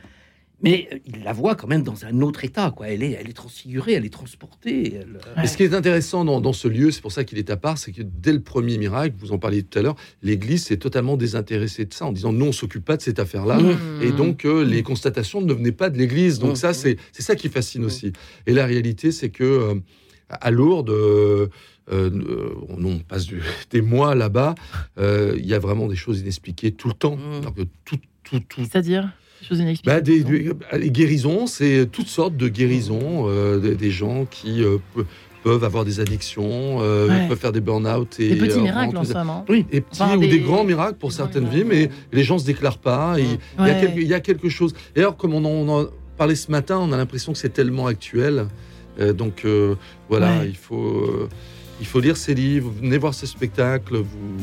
mais 0.60 0.88
euh, 0.92 0.98
il 1.06 1.22
la 1.22 1.32
voit 1.32 1.54
quand 1.54 1.66
même 1.68 1.82
dans 1.82 2.04
un 2.04 2.20
autre 2.20 2.44
état. 2.44 2.72
Quoi. 2.74 2.88
Elle, 2.88 3.02
est, 3.02 3.12
elle 3.12 3.28
est 3.28 3.34
transfigurée, 3.34 3.92
elle 3.92 4.04
est 4.04 4.12
transportée. 4.12 5.00
Et 5.42 5.46
ce 5.46 5.56
qui 5.56 5.62
est 5.62 5.74
intéressant 5.74 6.24
dans, 6.24 6.52
ce 6.52 6.68
lieu, 6.68 6.90
c'est 6.90 7.00
pour 7.00 7.12
ça 7.12 7.24
qu'il 7.24 7.38
est 7.38 7.50
à 7.50 7.56
part, 7.56 7.78
c'est 7.78 7.92
que 7.92 8.02
dès 8.02 8.32
le 8.32 8.40
premier 8.40 8.78
miracle, 8.78 9.14
vous 9.18 9.32
en 9.32 9.38
parliez 9.38 9.62
tout 9.62 9.78
à 9.78 9.82
l'heure, 9.82 9.96
l'Église 10.22 10.64
s'est 10.64 10.76
totalement 10.78 11.16
désintéressée 11.16 11.84
de 11.84 11.94
ça, 11.94 12.06
en 12.06 12.12
disant 12.12 12.32
non, 12.32 12.48
on 12.48 12.52
s'occupe 12.52 12.84
pas 12.84 12.96
de 12.96 13.02
cette 13.02 13.18
affaire-là. 13.18 13.58
Mmh. 13.58 14.02
Et 14.02 14.10
donc, 14.10 14.44
euh, 14.44 14.64
les 14.64 14.82
constatations 14.82 15.40
ne 15.40 15.52
venaient 15.52 15.72
pas 15.72 15.90
de 15.90 15.98
l'Église. 15.98 16.38
Donc 16.38 16.52
mmh. 16.52 16.56
ça, 16.56 16.74
c'est 16.74 16.98
ça 17.12 17.36
qui 17.36 17.48
fascine 17.48 17.82
mmh. 17.82 17.86
aussi. 17.86 18.12
Et 18.46 18.52
la 18.52 18.66
réalité, 18.66 19.12
c'est 19.12 19.30
que 19.30 19.44
euh, 19.44 19.74
à 20.28 20.50
Lourdes... 20.50 20.90
on 21.90 22.98
passe 23.06 23.26
des 23.70 23.80
mois 23.80 24.14
là-bas, 24.14 24.54
il 24.98 25.46
y 25.46 25.54
a 25.54 25.58
vraiment 25.58 25.86
des 25.86 25.96
choses 25.96 26.20
inexpliquées 26.20 26.72
tout 26.72 26.88
le 26.88 26.94
temps. 26.94 27.16
tout, 27.84 27.98
tout, 28.24 28.40
tout, 28.40 28.64
C'est-à-dire? 28.64 29.12
Bah, 29.84 30.00
des, 30.00 30.24
les 30.72 30.90
guérisons, 30.90 31.46
c'est 31.46 31.86
toutes 31.90 32.08
sortes 32.08 32.36
de 32.36 32.48
guérisons, 32.48 33.26
euh, 33.28 33.74
des, 33.74 33.90
gens 33.90 34.26
qui 34.30 34.62
euh, 34.62 34.78
peuvent 35.42 35.64
avoir 35.64 35.84
des 35.84 36.00
addictions, 36.00 36.78
euh, 36.80 37.28
peuvent 37.28 37.38
faire 37.38 37.52
des 37.52 37.60
burn-out. 37.60 38.18
Et, 38.18 38.30
des 38.30 38.36
petits 38.36 38.60
miracles 38.60 38.96
en 38.96 39.04
somme. 39.04 39.30
Hein. 39.30 39.44
Oui, 39.48 39.66
et 39.70 39.80
petits 39.80 40.02
ou 40.02 40.20
des... 40.20 40.40
grands 40.40 40.64
miracles 40.64 40.98
pour 40.98 41.12
certaines 41.12 41.48
vies, 41.48 41.64
mais 41.64 41.90
les 42.12 42.24
gens 42.24 42.38
se 42.38 42.46
déclarent 42.46 42.78
pas. 42.78 43.16
Il 43.18 43.38
y, 44.06 44.14
a 44.14 44.20
quelque 44.20 44.48
chose. 44.48 44.74
Et 44.96 45.00
alors, 45.00 45.16
comme 45.16 45.34
on 45.34 45.68
en, 45.68 45.86
parlé 46.16 46.34
ce 46.34 46.50
matin, 46.50 46.78
on 46.78 46.92
a 46.92 46.96
l'impression 46.96 47.32
que 47.32 47.38
c'est 47.38 47.52
tellement 47.52 47.86
actuel. 47.86 48.46
donc 49.14 49.46
voilà, 50.08 50.44
il 50.44 50.56
faut 50.56 51.28
il 51.80 51.86
faut 51.86 52.00
lire 52.00 52.16
ses 52.16 52.34
livres, 52.34 52.70
venez 52.80 52.98
voir 52.98 53.14
ses 53.14 53.26
spectacles, 53.26 53.96
vous, 53.96 54.36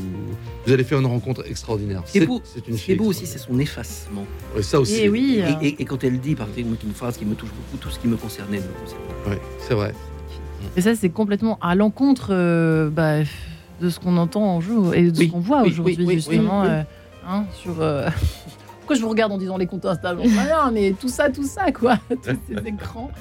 vous 0.65 0.73
allez 0.73 0.83
faire 0.83 0.99
une 0.99 1.05
rencontre 1.05 1.45
extraordinaire. 1.47 2.01
C'est 2.05 2.25
beau, 2.25 2.41
c'est 2.43 2.67
une 2.67 2.97
beau 2.97 3.05
aussi, 3.05 3.25
c'est 3.25 3.37
son 3.37 3.59
effacement. 3.59 4.25
Et 4.57 4.63
ça 4.63 4.79
aussi. 4.79 5.01
Et, 5.01 5.09
oui. 5.09 5.43
Et, 5.61 5.85
quand 5.85 6.03
elle 6.03 6.19
dit, 6.19 6.35
par 6.35 6.47
exemple, 6.47 6.77
une 6.85 6.93
phrase 6.93 7.17
qui 7.17 7.25
me 7.25 7.35
touche 7.35 7.49
beaucoup, 7.49 7.77
tout 7.77 7.89
ce 7.89 7.99
qui 7.99 8.07
me 8.07 8.15
concernait 8.15 8.57
me 8.57 8.81
concerne. 8.81 9.01
Oui, 9.27 9.35
c'est 9.67 9.73
vrai. 9.73 9.93
Et 10.77 10.81
ça, 10.81 10.95
c'est 10.95 11.09
complètement 11.09 11.57
à 11.61 11.75
l'encontre 11.75 12.29
euh, 12.31 12.89
bah, 12.89 13.19
de 13.81 13.89
ce 13.89 13.99
qu'on 13.99 14.17
entend 14.17 14.43
en 14.43 14.61
jour 14.61 14.93
et 14.95 15.11
de 15.11 15.15
ce 15.15 15.29
qu'on 15.29 15.39
voit 15.39 15.63
aujourd'hui, 15.63 15.97
justement. 16.09 16.63
Euh, 16.63 16.81
hein, 17.27 17.45
sur. 17.53 17.81
Euh, 17.81 18.09
pourquoi 18.79 18.95
je 18.95 19.01
vous 19.01 19.09
regarde 19.09 19.31
en 19.31 19.37
disant 19.37 19.57
les 19.57 19.67
comptes 19.67 19.85
Insta 19.85 20.13
rien, 20.13 20.71
mais 20.71 20.91
tout 20.91 21.09
ça, 21.09 21.29
tout 21.29 21.45
ça, 21.45 21.71
quoi. 21.71 21.97
Tous 22.09 22.37
ces 22.47 22.67
écrans 22.67 23.11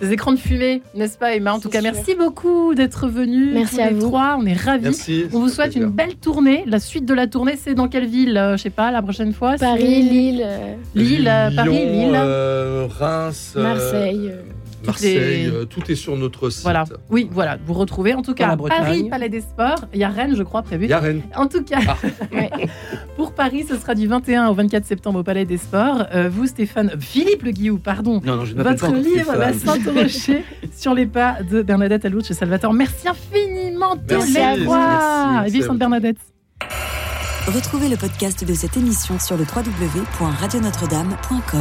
des 0.00 0.12
écrans 0.12 0.32
de 0.32 0.38
fumée, 0.38 0.82
n'est-ce 0.94 1.16
pas 1.16 1.34
Emma? 1.34 1.54
En 1.54 1.60
tout 1.60 1.68
cas, 1.68 1.80
merci 1.80 2.14
beaucoup 2.14 2.74
d'être 2.74 3.08
venu. 3.08 3.52
Merci 3.52 3.80
à 3.80 3.90
vous. 3.90 4.00
Trois. 4.00 4.36
On 4.38 4.46
est 4.46 4.54
ravis. 4.54 5.28
On 5.32 5.40
vous 5.40 5.48
souhaite 5.48 5.76
une 5.76 5.86
belle 5.86 6.16
tournée. 6.16 6.64
La 6.66 6.80
suite 6.80 7.04
de 7.06 7.14
la 7.14 7.26
tournée, 7.26 7.56
c'est 7.56 7.74
dans 7.74 7.88
quelle 7.88 8.06
ville 8.06 8.36
euh, 8.36 8.56
Je 8.56 8.62
sais 8.62 8.70
pas, 8.70 8.90
la 8.90 9.02
prochaine 9.02 9.32
fois? 9.32 9.56
Paris, 9.56 10.02
Lille. 10.02 10.42
Euh, 10.44 10.74
Lille, 10.94 11.28
euh, 11.28 11.50
Paris, 11.54 11.86
Lille. 11.86 12.16
Reims. 12.98 13.54
Marseille. 13.56 14.32
Marseille, 14.86 15.46
euh, 15.46 15.64
tout 15.64 15.90
est 15.90 15.94
sur 15.94 16.16
notre 16.16 16.50
site. 16.50 16.62
Voilà, 16.62 16.84
oui, 17.10 17.28
voilà, 17.30 17.58
vous 17.64 17.74
retrouvez. 17.74 18.14
En 18.14 18.22
tout 18.22 18.34
cas, 18.34 18.56
Paris, 18.56 19.08
Palais 19.08 19.28
des 19.28 19.40
Sports. 19.40 19.86
Il 19.92 20.00
y 20.00 20.04
a 20.04 20.08
Rennes, 20.08 20.34
je 20.36 20.42
crois, 20.42 20.62
prévu. 20.62 20.84
Il 20.84 20.90
y 20.90 20.92
a 20.92 21.00
Rennes. 21.00 21.22
En 21.36 21.46
tout 21.46 21.62
cas, 21.62 21.80
ah. 21.88 21.96
pour 23.16 23.32
Paris, 23.32 23.64
ce 23.68 23.76
sera 23.76 23.94
du 23.94 24.06
21 24.06 24.48
au 24.48 24.54
24 24.54 24.84
septembre 24.84 25.20
au 25.20 25.22
Palais 25.22 25.44
des 25.44 25.58
Sports. 25.58 26.06
Euh, 26.14 26.28
vous, 26.28 26.46
Stéphane, 26.46 26.92
Philippe 27.00 27.42
Le 27.42 27.50
Guillou, 27.50 27.78
pardon. 27.78 28.20
Non, 28.24 28.36
non, 28.36 28.44
je 28.44 28.54
Votre 28.54 28.92
livre, 28.92 29.34
La 29.36 29.52
Sainte 29.52 29.86
Rocher, 29.86 30.44
sur 30.76 30.94
les 30.94 31.06
pas 31.06 31.38
de 31.42 31.62
Bernadette 31.62 32.04
Alouche 32.04 32.24
chez 32.24 32.34
Salvatore. 32.34 32.72
Merci 32.72 33.08
infiniment 33.08 33.96
de 33.96 34.02
Merci, 34.08 34.32
merci, 34.32 35.52
Vive 35.52 35.66
Sainte 35.66 35.78
Bernadette. 35.78 36.18
Retrouvez 37.46 37.90
le 37.90 37.96
podcast 37.96 38.42
de 38.42 38.54
cette 38.54 38.78
émission 38.78 39.18
sur 39.18 39.36
le 39.36 39.44
www.radionotre-dame.com. 39.44 41.44